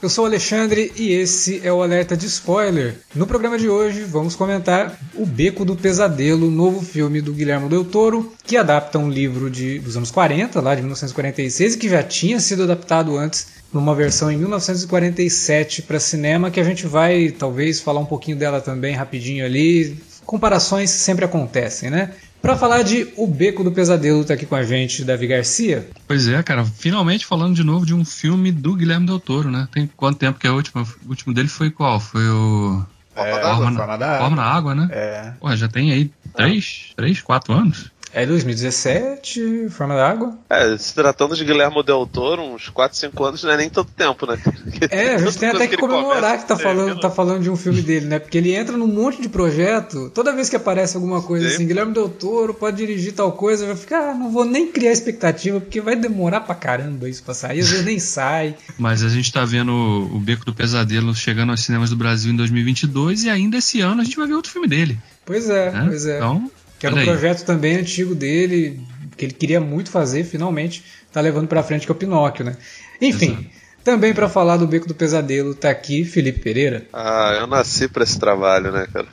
Eu 0.00 0.08
sou 0.08 0.22
o 0.22 0.26
Alexandre 0.28 0.92
e 0.94 1.10
esse 1.10 1.60
é 1.64 1.72
o 1.72 1.82
Alerta 1.82 2.16
de 2.16 2.24
Spoiler. 2.26 2.94
No 3.16 3.26
programa 3.26 3.58
de 3.58 3.68
hoje 3.68 4.04
vamos 4.04 4.36
comentar 4.36 4.96
O 5.12 5.26
Beco 5.26 5.64
do 5.64 5.74
Pesadelo, 5.74 6.52
novo 6.52 6.80
filme 6.80 7.20
do 7.20 7.32
Guilherme 7.32 7.68
Del 7.68 7.84
Toro, 7.84 8.32
que 8.44 8.56
adapta 8.56 8.96
um 8.96 9.10
livro 9.10 9.50
de, 9.50 9.80
dos 9.80 9.96
anos 9.96 10.12
40, 10.12 10.60
lá 10.60 10.76
de 10.76 10.82
1946, 10.82 11.74
e 11.74 11.78
que 11.78 11.88
já 11.88 12.00
tinha 12.00 12.38
sido 12.38 12.62
adaptado 12.62 13.18
antes 13.18 13.48
numa 13.72 13.92
versão 13.92 14.30
em 14.30 14.36
1947 14.36 15.82
para 15.82 15.98
cinema, 15.98 16.48
que 16.48 16.60
a 16.60 16.64
gente 16.64 16.86
vai 16.86 17.34
talvez 17.36 17.80
falar 17.80 17.98
um 17.98 18.06
pouquinho 18.06 18.36
dela 18.36 18.60
também 18.60 18.94
rapidinho 18.94 19.44
ali. 19.44 19.98
Comparações 20.24 20.90
sempre 20.90 21.24
acontecem, 21.24 21.90
né? 21.90 22.12
Para 22.40 22.56
falar 22.56 22.82
de 22.82 23.08
O 23.16 23.26
Beco 23.26 23.64
do 23.64 23.72
Pesadelo, 23.72 24.24
tá 24.24 24.34
aqui 24.34 24.46
com 24.46 24.54
a 24.54 24.62
gente 24.62 25.04
Davi 25.04 25.26
Garcia. 25.26 25.88
Pois 26.06 26.28
é, 26.28 26.42
cara, 26.42 26.64
finalmente 26.64 27.26
falando 27.26 27.54
de 27.54 27.64
novo 27.64 27.84
de 27.84 27.94
um 27.94 28.04
filme 28.04 28.52
do 28.52 28.74
Guilherme 28.74 29.06
Del 29.06 29.18
Toro, 29.18 29.50
né? 29.50 29.68
Tem 29.72 29.90
quanto 29.96 30.18
tempo 30.18 30.38
que 30.38 30.46
é 30.46 30.50
o 30.50 30.54
último? 30.54 30.86
O 31.04 31.08
último 31.08 31.34
dele 31.34 31.48
foi 31.48 31.70
qual? 31.70 31.98
Foi 31.98 32.26
o. 32.28 32.82
Forma 33.14 33.28
é, 33.28 33.40
da 33.40 33.52
Água. 33.52 33.72
Forma, 33.72 33.98
da 33.98 34.18
Forma 34.18 34.36
na 34.36 34.44
Água, 34.44 34.74
né? 34.74 34.88
É. 34.92 35.32
Pô, 35.40 35.54
já 35.56 35.68
tem 35.68 35.90
aí 35.90 36.10
três, 36.36 36.92
três, 36.96 37.20
quatro 37.20 37.52
anos? 37.52 37.90
É 38.18 38.26
2017, 38.26 39.68
Forma 39.70 39.94
d'Água. 39.94 40.36
É, 40.50 40.76
se 40.76 40.92
tratando 40.92 41.36
de 41.36 41.44
Guilherme 41.44 41.84
Del 41.84 42.04
Toro, 42.04 42.42
uns 42.42 42.68
4, 42.68 42.98
5 42.98 43.24
anos 43.24 43.44
não 43.44 43.52
é 43.52 43.56
nem 43.56 43.70
tanto 43.70 43.92
tempo, 43.92 44.26
né? 44.26 44.36
É, 44.90 45.14
a 45.14 45.18
gente 45.18 45.38
tem 45.38 45.48
até 45.48 45.66
que, 45.66 45.76
que 45.76 45.80
comemorar 45.80 46.38
que 46.38 46.46
tá 46.46 46.56
falando, 46.56 46.98
tá 46.98 47.10
falando 47.10 47.42
de 47.42 47.50
um 47.50 47.56
filme 47.56 47.80
dele, 47.80 48.06
né? 48.06 48.18
Porque 48.18 48.38
ele 48.38 48.54
entra 48.54 48.76
num 48.76 48.88
monte 48.88 49.20
de 49.22 49.28
projeto, 49.28 50.10
toda 50.10 50.32
vez 50.32 50.48
que 50.48 50.56
aparece 50.56 50.96
alguma 50.96 51.22
coisa 51.22 51.48
Sim. 51.48 51.54
assim, 51.54 51.66
Guilherme 51.66 51.92
Del 51.92 52.08
Toro 52.08 52.54
pode 52.54 52.76
dirigir 52.76 53.12
tal 53.12 53.30
coisa, 53.30 53.66
vai 53.66 53.76
ficar, 53.76 54.10
ah, 54.10 54.14
não 54.14 54.30
vou 54.30 54.44
nem 54.44 54.72
criar 54.72 54.90
expectativa, 54.90 55.60
porque 55.60 55.80
vai 55.80 55.94
demorar 55.94 56.40
pra 56.40 56.56
caramba 56.56 57.08
isso 57.08 57.22
pra 57.22 57.34
sair, 57.34 57.60
às 57.60 57.70
vezes 57.70 57.84
nem 57.84 58.00
sai. 58.00 58.56
Mas 58.78 59.04
a 59.04 59.08
gente 59.08 59.32
tá 59.32 59.44
vendo 59.44 59.72
o 59.72 60.18
Beco 60.18 60.44
do 60.44 60.54
Pesadelo 60.54 61.14
chegando 61.14 61.50
aos 61.50 61.60
cinemas 61.60 61.90
do 61.90 61.96
Brasil 61.96 62.32
em 62.32 62.36
2022 62.36 63.24
e 63.24 63.30
ainda 63.30 63.58
esse 63.58 63.80
ano 63.80 64.00
a 64.00 64.04
gente 64.04 64.16
vai 64.16 64.26
ver 64.26 64.34
outro 64.34 64.50
filme 64.50 64.66
dele. 64.66 64.98
Pois 65.24 65.48
é, 65.48 65.68
é? 65.68 65.84
pois 65.86 66.06
é. 66.06 66.16
Então, 66.16 66.50
que 66.78 66.86
era 66.86 66.94
um 66.94 67.04
projeto 67.04 67.44
também 67.44 67.76
antigo 67.76 68.14
dele, 68.14 68.80
que 69.16 69.24
ele 69.24 69.32
queria 69.32 69.60
muito 69.60 69.90
fazer, 69.90 70.24
finalmente 70.24 70.84
tá 71.12 71.20
levando 71.20 71.48
para 71.48 71.62
frente 71.62 71.86
que 71.86 71.92
é 71.92 71.94
o 71.94 71.98
Pinóquio, 71.98 72.44
né? 72.44 72.56
Enfim, 73.00 73.32
Exato. 73.32 73.46
também 73.82 74.14
para 74.14 74.28
falar 74.28 74.56
do 74.56 74.66
Beco 74.66 74.86
do 74.86 74.94
Pesadelo 74.94 75.54
tá 75.54 75.70
aqui 75.70 76.04
Felipe 76.04 76.40
Pereira. 76.40 76.86
Ah, 76.92 77.36
eu 77.40 77.46
nasci 77.46 77.88
para 77.88 78.04
esse 78.04 78.18
trabalho, 78.18 78.70
né, 78.70 78.86
cara? 78.92 79.08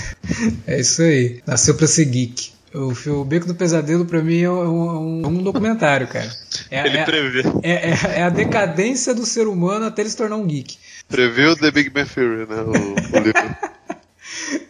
é 0.66 0.80
isso 0.80 1.02
aí, 1.02 1.40
nasceu 1.46 1.74
para 1.74 1.86
ser 1.86 2.04
geek. 2.04 2.52
O, 2.74 2.92
o 3.12 3.24
Beco 3.24 3.46
do 3.46 3.54
Pesadelo 3.54 4.04
para 4.04 4.22
mim 4.22 4.42
é 4.42 4.50
um, 4.50 5.26
um, 5.26 5.42
documentário, 5.42 6.06
cara. 6.06 6.30
É, 6.70 6.84
ele 6.86 6.98
é, 6.98 7.04
prevê. 7.04 7.42
É, 7.62 7.70
é, 7.70 7.98
é, 8.18 8.22
a 8.22 8.28
decadência 8.28 9.14
do 9.14 9.24
ser 9.24 9.48
humano 9.48 9.86
até 9.86 10.02
ele 10.02 10.10
se 10.10 10.16
tornar 10.16 10.36
um 10.36 10.46
geek. 10.46 10.76
Previu 11.08 11.56
The 11.56 11.70
Big 11.70 11.88
Bang 11.88 12.08
Theory, 12.08 12.46
né? 12.46 12.60
O, 12.60 13.16
o 13.16 13.20
livro. 13.20 13.56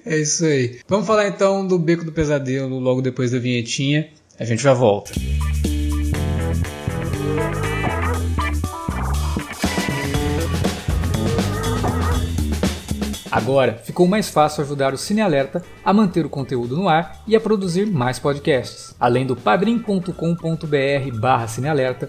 É 0.08 0.16
isso 0.16 0.46
aí. 0.46 0.78
Vamos 0.88 1.06
falar 1.06 1.28
então 1.28 1.66
do 1.66 1.78
Beco 1.78 2.02
do 2.02 2.10
Pesadelo 2.10 2.78
logo 2.78 3.02
depois 3.02 3.30
da 3.30 3.38
vinhetinha. 3.38 4.08
A 4.40 4.44
gente 4.44 4.62
já 4.62 4.72
volta. 4.72 5.12
Agora 13.30 13.74
ficou 13.84 14.06
mais 14.06 14.30
fácil 14.30 14.64
ajudar 14.64 14.94
o 14.94 14.96
Cine 14.96 15.20
Alerta 15.20 15.62
a 15.84 15.92
manter 15.92 16.24
o 16.24 16.30
conteúdo 16.30 16.74
no 16.74 16.88
ar 16.88 17.22
e 17.26 17.36
a 17.36 17.40
produzir 17.40 17.84
mais 17.84 18.18
podcasts. 18.18 18.94
Além 18.98 19.26
do 19.26 19.36
padrim.com.br 19.36 21.18
barra 21.20 21.46
cinealerta, 21.46 22.08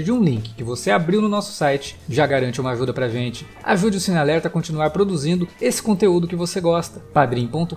partir 0.00 0.04
de 0.04 0.12
um 0.12 0.22
link 0.22 0.54
que 0.54 0.64
você 0.64 0.90
abriu 0.90 1.20
no 1.20 1.28
nosso 1.28 1.52
site 1.52 1.96
já 2.08 2.26
garante 2.26 2.60
uma 2.60 2.70
ajuda 2.70 2.92
pra 2.92 3.08
gente. 3.08 3.46
Ajude 3.62 3.98
o 3.98 4.00
Cinealerta 4.00 4.48
a 4.48 4.50
continuar 4.50 4.90
produzindo 4.90 5.46
esse 5.60 5.82
conteúdo 5.82 6.26
que 6.26 6.36
você 6.36 6.60
gosta. 6.60 7.00
padrim.com.br 7.12 7.74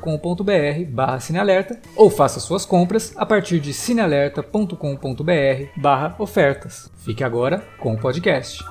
barra 0.90 1.20
Cinealerta 1.20 1.80
ou 1.96 2.10
faça 2.10 2.40
suas 2.40 2.66
compras 2.66 3.14
a 3.16 3.26
partir 3.26 3.60
de 3.60 3.74
cinealerta.com.br 3.74 5.68
barra 5.76 6.16
ofertas. 6.18 6.90
Fique 6.98 7.24
agora 7.24 7.64
com 7.80 7.94
o 7.94 8.00
podcast. 8.00 8.64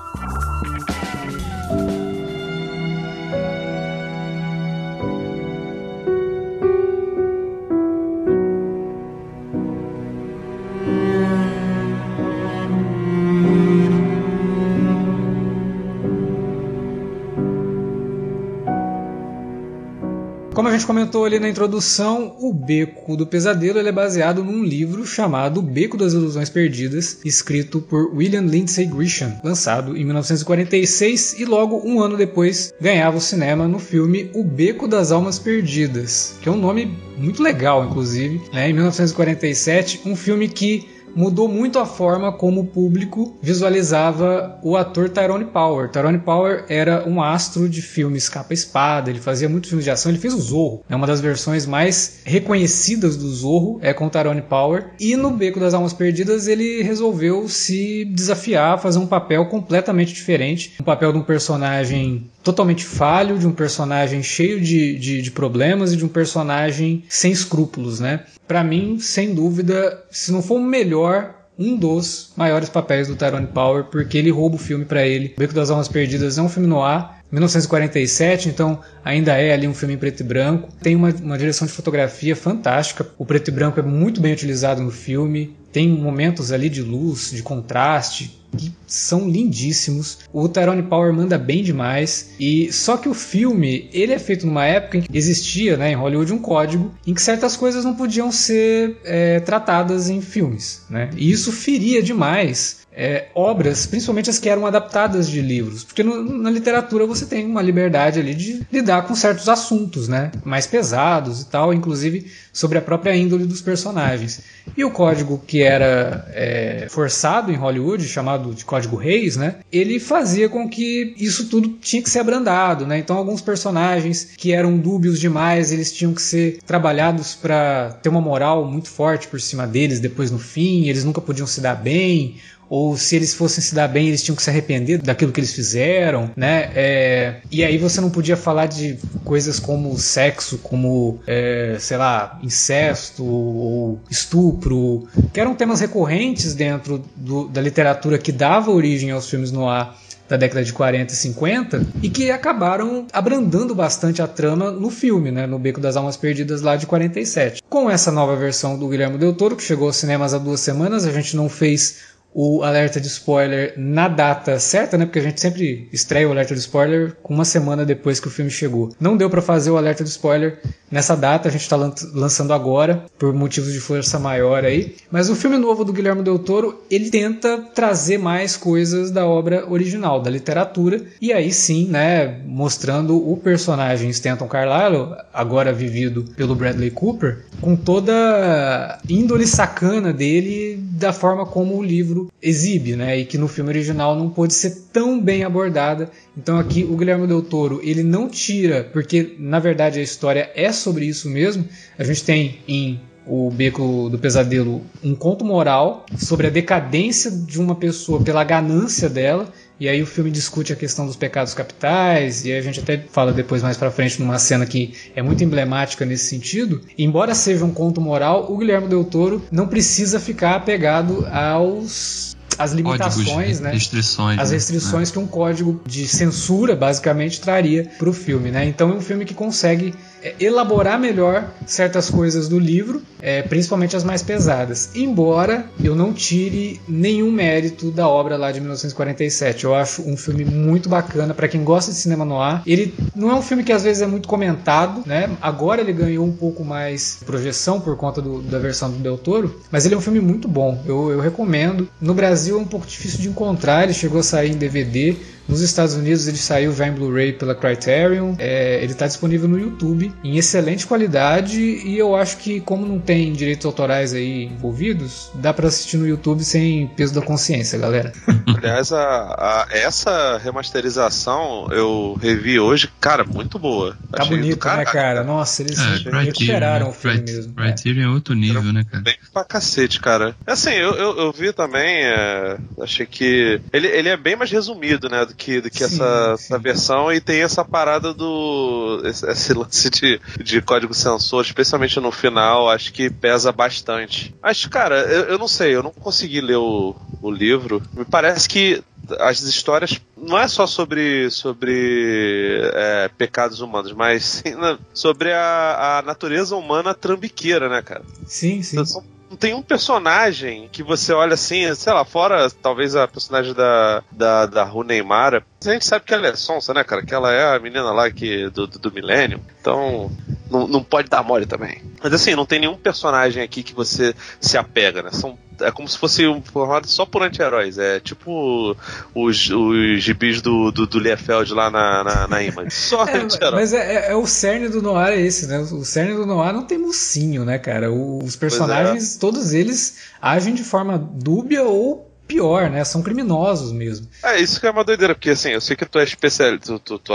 Como 20.53 20.67
a 20.67 20.71
gente 20.71 20.85
comentou 20.85 21.25
ali 21.25 21.39
na 21.39 21.49
introdução, 21.49 22.35
o 22.39 22.53
Beco 22.53 23.17
do 23.17 23.25
Pesadelo 23.25 23.79
é 23.79 23.91
baseado 23.91 24.43
num 24.43 24.63
livro 24.63 25.03
chamado 25.03 25.63
Beco 25.63 25.97
das 25.97 26.13
Ilusões 26.13 26.47
Perdidas, 26.47 27.17
escrito 27.25 27.81
por 27.81 28.13
William 28.15 28.43
Lindsay 28.43 28.85
Grisham, 28.85 29.33
lançado 29.43 29.97
em 29.97 30.05
1946 30.05 31.39
e 31.39 31.45
logo 31.45 31.81
um 31.83 31.99
ano 31.99 32.15
depois 32.15 32.71
ganhava 32.79 33.17
o 33.17 33.21
cinema 33.21 33.67
no 33.67 33.79
filme 33.79 34.29
O 34.35 34.43
Beco 34.43 34.87
das 34.87 35.11
Almas 35.11 35.39
Perdidas, 35.39 36.35
que 36.39 36.47
é 36.47 36.51
um 36.51 36.57
nome 36.57 36.95
muito 37.17 37.41
legal, 37.41 37.83
inclusive. 37.85 38.39
Né? 38.53 38.69
Em 38.69 38.73
1947, 38.73 40.01
um 40.05 40.15
filme 40.15 40.47
que 40.47 40.92
mudou 41.15 41.47
muito 41.47 41.79
a 41.79 41.85
forma 41.85 42.31
como 42.31 42.61
o 42.61 42.65
público 42.65 43.37
visualizava 43.41 44.59
o 44.63 44.75
ator 44.75 45.09
Tyrone 45.09 45.45
Power. 45.45 45.89
Tyrone 45.89 46.19
Power 46.19 46.65
era 46.69 47.07
um 47.07 47.21
astro 47.21 47.69
de 47.69 47.81
filmes 47.81 48.29
capa-espada, 48.29 49.09
ele 49.09 49.19
fazia 49.19 49.49
muitos 49.49 49.69
filmes 49.69 49.85
de 49.85 49.91
ação, 49.91 50.11
ele 50.11 50.19
fez 50.19 50.33
o 50.33 50.41
Zorro. 50.41 50.83
É 50.89 50.95
uma 50.95 51.07
das 51.07 51.21
versões 51.21 51.65
mais 51.65 52.21
reconhecidas 52.23 53.17
do 53.17 53.27
Zorro, 53.29 53.79
é 53.81 53.93
com 53.93 54.09
Tyrone 54.09 54.41
Power. 54.41 54.91
E 54.99 55.15
no 55.15 55.31
Beco 55.31 55.59
das 55.59 55.73
Almas 55.73 55.93
Perdidas 55.93 56.47
ele 56.47 56.81
resolveu 56.81 57.47
se 57.47 58.05
desafiar 58.05 58.79
fazer 58.79 58.99
um 58.99 59.07
papel 59.07 59.45
completamente 59.45 60.13
diferente, 60.13 60.73
um 60.79 60.83
papel 60.83 61.11
de 61.11 61.19
um 61.19 61.23
personagem 61.23 62.29
totalmente 62.43 62.85
falho, 62.85 63.39
de 63.39 63.47
um 63.47 63.51
personagem 63.51 64.21
cheio 64.21 64.59
de, 64.59 64.97
de, 64.97 65.21
de 65.21 65.31
problemas 65.31 65.93
e 65.93 65.97
de 65.97 66.05
um 66.05 66.09
personagem 66.09 67.03
sem 67.07 67.31
escrúpulos, 67.31 67.99
né? 67.99 68.25
Para 68.47 68.63
mim, 68.63 68.99
sem 68.99 69.33
dúvida, 69.33 70.03
se 70.11 70.31
não 70.31 70.41
for 70.41 70.55
o 70.55 70.61
melhor, 70.61 71.33
um 71.57 71.75
dos 71.75 72.31
maiores 72.35 72.69
papéis 72.69 73.07
do 73.07 73.15
Tyrone 73.15 73.47
Power, 73.47 73.85
porque 73.85 74.17
ele 74.17 74.31
rouba 74.31 74.55
o 74.55 74.59
filme 74.59 74.85
para 74.85 75.05
ele. 75.05 75.33
O 75.35 75.39
Beco 75.39 75.53
das 75.53 75.69
Almas 75.69 75.87
Perdidas 75.87 76.37
é 76.37 76.41
um 76.41 76.49
filme 76.49 76.67
no 76.67 76.81
ar, 76.81 77.22
1947, 77.33 78.47
então 78.47 78.79
ainda 79.03 79.33
é 79.33 79.53
ali 79.53 79.67
um 79.67 79.73
filme 79.73 79.95
em 79.95 79.97
preto 79.97 80.19
e 80.19 80.23
branco. 80.23 80.69
Tem 80.81 80.95
uma, 80.95 81.09
uma 81.09 81.37
direção 81.37 81.65
de 81.65 81.73
fotografia 81.73 82.35
fantástica. 82.35 83.07
O 83.17 83.25
preto 83.25 83.47
e 83.47 83.51
branco 83.51 83.79
é 83.79 83.83
muito 83.83 84.21
bem 84.21 84.31
utilizado 84.31 84.81
no 84.81 84.91
filme. 84.91 85.55
Tem 85.71 85.89
momentos 85.89 86.51
ali 86.51 86.69
de 86.69 86.83
luz, 86.83 87.31
de 87.31 87.41
contraste, 87.41 88.39
que 88.55 88.71
são 88.85 89.27
lindíssimos. 89.27 90.19
O 90.31 90.47
Tyrone 90.47 90.83
Power 90.83 91.11
manda 91.11 91.35
bem 91.35 91.63
demais. 91.63 92.35
E 92.39 92.71
só 92.71 92.97
que 92.97 93.09
o 93.09 93.15
filme, 93.15 93.89
ele 93.91 94.13
é 94.13 94.19
feito 94.19 94.45
numa 94.45 94.65
época 94.65 94.99
em 94.99 95.01
que 95.01 95.17
existia, 95.17 95.75
né, 95.75 95.91
em 95.91 95.95
Hollywood 95.95 96.31
um 96.31 96.37
código 96.37 96.93
em 97.07 97.15
que 97.15 97.21
certas 97.21 97.57
coisas 97.57 97.83
não 97.83 97.95
podiam 97.95 98.31
ser 98.31 98.97
é, 99.03 99.39
tratadas 99.39 100.07
em 100.07 100.21
filmes, 100.21 100.83
né? 100.87 101.09
E 101.17 101.31
isso 101.31 101.51
feria 101.51 102.03
demais 102.03 102.82
é, 102.95 103.27
obras, 103.33 103.85
principalmente 103.85 104.29
as 104.29 104.39
que 104.39 104.49
eram 104.49 104.65
adaptadas 104.65 105.29
de 105.29 105.41
livros, 105.41 105.83
porque 105.83 106.03
no, 106.03 106.23
na 106.23 106.49
literatura 106.49 107.05
você 107.05 107.25
tem 107.25 107.45
uma 107.45 107.61
liberdade 107.61 108.19
ali 108.19 108.35
de 108.35 108.61
lidar 108.71 109.07
com 109.07 109.15
certos 109.15 109.49
assuntos, 109.49 110.07
né, 110.07 110.31
mais 110.43 110.67
pesados 110.67 111.41
e 111.41 111.45
tal, 111.45 111.73
inclusive 111.73 112.31
sobre 112.51 112.77
a 112.77 112.81
própria 112.81 113.15
índole 113.15 113.45
dos 113.45 113.61
personagens. 113.61 114.41
E 114.77 114.85
o 114.85 114.91
código 114.91 115.41
que 115.45 115.61
era 115.61 116.27
é, 116.33 116.87
forçado 116.89 117.51
em 117.51 117.55
Hollywood, 117.55 118.07
chamado 118.07 118.53
de 118.53 118.63
Código 118.63 118.95
Reis, 118.95 119.35
né, 119.35 119.55
ele 119.71 119.99
fazia 119.99 120.47
com 120.47 120.69
que 120.69 121.15
isso 121.17 121.49
tudo 121.49 121.69
tinha 121.81 122.01
que 122.01 122.09
ser 122.09 122.19
abrandado, 122.19 122.85
né? 122.85 122.97
Então 122.97 123.17
alguns 123.17 123.41
personagens 123.41 124.29
que 124.37 124.51
eram 124.53 124.77
dúbios 124.77 125.19
demais, 125.19 125.71
eles 125.71 125.91
tinham 125.91 126.13
que 126.13 126.21
ser 126.21 126.59
trabalhados 126.65 127.35
para 127.35 127.97
ter 128.01 128.09
uma 128.09 128.21
moral 128.21 128.65
muito 128.65 128.89
forte 128.89 129.27
por 129.27 129.41
cima 129.41 129.65
deles 129.65 129.99
depois 129.99 130.31
no 130.31 130.39
fim, 130.39 130.87
eles 130.87 131.03
nunca 131.03 131.21
podiam 131.21 131.47
se 131.47 131.59
dar 131.59 131.75
bem, 131.75 132.37
ou 132.75 132.97
se 132.97 133.15
eles 133.15 133.35
fossem 133.35 133.63
se 133.63 133.75
dar 133.75 133.87
bem, 133.87 134.07
eles 134.07 134.23
tinham 134.23 134.35
que 134.35 134.41
se 134.41 134.49
arrepender 134.49 134.99
daquilo 134.99 135.31
que 135.31 135.39
eles 135.39 135.53
fizeram, 135.53 136.31
né? 136.35 136.71
É, 136.73 137.35
e 137.51 137.63
aí 137.63 137.77
você 137.77 138.01
não 138.01 138.09
podia 138.09 138.35
falar 138.35 138.65
de 138.65 138.97
coisas 139.23 139.59
como 139.59 139.95
sexo, 139.95 140.57
como, 140.57 141.19
é, 141.27 141.75
sei 141.79 141.97
lá, 141.97 142.39
incesto 142.41 143.23
ou 143.23 143.99
estupro, 144.09 145.07
que 145.31 145.39
eram 145.39 145.53
temas 145.53 145.81
recorrentes 145.81 146.55
dentro 146.55 147.05
do, 147.15 147.47
da 147.47 147.61
literatura 147.61 148.17
que 148.17 148.31
dava 148.31 148.71
origem 148.71 149.11
aos 149.11 149.29
filmes 149.29 149.51
no 149.51 149.69
ar 149.69 149.95
da 150.27 150.35
década 150.35 150.63
de 150.63 150.73
40 150.73 151.13
e 151.13 151.15
50 151.15 151.85
e 152.01 152.09
que 152.09 152.31
acabaram 152.31 153.05
abrandando 153.13 153.75
bastante 153.75 154.19
a 154.19 154.27
trama 154.27 154.71
no 154.71 154.89
filme, 154.89 155.29
né, 155.29 155.45
no 155.45 155.59
Beco 155.59 155.79
das 155.79 155.95
Almas 155.95 156.17
Perdidas 156.17 156.63
lá 156.63 156.75
de 156.75 156.87
47. 156.87 157.61
Com 157.69 157.87
essa 157.87 158.11
nova 158.11 158.35
versão 158.35 158.79
do 158.79 158.87
Guilherme 158.87 159.19
Del 159.19 159.33
Toro, 159.33 159.55
que 159.55 159.61
chegou 159.61 159.85
aos 159.85 159.97
cinemas 159.97 160.33
há 160.33 160.39
duas 160.39 160.61
semanas, 160.61 161.05
a 161.05 161.11
gente 161.11 161.35
não 161.35 161.47
fez 161.47 162.13
o 162.33 162.63
alerta 162.63 162.99
de 162.99 163.07
spoiler 163.07 163.73
na 163.77 164.07
data 164.07 164.59
certa, 164.59 164.97
né? 164.97 165.05
Porque 165.05 165.19
a 165.19 165.23
gente 165.23 165.39
sempre 165.39 165.87
estreia 165.91 166.27
o 166.27 166.31
alerta 166.31 166.53
de 166.53 166.59
spoiler 166.59 167.15
uma 167.23 167.45
semana 167.45 167.85
depois 167.85 168.19
que 168.19 168.27
o 168.27 168.31
filme 168.31 168.51
chegou. 168.51 168.93
Não 168.99 169.17
deu 169.17 169.29
para 169.29 169.41
fazer 169.41 169.71
o 169.71 169.77
alerta 169.77 170.03
de 170.03 170.09
spoiler 170.09 170.59
nessa 170.91 171.15
data, 171.15 171.49
a 171.49 171.51
gente 171.51 171.61
está 171.61 171.75
lançando 172.13 172.53
agora 172.53 173.05
por 173.17 173.33
motivos 173.33 173.73
de 173.73 173.79
força 173.79 174.19
maior 174.19 174.63
aí. 174.63 174.95
Mas 175.11 175.29
o 175.29 175.35
filme 175.35 175.57
novo 175.57 175.83
do 175.83 175.91
Guilherme 175.91 176.21
Del 176.21 176.37
Toro, 176.37 176.81
ele 176.89 177.09
tenta 177.09 177.57
trazer 177.73 178.17
mais 178.19 178.55
coisas 178.55 179.09
da 179.09 179.25
obra 179.25 179.69
original, 179.69 180.21
da 180.21 180.29
literatura, 180.29 181.01
e 181.19 181.33
aí 181.33 181.51
sim, 181.51 181.87
né, 181.87 182.39
mostrando 182.45 183.17
o 183.17 183.35
personagem 183.37 184.09
Stanton 184.11 184.47
Carlyle, 184.47 185.15
agora 185.33 185.73
vivido 185.73 186.25
pelo 186.35 186.55
Bradley 186.55 186.91
Cooper, 186.91 187.45
com 187.59 187.75
toda 187.75 188.13
a 188.13 188.99
índole 189.09 189.47
sacana 189.47 190.13
dele 190.13 190.77
da 190.91 191.11
forma 191.11 191.45
como 191.45 191.77
o 191.77 191.83
livro 191.83 192.22
exibe, 192.41 192.95
né? 192.95 193.19
E 193.19 193.25
que 193.25 193.37
no 193.37 193.47
filme 193.47 193.69
original 193.69 194.15
não 194.15 194.29
pôde 194.29 194.53
ser 194.53 194.87
tão 194.91 195.19
bem 195.19 195.43
abordada. 195.43 196.09
Então 196.37 196.57
aqui 196.57 196.83
o 196.83 196.95
Guilherme 196.95 197.27
Del 197.27 197.41
Toro 197.41 197.79
ele 197.83 198.03
não 198.03 198.27
tira, 198.27 198.83
porque 198.91 199.35
na 199.39 199.59
verdade 199.59 199.99
a 199.99 200.03
história 200.03 200.51
é 200.55 200.71
sobre 200.71 201.05
isso 201.05 201.29
mesmo. 201.29 201.65
A 201.97 202.03
gente 202.03 202.23
tem 202.23 202.59
em 202.67 202.99
o 203.25 203.49
Beco 203.49 204.09
do 204.09 204.19
Pesadelo 204.19 204.81
um 205.03 205.15
conto 205.15 205.45
moral 205.45 206.05
sobre 206.17 206.47
a 206.47 206.49
decadência 206.49 207.31
de 207.31 207.59
uma 207.59 207.75
pessoa 207.75 208.21
pela 208.21 208.43
ganância 208.43 209.09
dela 209.09 209.51
e 209.79 209.89
aí 209.89 210.01
o 210.01 210.05
filme 210.05 210.31
discute 210.31 210.71
a 210.71 210.75
questão 210.75 211.05
dos 211.05 211.15
pecados 211.15 211.53
capitais, 211.53 212.45
e 212.45 212.53
a 212.53 212.61
gente 212.61 212.79
até 212.79 212.97
fala 213.11 213.33
depois 213.33 213.63
mais 213.63 213.75
para 213.75 213.91
frente 213.91 214.19
numa 214.19 214.39
cena 214.39 214.65
que 214.65 214.93
é 215.15 215.21
muito 215.21 215.43
emblemática 215.43 216.05
nesse 216.05 216.25
sentido. 216.27 216.81
Embora 216.97 217.33
seja 217.35 217.65
um 217.65 217.73
conto 217.73 217.99
moral, 217.99 218.51
o 218.51 218.57
Guilherme 218.57 218.87
Del 218.87 219.03
Toro 219.03 219.43
não 219.51 219.67
precisa 219.67 220.19
ficar 220.19 220.55
apegado 220.55 221.27
aos 221.31 222.33
as 222.57 222.71
limitações, 222.71 223.27
Códigos, 223.27 223.59
né? 223.59 223.71
Restrições, 223.71 224.39
as 224.39 224.49
né? 224.49 224.55
restrições 224.55 225.11
que 225.11 225.19
um 225.19 225.27
código 225.27 225.81
de 225.87 226.07
censura 226.07 226.75
basicamente 226.75 227.41
traria 227.41 227.89
para 227.97 228.09
o 228.09 228.13
filme, 228.13 228.51
né? 228.51 228.65
Então 228.65 228.91
é 228.91 228.93
um 228.93 229.01
filme 229.01 229.25
que 229.25 229.33
consegue 229.33 229.93
elaborar 230.39 230.99
melhor 230.99 231.51
certas 231.65 232.09
coisas 232.09 232.47
do 232.47 232.59
livro, 232.59 233.01
é, 233.21 233.41
principalmente 233.41 233.95
as 233.95 234.03
mais 234.03 234.21
pesadas. 234.21 234.89
Embora 234.95 235.65
eu 235.83 235.95
não 235.95 236.13
tire 236.13 236.79
nenhum 236.87 237.31
mérito 237.31 237.91
da 237.91 238.07
obra 238.07 238.37
lá 238.37 238.51
de 238.51 238.59
1947, 238.59 239.63
eu 239.63 239.75
acho 239.75 240.01
um 240.03 240.17
filme 240.17 240.45
muito 240.45 240.89
bacana 240.89 241.33
para 241.33 241.47
quem 241.47 241.63
gosta 241.63 241.91
de 241.91 241.97
cinema 241.97 242.25
no 242.25 242.39
ar. 242.39 242.63
Ele 242.65 242.93
não 243.15 243.31
é 243.31 243.35
um 243.35 243.41
filme 243.41 243.63
que 243.63 243.71
às 243.71 243.83
vezes 243.83 244.01
é 244.01 244.07
muito 244.07 244.27
comentado, 244.27 245.03
né? 245.05 245.29
Agora 245.41 245.81
ele 245.81 245.93
ganhou 245.93 246.25
um 246.25 246.31
pouco 246.31 246.63
mais 246.63 247.19
projeção 247.25 247.79
por 247.79 247.95
conta 247.97 248.21
do, 248.21 248.41
da 248.41 248.59
versão 248.59 248.91
do 248.91 248.97
Del 248.97 249.17
Toro, 249.17 249.61
mas 249.71 249.85
ele 249.85 249.95
é 249.95 249.97
um 249.97 250.01
filme 250.01 250.19
muito 250.19 250.47
bom. 250.47 250.81
Eu, 250.85 251.11
eu 251.11 251.19
recomendo. 251.19 251.87
No 251.99 252.13
Brasil 252.13 252.57
é 252.57 252.61
um 252.61 252.65
pouco 252.65 252.85
difícil 252.85 253.19
de 253.19 253.29
encontrar, 253.29 253.83
ele 253.83 253.93
chegou 253.93 254.19
a 254.19 254.23
sair 254.23 254.51
em 254.51 254.57
DVD. 254.57 255.15
Nos 255.47 255.61
Estados 255.61 255.95
Unidos 255.95 256.27
ele 256.27 256.37
saiu 256.37 256.73
já 256.73 256.87
em 256.87 256.91
Blu-ray 256.91 257.33
pela 257.33 257.53
Criterion. 257.53 258.35
É, 258.39 258.81
ele 258.81 258.93
está 258.93 259.07
disponível 259.07 259.47
no 259.47 259.59
YouTube 259.59 260.13
em 260.23 260.37
excelente 260.37 260.85
qualidade 260.87 261.59
e 261.59 261.97
eu 261.97 262.15
acho 262.15 262.37
que 262.37 262.59
como 262.61 262.85
não 262.85 262.99
tem 262.99 263.33
direitos 263.33 263.65
autorais 263.65 264.13
aí 264.13 264.45
envolvidos, 264.45 265.31
dá 265.35 265.53
para 265.53 265.67
assistir 265.67 265.97
no 265.97 266.07
YouTube 266.07 266.43
sem 266.43 266.87
peso 266.87 267.13
da 267.13 267.21
consciência, 267.21 267.77
galera. 267.77 268.13
Aliás, 268.57 268.91
a, 268.91 268.99
a, 268.99 269.67
essa 269.71 270.37
remasterização 270.37 271.67
eu 271.71 272.17
revi 272.21 272.59
hoje, 272.59 272.89
cara, 272.99 273.23
muito 273.23 273.59
boa. 273.59 273.97
Tá 274.11 274.23
Achei 274.23 274.37
bonito, 274.37 274.67
né, 274.67 274.85
cara? 274.85 275.23
Nossa, 275.23 275.61
eles 275.61 275.79
é, 275.79 276.09
recuperaram 276.09 276.89
o 276.89 276.93
filme 276.93 277.21
mesmo. 277.21 277.53
Criterion 277.53 278.11
é 278.11 278.13
outro 278.13 278.33
nível, 278.33 278.71
né, 278.71 278.83
cara? 278.89 279.03
Bem 279.03 279.15
pra 279.33 279.43
cacete, 279.43 279.99
cara. 279.99 280.35
Assim, 280.45 280.71
eu, 280.71 280.93
eu, 280.93 281.17
eu 281.17 281.31
vi 281.31 281.51
também, 281.51 282.03
é, 282.03 282.57
achei 282.81 283.05
que 283.05 283.59
ele, 283.71 283.87
ele 283.87 284.09
é 284.09 284.17
bem 284.17 284.35
mais 284.35 284.51
resumido, 284.51 285.09
né, 285.09 285.25
do 285.33 285.35
que, 285.35 285.61
do 285.61 285.69
que 285.69 285.79
sim, 285.79 285.85
essa, 285.85 286.37
sim. 286.37 286.45
essa 286.45 286.59
versão 286.59 287.11
e 287.11 287.19
tem 287.19 287.41
essa 287.41 287.65
parada 287.65 288.13
do. 288.13 289.01
Esse, 289.03 289.29
esse 289.29 289.53
lance 289.53 289.89
de, 289.89 290.21
de 290.41 290.61
código 290.61 290.93
sensor, 290.93 291.43
especialmente 291.43 291.99
no 291.99 292.11
final, 292.11 292.69
acho 292.69 292.93
que 292.93 293.09
pesa 293.09 293.51
bastante. 293.51 294.33
Mas, 294.41 294.65
cara, 294.65 295.01
eu, 295.01 295.23
eu 295.23 295.37
não 295.37 295.47
sei, 295.47 295.75
eu 295.75 295.83
não 295.83 295.91
consegui 295.91 296.39
ler 296.39 296.57
o, 296.57 296.95
o 297.21 297.31
livro. 297.31 297.81
Me 297.93 298.05
parece 298.05 298.47
que 298.47 298.83
as 299.19 299.41
histórias 299.41 299.99
não 300.15 300.37
é 300.37 300.47
só 300.47 300.65
sobre, 300.65 301.29
sobre 301.29 302.61
é, 302.73 303.09
pecados 303.17 303.59
humanos, 303.59 303.91
mas 303.91 304.23
sim, 304.23 304.53
sobre 304.93 305.33
a, 305.33 305.99
a 305.99 306.01
natureza 306.03 306.55
humana 306.55 306.93
trambiqueira, 306.93 307.67
né, 307.67 307.81
cara? 307.81 308.03
Sim, 308.25 308.61
sim. 308.61 308.75
Então, 308.75 308.85
são 308.85 309.03
não 309.33 309.37
tem 309.37 309.53
um 309.55 309.63
personagem 309.63 310.69
que 310.71 310.83
você 310.83 311.11
olha 311.11 311.33
assim, 311.33 311.73
sei 311.73 311.91
lá, 311.91 312.05
fora 312.05 312.49
talvez 312.51 312.95
a 312.95 313.07
personagem 313.07 313.51
da, 313.53 314.03
da, 314.11 314.45
da 314.45 314.63
Ru 314.63 314.83
Neymar. 314.83 315.43
A 315.65 315.69
gente 315.71 315.85
sabe 315.85 316.05
que 316.05 316.13
ela 316.13 316.27
é 316.27 316.35
sonsa, 316.35 316.71
né, 316.71 316.83
cara? 316.83 317.03
Que 317.03 317.15
ela 317.15 317.33
é 317.33 317.55
a 317.55 317.59
menina 317.59 317.91
lá 317.91 318.11
que, 318.11 318.47
do, 318.51 318.67
do, 318.67 318.77
do 318.77 318.91
Millennium. 318.91 319.39
Então, 319.59 320.11
não, 320.51 320.67
não 320.67 320.83
pode 320.83 321.09
dar 321.09 321.23
mole 321.23 321.47
também. 321.47 321.81
Mas 322.01 322.13
assim, 322.13 322.35
não 322.35 322.45
tem 322.45 322.59
nenhum 322.59 322.77
personagem 322.77 323.41
aqui 323.41 323.63
que 323.63 323.73
você 323.73 324.13
se 324.39 324.55
apega, 324.55 325.01
né? 325.01 325.09
São 325.11 325.35
é 325.61 325.71
como 325.71 325.87
se 325.87 325.97
fosse 325.97 326.27
um 326.27 326.41
formado 326.41 326.87
só 326.87 327.05
por 327.05 327.23
anti-heróis. 327.23 327.77
É 327.77 327.99
tipo 327.99 328.75
os, 329.13 329.49
os 329.49 330.03
gibis 330.03 330.41
do, 330.41 330.71
do, 330.71 330.87
do 330.87 330.99
Liefeld 330.99 331.53
lá 331.53 331.69
na, 331.69 332.03
na, 332.03 332.27
na 332.27 332.43
Image. 332.43 332.71
Só 332.73 333.05
é, 333.05 333.17
anti-heróis. 333.17 333.71
Mas 333.71 333.73
é, 333.73 333.95
é, 333.95 334.11
é, 334.11 334.15
o 334.15 334.25
cerne 334.25 334.69
do 334.69 334.81
Noir 334.81 335.09
é 335.09 335.21
esse, 335.21 335.47
né? 335.47 335.59
O 335.59 335.83
cerne 335.83 336.13
do 336.13 336.25
Noir 336.25 336.53
não 336.53 336.65
tem 336.65 336.77
mocinho, 336.77 337.45
né, 337.45 337.57
cara? 337.57 337.91
os 337.91 338.35
personagens, 338.35 339.15
é. 339.15 339.19
todos 339.19 339.53
eles 339.53 339.97
agem 340.21 340.53
de 340.53 340.63
forma 340.63 340.97
dúbia 340.97 341.63
ou 341.63 342.13
pior, 342.27 342.69
né? 342.69 342.83
São 342.83 343.01
criminosos 343.01 343.71
mesmo. 343.71 344.07
É, 344.23 344.39
isso 344.39 344.59
que 344.59 344.67
é 344.67 344.71
uma 344.71 344.83
doideira, 344.83 345.13
porque 345.13 345.31
assim, 345.31 345.49
eu 345.49 345.61
sei 345.61 345.75
que 345.75 345.85
tu 345.85 345.99
é 345.99 346.03
especialista, 346.03 346.79
tu, 346.79 346.79
tu, 346.79 346.99
tu, 346.99 347.13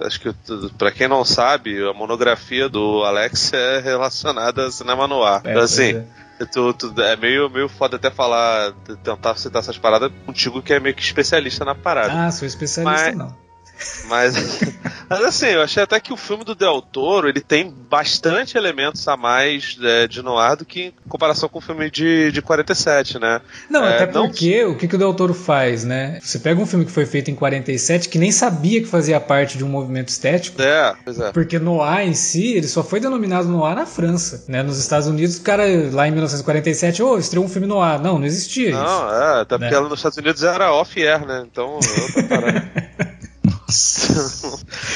acho 0.00 0.20
que 0.20 0.32
tu, 0.32 0.70
pra 0.78 0.92
quem 0.92 1.08
não 1.08 1.24
sabe, 1.24 1.82
a 1.88 1.92
monografia 1.92 2.68
do 2.68 3.02
Alex 3.02 3.52
é 3.52 3.80
relacionada 3.80 4.66
a 4.66 4.70
cinema 4.70 5.06
noir. 5.06 5.40
É, 5.44 5.50
então 5.50 5.62
assim, 5.62 5.96
é. 5.96 6.04
Tu, 6.46 6.74
tu, 6.74 7.02
é 7.02 7.16
meio, 7.16 7.48
meio 7.50 7.68
foda 7.68 7.96
até 7.96 8.10
falar, 8.10 8.72
tentar 9.02 9.36
citar 9.36 9.60
essas 9.60 9.78
paradas 9.78 10.10
contigo 10.26 10.62
que 10.62 10.72
é 10.72 10.80
meio 10.80 10.94
que 10.94 11.02
especialista 11.02 11.64
na 11.64 11.74
parada. 11.74 12.26
Ah, 12.26 12.30
sou 12.30 12.46
especialista 12.46 13.06
Mas, 13.06 13.16
não. 13.16 13.36
Mas, 14.06 14.34
mas 15.08 15.24
assim, 15.24 15.46
eu 15.46 15.62
achei 15.62 15.82
até 15.82 15.98
que 16.00 16.12
o 16.12 16.16
filme 16.16 16.44
do 16.44 16.54
Del 16.54 16.80
Toro 16.80 17.28
ele 17.28 17.40
tem 17.40 17.70
bastante 17.70 18.56
elementos 18.56 19.06
a 19.08 19.16
mais 19.16 19.76
é, 19.82 20.06
de 20.06 20.22
noir 20.22 20.56
do 20.56 20.64
que 20.64 20.94
em 21.06 21.08
comparação 21.08 21.48
com 21.48 21.58
o 21.58 21.62
filme 21.62 21.90
de, 21.90 22.30
de 22.32 22.42
47, 22.42 23.18
né? 23.18 23.40
Não, 23.68 23.84
é, 23.84 23.94
até 23.94 24.06
porque 24.06 24.62
não... 24.62 24.72
o 24.72 24.76
que, 24.76 24.88
que 24.88 24.94
o 24.94 24.98
Del 24.98 25.14
Toro 25.14 25.34
faz, 25.34 25.84
né? 25.84 26.18
Você 26.22 26.38
pega 26.38 26.60
um 26.60 26.66
filme 26.66 26.84
que 26.84 26.92
foi 26.92 27.06
feito 27.06 27.30
em 27.30 27.34
47 27.34 28.08
que 28.08 28.18
nem 28.18 28.32
sabia 28.32 28.80
que 28.80 28.86
fazia 28.86 29.20
parte 29.20 29.58
de 29.58 29.64
um 29.64 29.68
movimento 29.68 30.08
estético. 30.08 30.60
É, 30.60 30.94
pois 31.04 31.18
é. 31.18 31.32
Porque 31.32 31.58
noir 31.58 32.08
em 32.08 32.14
si, 32.14 32.54
ele 32.54 32.68
só 32.68 32.82
foi 32.82 33.00
denominado 33.00 33.48
noir 33.48 33.74
na 33.74 33.86
França, 33.86 34.44
né? 34.48 34.62
Nos 34.62 34.78
Estados 34.78 35.08
Unidos, 35.08 35.38
o 35.38 35.42
cara 35.42 35.64
lá 35.92 36.08
em 36.08 36.10
1947, 36.10 37.02
ô, 37.02 37.12
oh, 37.12 37.18
estreou 37.18 37.44
um 37.44 37.48
filme 37.48 37.66
noir. 37.66 38.00
Não, 38.00 38.18
não 38.18 38.26
existia 38.26 38.70
não, 38.70 38.84
isso. 38.84 38.92
Não, 38.92 39.10
é, 39.10 39.40
até 39.42 39.58
porque 39.58 39.70
né? 39.70 39.76
ela 39.76 39.88
nos 39.88 39.98
Estados 39.98 40.18
Unidos 40.18 40.42
era 40.42 40.72
off-air, 40.72 41.26
né? 41.26 41.44
Então, 41.50 41.74
outra 41.74 42.22
parada. 42.28 42.71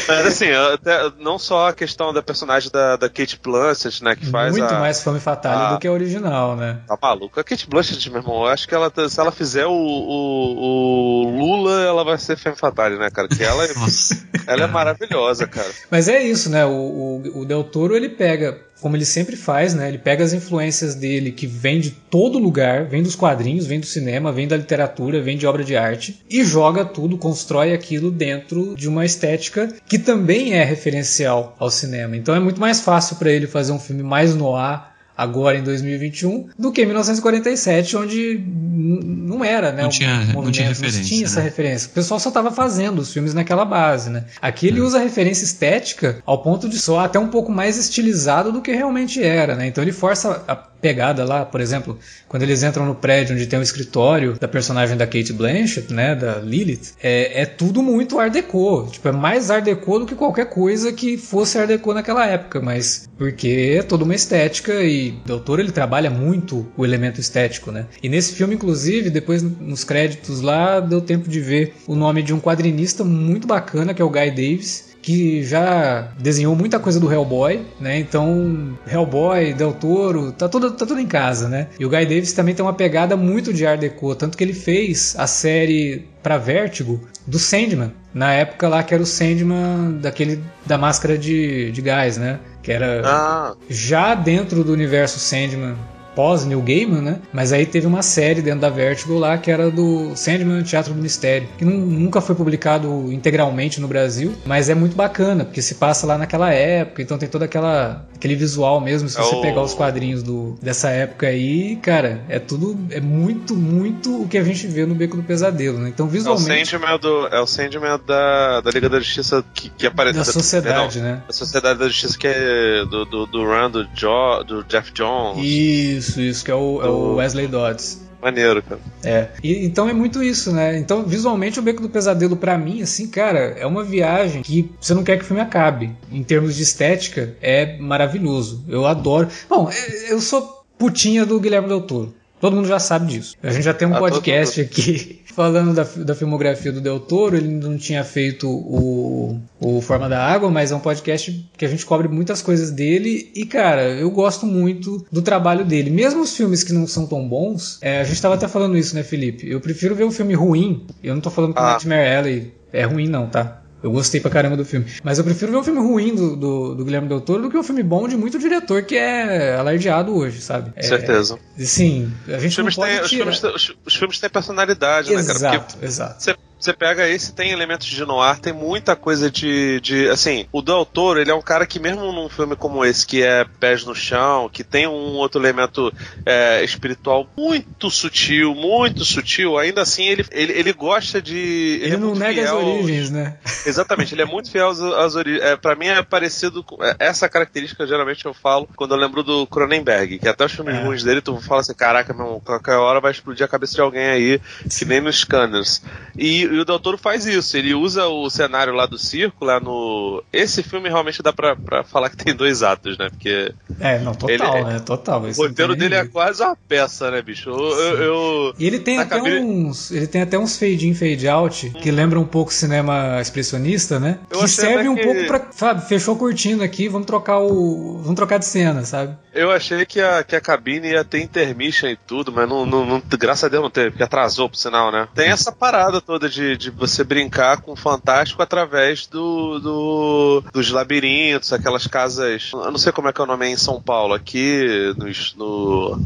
Mas 0.08 0.26
assim, 0.26 0.50
até, 0.50 1.10
não 1.18 1.38
só 1.38 1.68
a 1.68 1.72
questão 1.72 2.12
da 2.12 2.22
personagem 2.22 2.70
da, 2.70 2.96
da 2.96 3.08
Kate 3.08 3.38
Blanchett, 3.42 4.02
né, 4.04 4.14
que 4.16 4.26
faz 4.26 4.52
Muito 4.56 4.72
a, 4.72 4.78
mais 4.78 5.02
fome 5.02 5.20
fatale 5.20 5.62
a- 5.62 5.72
do 5.74 5.78
que 5.78 5.86
a 5.88 5.92
original, 5.92 6.56
né? 6.56 6.78
Tá 6.86 6.96
maluco? 7.00 7.38
A 7.40 7.44
Kate 7.44 7.68
Blanchett, 7.68 8.10
meu 8.10 8.20
irmão, 8.20 8.42
eu 8.42 8.48
acho 8.48 8.66
que 8.68 8.74
ela, 8.74 8.92
se 9.08 9.20
ela 9.20 9.32
fizer 9.32 9.66
o, 9.66 9.72
o, 9.72 11.26
o 11.26 11.38
Lula, 11.38 11.80
ela 11.82 12.04
vai 12.04 12.18
ser 12.18 12.36
femme 12.36 12.56
fatale, 12.56 12.96
né, 12.98 13.10
cara? 13.10 13.28
Que 13.28 13.42
ela, 13.42 13.64
é- 13.64 13.68
ela 14.46 14.64
é 14.64 14.66
maravilhosa, 14.66 15.46
cara. 15.46 15.70
Mas 15.90 16.08
é 16.08 16.22
isso, 16.22 16.50
né? 16.50 16.64
O, 16.64 16.70
o, 16.70 17.40
o 17.40 17.44
Del 17.44 17.64
Toro 17.64 17.96
ele 17.96 18.08
pega, 18.08 18.58
como 18.80 18.96
ele 18.96 19.04
sempre 19.04 19.36
faz, 19.36 19.74
né? 19.74 19.88
Ele 19.88 19.98
pega 19.98 20.24
as 20.24 20.32
influências 20.32 20.94
dele 20.94 21.32
que 21.32 21.46
vem 21.46 21.80
de 21.80 21.90
todo 21.90 22.38
lugar, 22.38 22.84
vem 22.84 23.02
dos 23.02 23.16
quadrinhos, 23.16 23.66
vem 23.66 23.80
do 23.80 23.86
cinema, 23.86 24.32
vem 24.32 24.46
da 24.46 24.56
literatura, 24.56 25.22
vem 25.22 25.36
de 25.36 25.46
obra 25.46 25.64
de 25.64 25.76
arte 25.76 26.22
e 26.28 26.44
joga 26.44 26.84
tudo, 26.84 27.18
constrói 27.18 27.72
aquilo 27.72 28.10
dentro 28.10 28.74
de 28.76 28.88
uma 28.88 29.04
estética 29.04 29.72
que 29.86 29.98
também 29.98 30.54
é 30.54 30.64
referencial 30.64 31.54
ao 31.58 31.70
cinema. 31.70 32.16
Então 32.16 32.34
é 32.34 32.40
muito 32.40 32.60
mais 32.60 32.80
fácil 32.80 33.16
para 33.16 33.30
ele 33.30 33.46
fazer 33.46 33.72
um 33.72 33.78
filme 33.78 34.02
mais 34.02 34.34
noir 34.34 34.95
agora 35.16 35.56
em 35.58 35.62
2021 35.62 36.48
do 36.58 36.70
que 36.72 36.82
em 36.82 36.86
1947, 36.86 37.96
onde 37.96 38.40
não 38.46 39.44
era, 39.44 39.72
né? 39.72 39.82
Não 39.82 39.88
um 39.88 39.90
tinha- 39.90 40.16
não 40.26 40.34
movimento, 40.34 40.54
tinha 40.54 40.68
referência, 40.68 41.04
tinha 41.04 41.24
essa 41.24 41.38
né? 41.40 41.44
referência. 41.44 41.88
O 41.88 41.92
pessoal 41.92 42.20
só 42.20 42.28
estava 42.28 42.50
fazendo 42.50 42.98
os 43.00 43.12
filmes 43.12 43.34
naquela 43.34 43.64
base, 43.64 44.10
né? 44.10 44.24
Aqui 44.40 44.68
ele 44.68 44.80
usa 44.80 44.98
referência 44.98 45.44
estética 45.44 46.18
ao 46.26 46.42
ponto 46.42 46.68
de 46.68 46.78
soar 46.78 47.04
até 47.06 47.18
um 47.18 47.28
pouco 47.28 47.50
mais 47.50 47.76
estilizado 47.76 48.52
do 48.52 48.60
que 48.60 48.72
realmente 48.72 49.22
era, 49.22 49.54
né? 49.54 49.66
Então 49.66 49.82
ele 49.82 49.92
força 49.92 50.44
a 50.46 50.54
pegada 50.56 51.24
lá, 51.24 51.44
por 51.44 51.60
exemplo, 51.60 51.98
quando 52.28 52.42
eles 52.42 52.62
entram 52.62 52.84
no 52.84 52.94
prédio 52.94 53.34
onde 53.34 53.46
tem 53.46 53.58
o 53.58 53.62
escritório 53.62 54.38
da 54.38 54.46
personagem 54.46 54.96
da 54.96 55.06
Kate 55.06 55.32
Blanchett, 55.32 55.92
né, 55.92 56.14
da 56.14 56.34
Lilith, 56.36 56.92
é, 57.02 57.42
é 57.42 57.46
tudo 57.46 57.82
muito 57.82 58.18
art 58.20 58.30
deco, 58.32 58.86
tipo, 58.92 59.08
é 59.08 59.12
mais 59.12 59.50
art 59.50 59.64
deco 59.64 59.98
do 60.00 60.06
que 60.06 60.14
qualquer 60.14 60.46
coisa 60.46 60.92
que 60.92 61.16
fosse 61.16 61.58
art 61.58 61.66
deco 61.66 61.94
naquela 61.94 62.26
época, 62.26 62.60
mas 62.60 63.08
porque 63.16 63.76
é 63.78 63.82
toda 63.82 64.04
uma 64.04 64.14
estética 64.14 64.74
e 64.84 65.05
o 65.10 65.26
Doutor 65.26 65.60
ele 65.60 65.72
trabalha 65.72 66.10
muito 66.10 66.66
o 66.76 66.84
elemento 66.84 67.20
estético, 67.20 67.70
né? 67.70 67.86
E 68.02 68.08
nesse 68.08 68.34
filme, 68.34 68.54
inclusive, 68.54 69.10
depois 69.10 69.42
nos 69.42 69.84
créditos 69.84 70.40
lá, 70.40 70.80
deu 70.80 71.00
tempo 71.00 71.28
de 71.28 71.40
ver 71.40 71.74
o 71.86 71.94
nome 71.94 72.22
de 72.22 72.32
um 72.32 72.40
quadrinista 72.40 73.04
muito 73.04 73.46
bacana, 73.46 73.94
que 73.94 74.02
é 74.02 74.04
o 74.04 74.10
Guy 74.10 74.30
Davis, 74.30 74.96
que 75.06 75.44
já 75.44 76.12
desenhou 76.18 76.56
muita 76.56 76.80
coisa 76.80 76.98
do 76.98 77.12
Hellboy, 77.12 77.64
né? 77.80 77.96
Então, 77.96 78.76
Hellboy, 78.90 79.54
Del 79.54 79.72
Toro, 79.72 80.32
tá 80.32 80.48
tudo, 80.48 80.72
tá 80.72 80.84
tudo 80.84 80.98
em 80.98 81.06
casa, 81.06 81.48
né? 81.48 81.68
E 81.78 81.86
o 81.86 81.88
Guy 81.88 82.04
Davis 82.06 82.32
também 82.32 82.56
tem 82.56 82.64
uma 82.64 82.74
pegada 82.74 83.16
muito 83.16 83.52
de 83.52 83.64
Art 83.64 83.78
Deco, 83.78 84.16
tanto 84.16 84.36
que 84.36 84.42
ele 84.42 84.52
fez 84.52 85.14
a 85.16 85.28
série 85.28 86.08
para 86.24 86.38
Vertigo 86.38 87.00
do 87.24 87.38
Sandman, 87.38 87.92
na 88.12 88.32
época 88.32 88.66
lá 88.66 88.82
que 88.82 88.92
era 88.92 89.02
o 89.02 89.06
Sandman 89.06 89.98
daquele 90.00 90.42
da 90.66 90.76
máscara 90.76 91.16
de, 91.16 91.70
de 91.70 91.80
gás, 91.80 92.16
né? 92.16 92.40
Que 92.66 92.72
era 92.72 93.00
Ah, 93.04 93.54
já 93.70 94.12
dentro 94.16 94.64
do 94.64 94.72
universo 94.72 95.20
Sandman 95.20 95.76
pós 96.16 96.44
New 96.44 96.60
Gaiman, 96.62 97.02
né? 97.02 97.18
Mas 97.32 97.52
aí 97.52 97.64
teve 97.66 97.86
uma 97.86 98.02
série 98.02 98.40
dentro 98.42 98.60
da 98.60 98.70
Vertigo 98.70 99.18
lá 99.18 99.36
que 99.38 99.50
era 99.50 99.70
do 99.70 100.16
Sandman 100.16 100.62
Teatro 100.62 100.94
do 100.94 101.00
Mistério, 101.02 101.46
que 101.58 101.64
nu- 101.64 101.76
nunca 101.86 102.20
foi 102.20 102.34
publicado 102.34 103.12
integralmente 103.12 103.80
no 103.80 103.86
Brasil, 103.86 104.34
mas 104.46 104.68
é 104.70 104.74
muito 104.74 104.96
bacana, 104.96 105.44
porque 105.44 105.60
se 105.60 105.74
passa 105.74 106.06
lá 106.06 106.16
naquela 106.16 106.50
época, 106.52 107.02
então 107.02 107.18
tem 107.18 107.28
todo 107.28 107.42
aquela, 107.42 108.06
aquele 108.14 108.34
visual 108.34 108.80
mesmo, 108.80 109.08
se 109.08 109.18
É 109.18 109.22
você 109.22 109.34
o- 109.36 109.40
pegar 109.42 109.60
os 109.62 109.74
quadrinhos 109.74 110.22
do, 110.22 110.56
dessa 110.62 110.88
época 110.88 111.26
aí, 111.26 111.76
cara, 111.76 112.22
é 112.28 112.38
tudo, 112.38 112.76
é 112.90 113.00
muito, 113.00 113.54
muito 113.54 114.22
o 114.22 114.26
que 114.28 114.38
a 114.38 114.42
gente 114.44 114.66
vê 114.66 114.86
no 114.86 114.94
Beco 114.94 115.16
do 115.18 115.22
Pesadelo, 115.22 115.78
né? 115.78 115.90
Então 115.90 116.06
é 116.06 116.08
o 116.08 116.12
visualmente, 116.12 116.70
Sandman, 116.70 116.98
do, 116.98 117.26
é 117.28 117.40
o 117.40 117.46
Sandman 117.46 118.00
da, 118.06 118.60
da 118.62 118.70
Liga 118.70 118.88
da 118.88 118.98
Justiça 118.98 119.44
que, 119.52 119.68
que 119.68 119.86
aparece. 119.86 120.18
da 120.18 120.24
sociedade, 120.24 121.00
né? 121.00 121.22
A 121.28 121.32
Sociedade 121.32 121.78
da 121.78 121.86
Justiça 121.88 122.18
que 122.18 122.26
é 122.26 122.84
do, 122.86 123.04
do, 123.04 123.26
do 123.26 123.44
Run, 123.44 123.70
do, 123.70 123.84
Jo, 123.94 124.42
do 124.46 124.64
Jeff 124.64 124.90
Jones. 124.92 125.44
Isso, 125.44 126.05
isso, 126.20 126.44
que 126.44 126.50
é 126.50 126.54
o, 126.54 126.82
é 126.82 126.88
o 126.88 127.14
Wesley 127.16 127.46
Dodds. 127.46 128.04
Maneiro, 128.22 128.62
cara. 128.62 128.80
É. 129.04 129.28
E, 129.42 129.64
então 129.64 129.88
é 129.88 129.92
muito 129.92 130.22
isso, 130.22 130.50
né? 130.52 130.78
Então, 130.78 131.04
visualmente, 131.04 131.58
o 131.60 131.62
Beco 131.62 131.82
do 131.82 131.88
Pesadelo, 131.88 132.36
pra 132.36 132.56
mim, 132.58 132.82
assim, 132.82 133.08
cara, 133.08 133.38
é 133.58 133.66
uma 133.66 133.84
viagem 133.84 134.42
que 134.42 134.70
você 134.80 134.94
não 134.94 135.04
quer 135.04 135.16
que 135.18 135.22
o 135.22 135.26
filme 135.26 135.42
acabe. 135.42 135.90
Em 136.10 136.22
termos 136.22 136.56
de 136.56 136.62
estética, 136.62 137.36
é 137.40 137.76
maravilhoso. 137.78 138.64
Eu 138.68 138.86
adoro. 138.86 139.28
Bom, 139.48 139.70
é- 139.70 140.12
eu 140.12 140.20
sou 140.20 140.64
putinha 140.78 141.24
do 141.24 141.38
Guilherme 141.38 141.68
Del 141.68 141.82
Toro. 141.82 142.14
Todo 142.40 142.54
mundo 142.54 142.68
já 142.68 142.78
sabe 142.78 143.06
disso. 143.06 143.34
A 143.42 143.50
gente 143.50 143.64
já 143.64 143.72
tem 143.74 143.88
um 143.88 143.94
Ah, 143.94 143.98
todo 143.98 144.12
podcast 144.12 144.60
aqui 144.60 145.20
falando 145.34 145.74
da, 145.74 145.84
da 146.04 146.14
filmografia 146.14 146.70
do 146.70 146.80
Del 146.80 147.00
Toro. 147.00 147.36
Ele 147.36 147.48
não 147.48 147.76
tinha 147.78 148.04
feito 148.04 148.48
o, 148.48 149.40
o 149.60 149.80
Forma 149.80 150.08
da 150.08 150.22
Água, 150.22 150.50
mas 150.50 150.70
é 150.70 150.74
um 150.76 150.80
podcast 150.80 151.48
que 151.56 151.64
a 151.64 151.68
gente 151.68 151.86
cobre 151.86 152.08
muitas 152.08 152.42
coisas 152.42 152.70
dele. 152.70 153.30
E, 153.34 153.46
cara, 153.46 153.82
eu 153.88 154.10
gosto 154.10 154.44
muito 154.46 155.04
do 155.10 155.22
trabalho 155.22 155.64
dele. 155.64 155.90
Mesmo 155.90 156.20
os 156.22 156.36
filmes 156.36 156.62
que 156.62 156.72
não 156.72 156.86
são 156.86 157.06
tão 157.06 157.26
bons, 157.26 157.78
é, 157.80 158.00
a 158.00 158.04
gente 158.04 158.20
tava 158.20 158.34
até 158.34 158.46
falando 158.46 158.76
isso, 158.76 158.94
né, 158.94 159.02
Felipe? 159.02 159.48
Eu 159.50 159.60
prefiro 159.60 159.94
ver 159.94 160.04
um 160.04 160.12
filme 160.12 160.34
ruim. 160.34 160.86
Eu 161.02 161.14
não 161.14 161.20
tô 161.22 161.30
falando 161.30 161.54
que 161.54 161.60
o 161.60 161.62
Ah. 161.62 161.70
Nightmare 161.72 162.16
Alley 162.16 162.54
é 162.72 162.84
ruim, 162.84 163.08
não, 163.08 163.28
tá? 163.28 163.62
Eu 163.86 163.92
gostei 163.92 164.20
pra 164.20 164.28
caramba 164.32 164.56
do 164.56 164.64
filme. 164.64 164.84
Mas 165.04 165.16
eu 165.16 165.22
prefiro 165.24 165.52
ver 165.52 165.58
um 165.58 165.62
filme 165.62 165.78
ruim 165.78 166.12
do, 166.12 166.34
do, 166.34 166.74
do 166.74 166.84
Guilherme 166.84 167.06
Del 167.06 167.20
Toro 167.20 167.42
do 167.42 167.50
que 167.50 167.56
um 167.56 167.62
filme 167.62 167.84
bom 167.84 168.08
de 168.08 168.16
muito 168.16 168.36
diretor 168.36 168.82
que 168.82 168.96
é 168.96 169.54
alardeado 169.54 170.12
hoje, 170.12 170.40
sabe? 170.40 170.72
É, 170.74 170.82
Certeza. 170.82 171.38
Sim, 171.56 172.12
a 172.26 172.32
Os 172.36 172.42
gente 172.42 172.58
não 172.58 172.70
filmes, 172.70 172.74
pode 172.74 172.90
têm, 172.92 173.00
os, 173.00 173.10
filmes, 173.10 173.40
têm- 173.40 173.54
os, 173.54 173.76
os 173.86 173.94
filmes 173.94 174.18
têm 174.18 174.28
personalidade, 174.28 175.14
né, 175.14 175.22
cara? 175.22 175.38
Porque 175.38 175.46
Exato, 175.46 175.76
exato. 175.84 176.22
você, 176.24 176.36
você 176.66 176.72
pega 176.72 177.08
esse, 177.08 177.32
tem 177.32 177.50
elementos 177.50 177.86
de 177.86 178.04
noir, 178.04 178.38
tem 178.40 178.52
muita 178.52 178.96
coisa 178.96 179.30
de, 179.30 179.80
de. 179.80 180.08
Assim, 180.08 180.46
o 180.52 180.60
Del 180.60 180.84
Toro, 180.84 181.20
ele 181.20 181.30
é 181.30 181.34
um 181.34 181.40
cara 181.42 181.66
que, 181.66 181.78
mesmo 181.78 182.12
num 182.12 182.28
filme 182.28 182.56
como 182.56 182.84
esse, 182.84 183.06
que 183.06 183.22
é 183.22 183.44
pés 183.60 183.84
no 183.84 183.94
chão, 183.94 184.48
que 184.52 184.64
tem 184.64 184.86
um 184.86 185.14
outro 185.14 185.40
elemento 185.40 185.92
é, 186.24 186.62
espiritual 186.64 187.28
muito 187.36 187.90
sutil, 187.90 188.54
muito 188.54 189.04
sutil, 189.04 189.56
ainda 189.58 189.82
assim 189.82 190.04
ele, 190.06 190.24
ele, 190.32 190.52
ele 190.52 190.72
gosta 190.72 191.22
de. 191.22 191.80
Ele, 191.82 191.94
é 191.94 191.96
não 191.96 192.14
nega 192.14 192.42
as 192.42 192.52
origens, 192.52 193.10
né? 193.10 193.38
Exatamente, 193.64 194.14
ele 194.14 194.22
é 194.22 194.26
muito 194.26 194.50
fiel 194.50 194.68
às, 194.68 194.80
às 194.80 195.14
origens. 195.14 195.42
É, 195.42 195.56
pra 195.56 195.74
mim 195.76 195.86
é 195.86 196.02
parecido 196.02 196.62
com. 196.64 196.82
é, 196.82 196.96
Essa 196.98 197.28
característica 197.28 197.86
geralmente 197.86 198.24
eu 198.26 198.34
falo 198.34 198.68
quando 198.76 198.94
eu 198.94 198.98
lembro 198.98 199.22
do 199.22 199.46
Cronenberg, 199.46 200.18
que 200.18 200.28
até 200.28 200.44
os 200.44 200.52
filmes 200.52 200.74
É. 200.74 200.82
ruins 200.84 201.04
dele, 201.04 201.20
tu 201.20 201.40
fala 201.40 201.60
assim: 201.60 201.74
caraca, 201.74 202.12
meu 202.12 202.42
qualquer 202.44 202.76
hora 202.76 203.00
vai 203.00 203.12
explodir 203.12 203.44
a 203.44 203.48
cabeça 203.48 203.74
de 203.74 203.80
alguém 203.80 204.06
aí, 204.06 204.40
que 204.68 204.84
nem 204.84 205.00
nos 205.00 205.20
Scanners. 205.20 205.82
E, 206.18 206.44
e 206.56 206.60
o 206.60 206.64
Del 206.64 206.78
Toro 206.80 206.98
faz 206.98 207.26
isso, 207.26 207.56
ele 207.56 207.74
usa 207.74 208.06
o 208.06 208.28
cenário 208.30 208.72
lá 208.74 208.86
do 208.86 208.98
circo, 208.98 209.44
lá 209.44 209.60
no. 209.60 210.22
Esse 210.32 210.62
filme 210.62 210.88
realmente 210.88 211.22
dá 211.22 211.32
pra, 211.32 211.54
pra 211.56 211.84
falar 211.84 212.10
que 212.10 212.16
tem 212.16 212.34
dois 212.34 212.62
atos, 212.62 212.96
né? 212.98 213.08
Porque 213.10 213.52
É, 213.80 213.98
não, 213.98 214.14
total, 214.14 214.56
Ele- 214.58 214.64
né? 214.64 214.78
Total. 214.80 215.22
o 215.22 215.32
roteiro 215.32 215.76
dele 215.76 215.94
é 215.94 216.04
quase 216.06 216.42
uma 216.42 216.56
peça, 216.68 217.10
né, 217.10 217.22
bicho? 217.22 217.50
Eu. 217.50 217.56
eu- 217.58 218.02
eu- 218.02 218.54
E 218.58 218.66
ele 218.66 218.78
tem 218.78 218.98
até 218.98 219.16
cabine- 219.16 219.40
uns. 219.40 219.90
Ele 219.90 220.06
tem 220.06 220.22
até 220.22 220.38
uns 220.38 220.56
fade 220.58 220.88
in, 220.88 220.94
fade 220.94 221.28
out, 221.28 221.70
que 221.70 221.90
lembra 221.90 222.18
um 222.18 222.24
pouco 222.26 222.52
cinema 222.52 223.20
expressionista, 223.20 223.98
né? 224.00 224.18
Que 224.30 224.48
serve 224.48 224.88
um 224.88 224.94
que- 224.94 225.02
pouco 225.02 225.26
pra. 225.26 225.46
Sabe, 225.52 225.86
fechou 225.88 226.16
curtindo 226.16 226.62
aqui, 226.62 226.88
vamos 226.88 227.06
trocar 227.06 227.38
o. 227.40 227.98
Vamos 228.02 228.16
trocar 228.16 228.38
de 228.38 228.44
cena, 228.46 228.84
sabe? 228.84 229.16
Eu 229.34 229.50
achei 229.50 229.84
que 229.84 230.00
a, 230.00 230.24
que 230.24 230.34
a 230.34 230.40
cabine 230.40 230.88
ia 230.92 231.04
ter 231.04 231.20
intermission 231.20 231.88
e 231.88 231.96
tudo, 231.96 232.32
mas 232.32 232.48
não, 232.48 232.64
não, 232.64 232.86
não- 232.86 233.02
graças 233.18 233.44
a 233.44 233.48
Deus 233.48 233.62
não 233.62 233.70
teve, 233.70 233.90
porque 233.90 234.02
atrasou 234.02 234.48
pro 234.48 234.58
sinal, 234.58 234.90
né? 234.90 235.06
Tem 235.14 235.28
essa 235.28 235.52
parada 235.52 236.00
toda 236.00 236.28
de, 236.28 236.35
de 236.56 236.70
você 236.70 237.02
brincar 237.04 237.58
com 237.58 237.72
o 237.72 237.76
fantástico 237.76 238.42
através 238.42 239.06
do, 239.06 239.58
do- 239.60 240.44
dos 240.52 240.70
labirintos, 240.70 241.52
aquelas 241.52 241.86
casas. 241.86 242.50
Eu 242.52 242.70
não 242.70 242.78
sei 242.78 242.92
como 242.92 243.08
é 243.08 243.12
que 243.12 243.20
é 243.20 243.24
o 243.24 243.26
nome 243.26 243.46
em 243.46 243.56
São 243.56 243.80
Paulo, 243.80 244.14
aqui 244.14 244.94
nos- 244.98 245.34
no. 245.34 245.98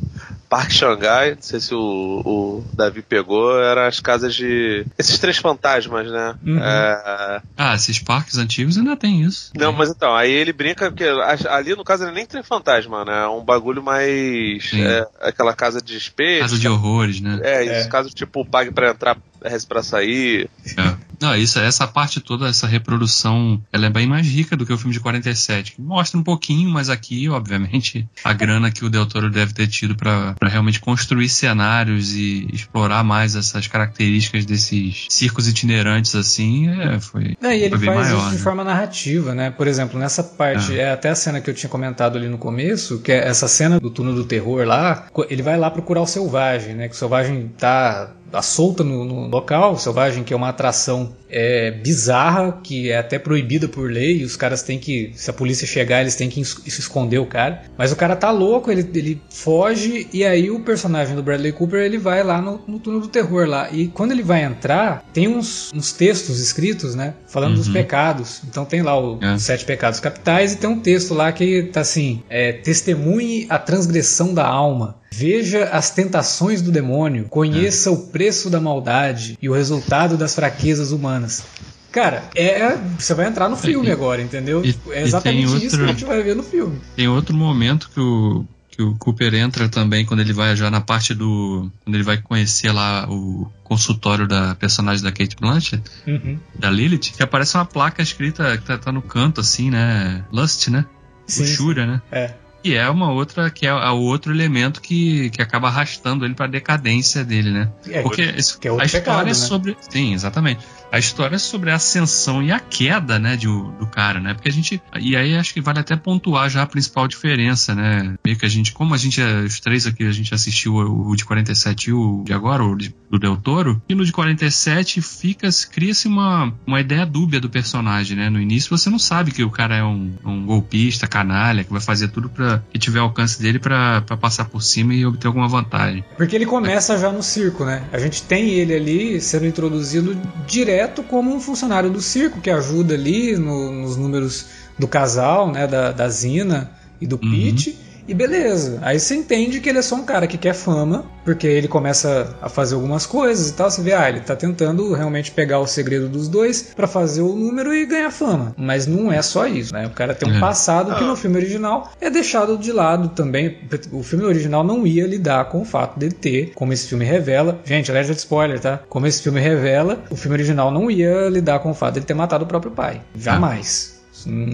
Parque 0.51 0.75
Xangai, 0.75 1.37
não 1.37 1.43
sei 1.43 1.61
se 1.61 1.73
o, 1.73 1.79
o 2.25 2.65
Davi 2.75 3.03
pegou, 3.03 3.57
eram 3.63 3.83
as 3.83 4.01
casas 4.01 4.35
de. 4.35 4.85
Esses 4.99 5.17
três 5.21 5.39
fantasmas, 5.39 6.11
né? 6.11 6.35
Uhum. 6.45 6.59
É, 6.59 7.41
Ah, 7.57 7.75
esses 7.77 8.01
parques 8.01 8.37
antigos 8.37 8.77
ainda 8.77 8.97
tem 8.97 9.23
isso. 9.23 9.53
não, 9.57 9.73
mas 9.73 9.91
então, 9.91 10.13
aí 10.13 10.33
ele 10.33 10.53
brinca, 10.53 10.91
porque 10.91 11.05
a- 11.05 11.55
ali 11.55 11.77
no 11.77 11.85
caso 11.85 12.03
ele 12.03 12.11
nem 12.13 12.27
tem 12.27 12.43
fantasma, 12.43 13.05
né? 13.05 13.23
É 13.23 13.29
um 13.29 13.45
bagulho 13.45 13.81
mais. 13.81 14.73
É, 14.75 15.07
aquela 15.21 15.55
casa 15.55 15.81
de 15.81 15.97
espelho. 15.97 16.41
Casa 16.41 16.59
de 16.59 16.67
horrores, 16.69 17.21
né? 17.21 17.39
É, 17.45 17.63
isso, 17.63 17.87
É. 17.87 17.89
caso 17.89 18.11
tipo 18.11 18.45
pague 18.45 18.73
pra 18.73 18.91
entrar, 18.91 19.17
reze 19.45 19.65
pra 19.67 19.85
sair. 19.85 20.51
É. 20.77 21.00
Não, 21.21 21.35
isso, 21.37 21.59
essa 21.59 21.87
parte 21.87 22.21
toda, 22.21 22.49
essa 22.49 22.67
reprodução, 22.67 23.61
ela 23.73 23.87
é 23.87 23.91
bem 23.91 24.07
mais 24.07 24.27
rica 24.27 24.57
do 24.57 24.65
que 24.65 24.73
o 24.73 24.79
filme 24.79 24.93
de 24.93 25.01
47, 25.01 25.73
que 25.73 25.83
mostra 25.83 26.19
um 26.19 26.23
pouquinho, 26.23 26.71
mas 26.71 26.89
aqui, 26.89 27.29
obviamente, 27.29 28.09
a 28.25 28.33
grana 28.33 28.71
que 28.71 28.85
o 28.85 28.91
Del 28.91 29.07
Toro 29.07 29.31
deve 29.31 29.53
ter 29.53 29.67
tido 29.67 29.95
pra 29.95 30.35
pra 30.39 30.49
realmente 30.49 30.81
construir 30.81 31.29
cenários 31.29 32.15
e 32.15 32.49
explorar 32.53 33.03
mais 33.05 33.35
essas 33.37 33.67
características 33.67 34.45
desses 34.45 35.07
circos 35.11 35.49
itinerantes 35.49 36.15
assim, 36.15 36.69
é, 36.69 37.01
foi, 37.01 37.37
É, 37.43 37.57
e 37.57 37.63
ele 37.65 37.79
faz 37.79 38.09
maior. 38.09 38.19
isso 38.19 38.31
de 38.31 38.37
né? 38.37 38.43
forma 38.43 38.65
narrativa, 38.65 39.35
né? 39.35 39.51
Por 39.51 39.67
exemplo, 39.67 39.99
nessa 39.99 40.23
parte, 40.23 40.79
é 40.79 40.91
até 40.93 41.11
a 41.11 41.15
cena 41.15 41.41
que 41.41 41.51
eu 41.51 41.55
tinha 41.55 41.69
comentado 41.71 42.17
ali 42.17 42.29
no 42.29 42.39
começo, 42.39 43.01
que 43.01 43.13
é 43.13 43.27
essa 43.29 43.49
cena 43.49 43.79
do 43.79 43.91
túnel 43.91 44.15
do 44.15 44.25
terror 44.25 44.67
lá, 44.67 45.07
ele 45.29 45.43
vai 45.43 45.59
lá 45.59 45.71
procurar 45.71 46.01
o 46.01 46.07
selvagem, 46.07 46.75
né? 46.75 46.89
Que 46.89 46.95
o 46.95 46.99
selvagem 46.99 47.49
tá 47.59 48.11
tá 48.31 48.43
solta 48.43 48.85
no, 48.85 49.05
no, 49.05 49.27
local, 49.29 49.77
selvagem, 49.79 50.25
que 50.25 50.33
é 50.33 50.37
uma 50.37 50.49
atração 50.49 51.13
é, 51.29 51.71
bizarra, 51.71 52.61
que 52.63 52.91
é 52.91 52.99
até 52.99 53.19
proibida 53.19 53.69
por 53.69 53.91
lei, 53.91 54.19
e 54.19 54.25
os 54.25 54.37
caras 54.37 54.63
têm 54.63 54.79
que, 54.79 55.13
se 55.15 55.31
a 55.31 55.33
polícia 55.33 55.67
chegar, 55.67 56.01
eles 56.01 56.15
têm 56.15 56.29
que 56.29 56.41
esconder 56.41 57.19
o 57.19 57.27
cara. 57.27 57.63
Mas 57.77 57.93
o 57.93 57.97
cara 57.97 58.17
tá 58.17 58.31
louco, 58.31 58.71
ele, 58.71 58.89
ele 58.95 59.21
foge, 59.31 60.09
e 60.13 60.25
aí 60.25 60.51
o 60.51 60.61
personagem 60.61 61.15
do 61.15 61.23
Bradley 61.23 61.53
Cooper, 61.53 61.81
ele 61.81 61.99
vai 61.99 62.23
lá 62.23 62.41
no, 62.41 62.61
no 62.67 62.79
túnel 62.79 63.01
do 63.01 63.09
terror 63.09 63.47
lá. 63.49 63.71
E 63.71 63.89
quando 63.89 64.13
ele 64.13 64.23
vai 64.23 64.43
entrar, 64.43 65.05
tem 65.13 65.29
uns, 65.29 65.71
uns 65.75 65.93
textos 65.93 66.41
escritos, 66.41 66.95
né, 66.95 67.15
falando 67.27 67.53
uhum. 67.53 67.59
dos 67.59 67.69
pecados. 67.69 68.43
Então 68.49 68.65
tem 68.65 68.83
lá 68.83 68.99
o, 68.99 69.19
é. 69.21 69.35
os 69.35 69.43
sete 69.43 69.65
pecados 69.65 70.01
capitais, 70.01 70.53
e 70.53 70.57
tem 70.57 70.71
um 70.71 70.79
texto 70.79 71.15
lá 71.15 71.33
que 71.33 71.65
tá 71.65 71.81
assim, 71.81 72.23
é, 72.29 72.53
testemunhe 72.53 73.47
a 73.49 73.59
transgressão 73.59 74.33
da 74.33 74.47
alma. 74.47 75.00
Veja 75.13 75.65
as 75.65 75.91
tentações 75.91 76.63
do 76.63 76.71
demônio, 76.71 77.27
conheça 77.29 77.89
é. 77.89 77.93
o 77.93 77.97
preço 77.97 78.49
da 78.49 78.61
maldade 78.61 79.37
e 79.43 79.49
o 79.49 79.53
resultado 79.53 80.17
das 80.17 80.35
fraquezas 80.35 80.93
humanas. 80.93 81.45
Cara, 81.91 82.23
é, 82.37 82.77
você 82.99 83.15
vai 83.15 83.27
entrar 83.27 83.49
no 83.49 83.57
filme 83.57 83.89
e, 83.89 83.91
agora, 83.91 84.23
entendeu? 84.23 84.65
E, 84.65 84.75
é 84.91 85.03
exatamente 85.03 85.49
outro, 85.49 85.67
isso 85.67 85.77
que 85.77 85.85
a 85.85 85.87
gente 85.89 86.05
vai 86.05 86.23
ver 86.23 86.37
no 86.37 86.43
filme. 86.43 86.81
Tem 86.95 87.09
outro 87.09 87.37
momento 87.37 87.91
que 87.93 87.99
o, 87.99 88.45
que 88.71 88.81
o 88.81 88.95
Cooper 88.95 89.35
entra 89.35 89.69
também 89.69 90.07
quando 90.07 90.21
ele 90.21 90.33
vai 90.33 90.55
já 90.55 90.71
na 90.71 90.81
parte 90.81 91.13
do. 91.13 91.69
Quando 91.85 91.95
ele 91.97 92.05
vai 92.05 92.19
conhecer 92.19 92.71
lá 92.71 93.07
o 93.11 93.51
consultório 93.65 94.29
da 94.29 94.55
personagem 94.55 95.03
da 95.03 95.11
Kate 95.11 95.37
Blanchett, 95.37 95.83
uhum. 96.07 96.39
da 96.57 96.71
Lilith, 96.71 97.13
que 97.17 97.23
aparece 97.23 97.57
uma 97.57 97.67
placa 97.67 98.01
escrita 98.01 98.57
que 98.57 98.65
tá, 98.65 98.79
tá 98.79 98.93
no 98.93 99.03
canto, 99.03 99.41
assim, 99.41 99.71
né? 99.71 100.25
Lust, 100.33 100.69
né? 100.69 100.87
Sim, 101.27 101.43
Luxúria, 101.43 101.87
né? 101.87 102.03
É. 102.13 102.35
E 102.63 102.75
é 102.75 102.89
uma 102.91 103.11
outra, 103.11 103.51
que 103.51 103.67
é, 103.67 103.73
o 103.73 104.01
outro 104.01 104.33
elemento 104.33 104.81
que, 104.81 105.31
que 105.31 105.41
acaba 105.41 105.69
arrastando 105.69 106.25
ele 106.25 106.35
para 106.35 106.47
decadência 106.47 107.25
dele, 107.25 107.51
né? 107.51 107.69
É, 107.89 108.03
Porque 108.03 108.23
que 108.61 108.69
é 108.69 108.71
a 108.71 108.85
história 108.85 108.89
pecado, 108.89 109.29
é 109.29 109.35
sobre. 109.35 109.77
Sim, 109.89 110.13
exatamente 110.13 110.61
a 110.93 110.99
história 110.99 111.37
é 111.37 111.39
sobre 111.39 111.71
a 111.71 111.77
ascensão 111.77 112.43
e 112.43 112.51
a 112.51 112.59
queda, 112.59 113.19
né, 113.19 113.37
de, 113.37 113.47
do 113.47 113.87
cara, 113.87 114.21
né? 114.21 114.35
Porque 114.35 114.49
a 114.49 114.53
gente. 114.53 114.83
E 114.99 115.17
aí 115.17 115.37
acho 115.37 115.55
que 115.55 115.61
vale 115.61 115.79
até 115.79 115.97
pontuar 115.97 116.51
já 116.51 116.63
a 116.63 116.67
principal 116.67 117.07
diferença, 117.07 117.75
né? 117.75 118.15
Meio 118.25 118.37
que 118.37 118.45
a 118.47 118.49
gente, 118.49 118.73
como 118.73 118.95
a 118.95 118.97
gente, 118.97 119.21
os 119.23 119.61
três 119.61 119.87
aqui, 119.87 120.05
a 120.05 120.13
gente 120.13 120.35
assistiu 120.35 120.75
o, 120.75 121.15
de 121.15 121.25
47 121.25 121.91
e 121.91 121.93
o 121.93 122.23
de 122.25 122.33
agora, 122.33 122.65
o 122.65 122.77
de, 122.77 122.95
do 123.09 123.19
Del 123.19 123.37
Toro, 123.37 123.81
e 123.89 123.95
no 123.95 124.05
de 124.05 124.13
47 124.13 125.01
fica, 125.01 125.49
cria-se 125.71 126.09
uma, 126.09 126.53
uma 126.67 126.81
ideia 126.81 127.07
dúbia 127.07 127.41
do 127.41 127.49
personagem, 127.49 128.17
né? 128.17 128.29
No 128.29 128.41
início 128.41 128.77
você 128.77 128.91
não 128.91 128.99
sabe 128.99 129.31
que 129.31 129.43
o 129.45 129.51
cara 129.51 129.77
é 129.77 129.85
um, 129.85 130.13
um 130.25 130.45
golpista, 130.45 131.07
canalha, 131.07 131.65
que 131.65 131.73
vai 131.73 131.81
fazer 131.81 132.09
tudo 132.09 132.29
para 132.29 132.63
que 132.73 132.79
tiver 132.79 133.01
alcance 133.01 133.41
dele 133.41 133.59
para 133.59 134.03
passar 134.21 134.47
por 134.47 134.63
cima 134.63 134.95
e 134.95 135.07
obter 135.07 135.27
alguma 135.27 135.49
vantagem. 135.49 136.05
Porque 136.17 136.35
ele 136.35 136.47
começa 136.47 136.99
já 136.99 137.13
no 137.13 137.23
circo, 137.23 137.65
né? 137.65 137.85
A 137.93 137.99
gente 137.99 138.23
tem 138.23 138.51
ele 138.51 138.75
ali 138.75 139.21
sendo 139.21 139.47
introduzido 139.47 140.17
direto 140.47 140.80
direto 140.81 141.03
como 141.03 141.35
um 141.35 141.41
funcionário 141.41 141.91
do 141.91 142.01
circo 142.01 142.41
que 142.41 142.51
ajuda 142.51 142.95
ali 142.95 143.37
no, 143.37 143.71
nos 143.71 143.97
números 143.97 144.47
do 144.79 144.89
casal, 144.89 145.53
né, 145.53 145.67
da, 145.67 145.93
da 145.93 146.09
Zina 146.09 146.71
e 147.01 147.07
do 147.07 147.21
uhum. 147.23 147.31
Pete. 147.31 147.79
E 148.11 148.15
beleza. 148.15 148.81
Aí 148.83 148.99
você 148.99 149.15
entende 149.15 149.61
que 149.61 149.69
ele 149.69 149.79
é 149.79 149.83
só 149.83 149.95
um 149.95 150.05
cara 150.05 150.27
que 150.27 150.37
quer 150.37 150.53
fama, 150.53 151.05
porque 151.25 151.47
ele 151.47 151.69
começa 151.69 152.37
a 152.43 152.49
fazer 152.49 152.75
algumas 152.75 153.07
coisas 153.07 153.51
e 153.51 153.53
tal. 153.53 153.71
Você 153.71 153.81
vê, 153.83 153.93
ah, 153.93 154.09
ele 154.09 154.19
tá 154.19 154.35
tentando 154.35 154.93
realmente 154.93 155.31
pegar 155.31 155.61
o 155.61 155.67
segredo 155.67 156.09
dos 156.09 156.27
dois 156.27 156.73
para 156.75 156.89
fazer 156.89 157.23
o 157.23 157.37
número 157.37 157.73
e 157.73 157.87
ganhar 157.87 158.11
fama. 158.11 158.53
Mas 158.59 158.85
não 158.85 159.13
é 159.13 159.23
só 159.23 159.47
isso, 159.47 159.73
né? 159.73 159.87
O 159.87 159.91
cara 159.91 160.13
tem 160.13 160.29
um 160.29 160.39
é. 160.39 160.41
passado 160.41 160.97
que 160.97 161.05
no 161.05 161.15
filme 161.15 161.37
original 161.37 161.93
é 162.01 162.11
deixado 162.11 162.59
de 162.59 162.73
lado 162.73 163.11
também. 163.11 163.59
O 163.93 164.03
filme 164.03 164.25
original 164.25 164.65
não 164.65 164.85
ia 164.85 165.07
lidar 165.07 165.45
com 165.45 165.63
o 165.63 165.65
fato 165.65 165.97
dele 165.97 166.15
ter, 166.15 166.53
como 166.53 166.73
esse 166.73 166.89
filme 166.89 167.05
revela. 167.05 167.61
Gente, 167.65 167.93
alerta 167.93 168.13
de 168.13 168.19
spoiler, 168.19 168.59
tá? 168.59 168.79
Como 168.89 169.07
esse 169.07 169.23
filme 169.23 169.41
revela, 169.41 170.03
o 170.11 170.17
filme 170.17 170.35
original 170.35 170.73
não 170.73 170.91
ia 170.91 171.29
lidar 171.29 171.61
com 171.61 171.71
o 171.71 171.75
fato 171.75 171.95
dele 171.95 172.07
ter 172.07 172.15
matado 172.15 172.43
o 172.43 172.49
próprio 172.49 172.73
pai. 172.73 173.03
Jamais. 173.15 174.01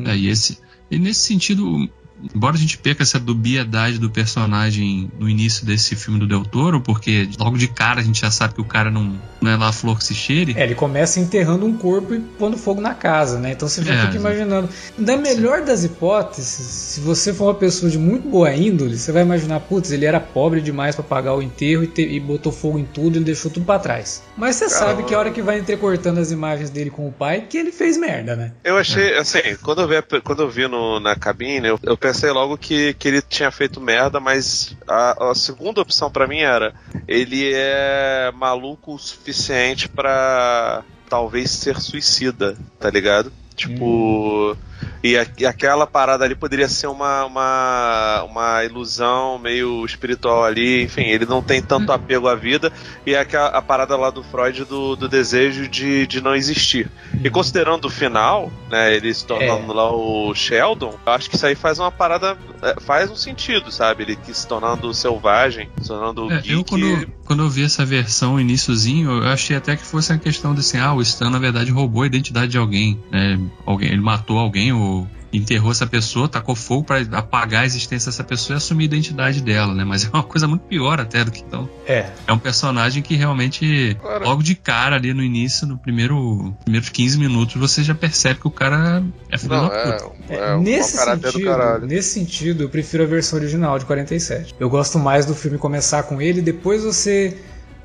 É, 0.06 0.14
e 0.14 0.28
esse. 0.28 0.58
E 0.90 0.98
nesse 0.98 1.20
sentido, 1.20 1.88
embora 2.34 2.56
a 2.56 2.58
gente 2.58 2.78
perca 2.78 3.02
essa 3.02 3.18
dubiedade 3.18 3.98
do 3.98 4.10
personagem 4.10 5.10
no 5.18 5.28
início 5.28 5.66
desse 5.66 5.94
filme 5.94 6.18
do 6.18 6.26
Del 6.26 6.44
Toro, 6.44 6.80
porque 6.80 7.28
logo 7.38 7.58
de 7.58 7.68
cara 7.68 8.00
a 8.00 8.02
gente 8.02 8.20
já 8.20 8.30
sabe 8.30 8.54
que 8.54 8.60
o 8.60 8.64
cara 8.64 8.90
não, 8.90 9.18
não 9.40 9.50
é 9.50 9.56
lá 9.56 9.68
a 9.68 9.72
flor 9.72 9.98
que 9.98 10.04
se 10.04 10.14
cheire. 10.14 10.54
É, 10.56 10.64
ele 10.64 10.74
começa 10.74 11.20
enterrando 11.20 11.66
um 11.66 11.76
corpo 11.76 12.14
e 12.14 12.20
pondo 12.20 12.56
fogo 12.56 12.80
na 12.80 12.94
casa, 12.94 13.38
né? 13.38 13.52
Então 13.52 13.68
você 13.68 13.82
já 13.82 13.94
é, 13.94 14.06
fica 14.06 14.16
imaginando. 14.16 14.68
Da 14.96 15.16
melhor 15.16 15.62
das 15.62 15.84
hipóteses, 15.84 16.46
se 16.46 17.00
você 17.00 17.32
for 17.32 17.44
uma 17.44 17.54
pessoa 17.54 17.90
de 17.90 17.98
muito 17.98 18.28
boa 18.28 18.52
índole, 18.52 18.96
você 18.96 19.12
vai 19.12 19.22
imaginar, 19.22 19.60
putz, 19.60 19.90
ele 19.90 20.06
era 20.06 20.20
pobre 20.20 20.60
demais 20.60 20.94
para 20.94 21.04
pagar 21.04 21.34
o 21.34 21.42
enterro 21.42 21.84
e, 21.84 21.86
te, 21.86 22.02
e, 22.02 22.18
botou 22.18 22.52
fogo 22.52 22.78
em 22.78 22.84
tudo, 22.84 23.16
ele 23.16 23.24
deixou 23.24 23.50
tudo 23.50 23.66
para 23.66 23.78
trás. 23.78 24.22
Mas 24.36 24.56
você 24.56 24.68
Caramba. 24.68 24.86
sabe 24.86 25.02
que 25.04 25.14
a 25.14 25.18
hora 25.18 25.30
que 25.30 25.42
vai 25.42 25.58
entrecortando 25.58 26.20
as 26.20 26.30
imagens 26.30 26.70
dele 26.70 26.90
com 26.90 27.06
o 27.06 27.12
pai, 27.12 27.44
que 27.48 27.58
ele 27.58 27.72
fez 27.72 27.96
merda, 27.96 28.36
né? 28.36 28.52
Eu 28.64 28.76
achei, 28.76 29.16
assim, 29.16 29.40
quando 29.62 29.82
eu 29.82 29.88
vi, 29.88 30.20
quando 30.22 30.42
eu 30.42 30.50
vi 30.50 30.66
no, 30.66 31.00
na 31.00 31.14
cabine, 31.14 31.68
eu, 31.68 31.78
eu 31.82 31.96
pensei 32.06 32.30
logo 32.30 32.56
que, 32.56 32.94
que 32.94 33.08
ele 33.08 33.20
tinha 33.20 33.50
feito 33.50 33.80
merda, 33.80 34.20
mas 34.20 34.76
a, 34.86 35.30
a 35.30 35.34
segunda 35.34 35.80
opção 35.80 36.08
para 36.08 36.28
mim 36.28 36.38
era 36.38 36.72
ele 37.08 37.50
é 37.52 38.30
maluco 38.32 38.94
o 38.94 38.98
suficiente 38.98 39.88
para 39.88 40.84
talvez 41.08 41.50
ser 41.50 41.80
suicida, 41.80 42.56
tá 42.78 42.88
ligado? 42.88 43.32
Tipo, 43.56 44.52
hum. 44.52 44.56
E, 45.02 45.16
a, 45.16 45.26
e, 45.38 45.46
aquela 45.46 45.86
parada 45.86 46.24
ali 46.24 46.34
poderia 46.34 46.68
ser 46.68 46.88
uma, 46.88 47.24
uma, 47.24 48.22
uma 48.24 48.64
ilusão 48.64 49.38
meio 49.38 49.84
espiritual 49.84 50.44
ali. 50.44 50.82
Enfim, 50.82 51.02
ele 51.02 51.24
não 51.24 51.42
tem 51.42 51.62
tanto 51.62 51.92
apego 51.92 52.28
à 52.28 52.34
vida. 52.34 52.72
E 53.06 53.14
é 53.14 53.20
a, 53.20 53.46
a 53.46 53.62
parada 53.62 53.96
lá 53.96 54.10
do 54.10 54.22
Freud 54.24 54.64
do, 54.64 54.96
do 54.96 55.08
desejo 55.08 55.68
de, 55.68 56.06
de 56.06 56.20
não 56.20 56.34
existir. 56.34 56.90
E 57.22 57.30
considerando 57.30 57.84
o 57.84 57.90
final, 57.90 58.50
né, 58.68 58.94
ele 58.96 59.12
se 59.14 59.24
tornando 59.24 59.72
é. 59.72 59.74
lá 59.74 59.94
o 59.94 60.34
Sheldon, 60.34 60.94
eu 61.06 61.12
acho 61.12 61.30
que 61.30 61.36
isso 61.36 61.46
aí 61.46 61.54
faz 61.54 61.78
uma 61.78 61.92
parada. 61.92 62.36
É, 62.62 62.80
faz 62.80 63.10
um 63.10 63.16
sentido, 63.16 63.70
sabe? 63.70 64.02
Ele 64.02 64.18
se 64.32 64.46
tornando 64.46 64.92
selvagem, 64.92 65.68
se 65.80 65.88
tornando 65.88 66.32
é, 66.32 66.40
geek. 66.40 66.52
Eu, 66.52 66.64
quando, 66.64 67.08
quando 67.24 67.42
eu 67.42 67.50
vi 67.50 67.64
essa 67.64 67.84
versão 67.84 68.40
iníciozinho, 68.40 69.22
eu 69.22 69.28
achei 69.28 69.56
até 69.56 69.76
que 69.76 69.84
fosse 69.84 70.12
a 70.12 70.18
questão 70.18 70.54
de 70.54 70.60
assim, 70.60 70.78
ah, 70.78 70.94
o 70.94 71.02
Stan 71.02 71.30
na 71.30 71.38
verdade 71.38 71.70
roubou 71.70 72.02
a 72.02 72.06
identidade 72.06 72.48
de 72.48 72.58
alguém. 72.58 72.98
Né? 73.10 73.38
Alguém 73.64 73.90
ele 73.90 74.00
matou 74.00 74.38
alguém 74.38 74.72
ou 74.72 75.06
enterrou 75.32 75.70
essa 75.70 75.86
pessoa, 75.86 76.28
tacou 76.28 76.54
fogo 76.54 76.84
para 76.84 77.00
apagar 77.18 77.62
a 77.62 77.66
existência 77.66 78.10
dessa 78.10 78.24
pessoa 78.24 78.56
e 78.56 78.58
assumir 78.58 78.84
a 78.84 78.86
identidade 78.86 79.42
dela, 79.42 79.74
né? 79.74 79.84
Mas 79.84 80.04
é 80.04 80.08
uma 80.08 80.22
coisa 80.22 80.48
muito 80.48 80.62
pior 80.62 81.00
até 81.00 81.24
do 81.24 81.30
que 81.30 81.40
então. 81.40 81.68
É. 81.86 82.10
É 82.26 82.32
um 82.32 82.38
personagem 82.38 83.02
que 83.02 83.14
realmente, 83.14 83.96
cara. 84.02 84.24
logo 84.24 84.42
de 84.42 84.54
cara 84.54 84.96
ali 84.96 85.12
no 85.12 85.22
início, 85.22 85.66
no 85.66 85.76
primeiro 85.76 86.54
primeiros 86.64 86.88
15 86.88 87.18
minutos, 87.18 87.56
você 87.56 87.82
já 87.82 87.94
percebe 87.94 88.40
que 88.40 88.46
o 88.46 88.50
cara 88.50 89.02
é 89.30 89.38
filho 89.38 89.50
da 89.50 89.68
puta. 89.68 90.12
É, 90.28 90.36
é, 90.36 90.58
nesse, 90.58 90.96
sentido, 90.96 91.86
nesse 91.86 92.10
sentido, 92.10 92.62
eu 92.64 92.68
prefiro 92.68 93.02
a 93.02 93.06
versão 93.06 93.38
original 93.38 93.78
de 93.78 93.84
47. 93.84 94.54
Eu 94.58 94.70
gosto 94.70 94.98
mais 94.98 95.26
do 95.26 95.34
filme 95.34 95.58
começar 95.58 96.04
com 96.04 96.20
ele, 96.20 96.40
depois 96.40 96.82
você 96.82 97.36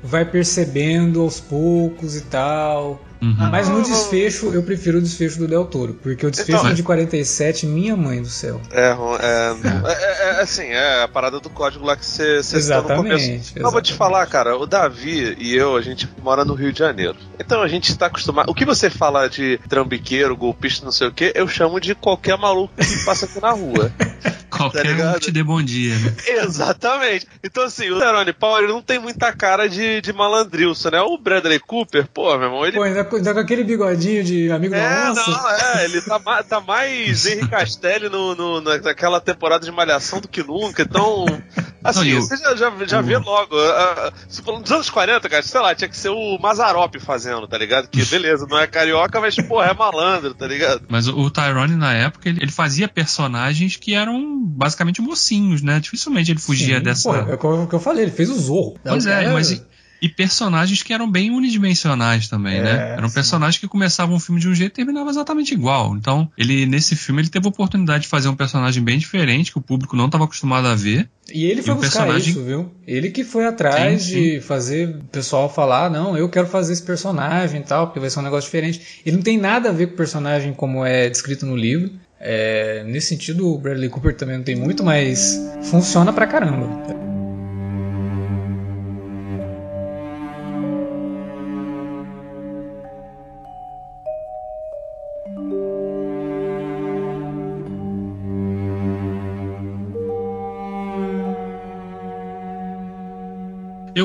vai 0.02 0.24
percebendo 0.24 1.20
aos 1.20 1.38
poucos 1.38 2.16
e 2.16 2.22
tal. 2.22 3.00
Uhum. 3.22 3.50
Mas 3.52 3.68
no 3.68 3.80
desfecho, 3.80 4.52
eu 4.52 4.64
prefiro 4.64 4.98
o 4.98 5.00
desfecho 5.00 5.38
do 5.38 5.46
Del 5.46 5.64
Toro, 5.64 5.94
porque 5.94 6.26
o 6.26 6.30
desfecho 6.30 6.58
então, 6.58 6.74
de 6.74 6.82
47, 6.82 7.66
minha 7.66 7.96
mãe 7.96 8.20
do 8.20 8.28
céu. 8.28 8.60
É, 8.72 8.96
é, 9.20 9.56
é, 9.92 10.38
é 10.38 10.40
assim, 10.40 10.64
é 10.64 11.04
a 11.04 11.08
parada 11.08 11.38
do 11.38 11.48
código 11.48 11.84
lá 11.84 11.96
que 11.96 12.04
você 12.04 12.42
citou 12.42 12.82
no 12.82 12.96
começo. 12.96 13.54
Não, 13.60 13.70
vou 13.70 13.80
te 13.80 13.92
falar, 13.92 14.26
cara, 14.26 14.56
o 14.56 14.66
Davi 14.66 15.36
e 15.38 15.54
eu, 15.54 15.76
a 15.76 15.80
gente 15.80 16.08
mora 16.20 16.44
no 16.44 16.54
Rio 16.54 16.72
de 16.72 16.80
Janeiro. 16.80 17.16
Então 17.38 17.62
a 17.62 17.68
gente 17.68 17.90
está 17.90 18.06
acostumado. 18.06 18.50
O 18.50 18.54
que 18.54 18.64
você 18.64 18.90
fala 18.90 19.28
de 19.28 19.60
trambiqueiro, 19.68 20.36
golpista, 20.36 20.84
não 20.84 20.92
sei 20.92 21.06
o 21.06 21.12
que, 21.12 21.32
eu 21.36 21.46
chamo 21.46 21.80
de 21.80 21.94
qualquer 21.94 22.36
maluco 22.36 22.74
que 22.74 23.04
passa 23.04 23.26
aqui 23.26 23.40
na 23.40 23.52
rua. 23.52 23.92
Qualquer 24.52 24.96
tá 24.98 25.16
um 25.16 25.18
te 25.18 25.30
dê 25.30 25.42
bom 25.42 25.62
dia, 25.62 25.94
né? 25.98 26.14
Exatamente. 26.26 27.26
Então, 27.42 27.64
assim, 27.64 27.90
o 27.90 27.98
Tyrone 27.98 28.32
Power 28.34 28.68
não 28.68 28.82
tem 28.82 28.98
muita 28.98 29.32
cara 29.32 29.66
de, 29.66 30.02
de 30.02 30.12
malandrilson, 30.12 30.90
né? 30.90 31.00
O 31.00 31.16
Bradley 31.16 31.58
Cooper, 31.58 32.06
pô, 32.06 32.36
meu 32.36 32.48
irmão, 32.48 32.66
ele. 32.66 32.76
Pô, 32.76 32.82
ainda, 32.82 33.02
ainda 33.16 33.34
com 33.34 33.40
aquele 33.40 33.64
bigodinho 33.64 34.24
de 34.24 34.50
amigo 34.50 34.74
é, 34.74 35.08
do 35.08 35.14
Não, 35.14 35.50
é, 35.50 35.84
ele 35.84 36.00
tá, 36.02 36.20
tá 36.42 36.60
mais 36.60 37.24
Henry 37.26 37.48
Castelli 37.48 38.08
no, 38.08 38.34
no, 38.34 38.60
naquela 38.60 39.20
temporada 39.20 39.64
de 39.64 39.72
Malhação 39.72 40.20
do 40.20 40.28
que 40.28 40.42
nunca, 40.42 40.82
então. 40.82 41.26
Assim, 41.84 42.14
não, 42.14 42.20
você 42.20 42.36
já, 42.36 42.54
já, 42.54 42.72
já 42.86 43.00
vê 43.00 43.18
logo. 43.18 43.56
Uh, 43.56 44.12
se 44.28 44.40
for 44.42 44.60
nos 44.60 44.70
anos 44.70 44.88
40, 44.88 45.28
cara, 45.28 45.42
sei 45.42 45.60
lá, 45.60 45.74
tinha 45.74 45.88
que 45.88 45.96
ser 45.96 46.10
o 46.10 46.38
Mazarop 46.38 46.94
fazendo, 47.00 47.46
tá 47.48 47.58
ligado? 47.58 47.88
Que 47.88 48.04
beleza, 48.04 48.46
não 48.48 48.58
é 48.58 48.66
carioca, 48.66 49.20
mas, 49.20 49.34
porra, 49.36 49.66
é 49.66 49.74
malandro, 49.74 50.32
tá 50.32 50.46
ligado? 50.46 50.82
Mas 50.88 51.08
o, 51.08 51.18
o 51.18 51.30
Tyrone, 51.30 51.74
na 51.74 51.92
época, 51.92 52.28
ele, 52.28 52.40
ele 52.42 52.52
fazia 52.52 52.86
personagens 52.86 53.76
que 53.76 53.94
eram 53.94 54.44
basicamente 54.44 55.02
mocinhos, 55.02 55.60
né? 55.60 55.80
Dificilmente 55.80 56.30
ele 56.30 56.40
fugia 56.40 56.78
Sim, 56.78 56.84
dessa. 56.84 57.08
Pô, 57.10 57.16
é 57.16 57.34
o 57.34 57.66
que 57.66 57.74
eu 57.74 57.80
falei, 57.80 58.04
ele 58.04 58.12
fez 58.12 58.30
o 58.30 58.38
Zorro. 58.38 58.78
Pois 58.84 59.06
é, 59.06 59.24
é 59.24 59.32
mas 59.32 59.62
E 60.02 60.08
personagens 60.08 60.82
que 60.82 60.92
eram 60.92 61.08
bem 61.08 61.30
unidimensionais 61.30 62.26
também, 62.26 62.58
É, 62.58 62.62
né? 62.62 62.94
Eram 62.98 63.08
sim. 63.08 63.14
personagens 63.14 63.58
que 63.60 63.68
começavam 63.68 64.16
o 64.16 64.18
filme 64.20 64.40
de 64.40 64.48
um 64.48 64.54
jeito 64.54 64.72
e 64.72 64.74
terminavam 64.74 65.08
exatamente 65.10 65.54
igual. 65.54 65.94
Então, 65.96 66.28
ele 66.36 66.66
nesse 66.66 66.96
filme 66.96 67.22
ele 67.22 67.28
teve 67.28 67.46
a 67.46 67.50
oportunidade 67.50 68.02
de 68.02 68.08
fazer 68.08 68.28
um 68.28 68.34
personagem 68.34 68.82
bem 68.82 68.98
diferente 68.98 69.52
que 69.52 69.58
o 69.58 69.62
público 69.62 69.94
não 69.94 70.06
estava 70.06 70.24
acostumado 70.24 70.66
a 70.66 70.74
ver. 70.74 71.08
E 71.32 71.44
ele 71.44 71.62
foi 71.62 71.74
o 71.74 71.76
buscar 71.76 72.00
personagem- 72.00 72.30
isso, 72.32 72.42
viu? 72.42 72.68
Ele 72.84 73.10
que 73.10 73.22
foi 73.22 73.46
atrás 73.46 74.02
Sim, 74.02 74.10
de 74.12 74.40
fazer 74.40 74.88
o 74.88 75.04
pessoal 75.04 75.48
falar, 75.48 75.88
não, 75.88 76.16
eu 76.18 76.28
quero 76.28 76.48
fazer 76.48 76.72
esse 76.72 76.82
personagem 76.82 77.60
e 77.60 77.64
tal, 77.64 77.86
porque 77.86 78.00
vai 78.00 78.10
ser 78.10 78.18
um 78.18 78.22
negócio 78.22 78.46
diferente. 78.48 79.00
Ele 79.06 79.16
não 79.16 79.22
tem 79.22 79.38
nada 79.38 79.68
a 79.68 79.72
ver 79.72 79.86
com 79.86 79.94
o 79.94 79.96
personagem 79.96 80.52
como 80.52 80.84
é 80.84 81.08
descrito 81.08 81.46
no 81.46 81.54
livro. 81.56 81.92
É, 82.18 82.82
nesse 82.86 83.06
sentido, 83.08 83.46
o 83.48 83.56
Bradley 83.58 83.88
Cooper 83.88 84.16
também 84.16 84.36
não 84.36 84.44
tem 84.44 84.56
muito, 84.56 84.82
mas 84.82 85.40
funciona 85.62 86.12
pra 86.12 86.26
caramba. 86.26 86.66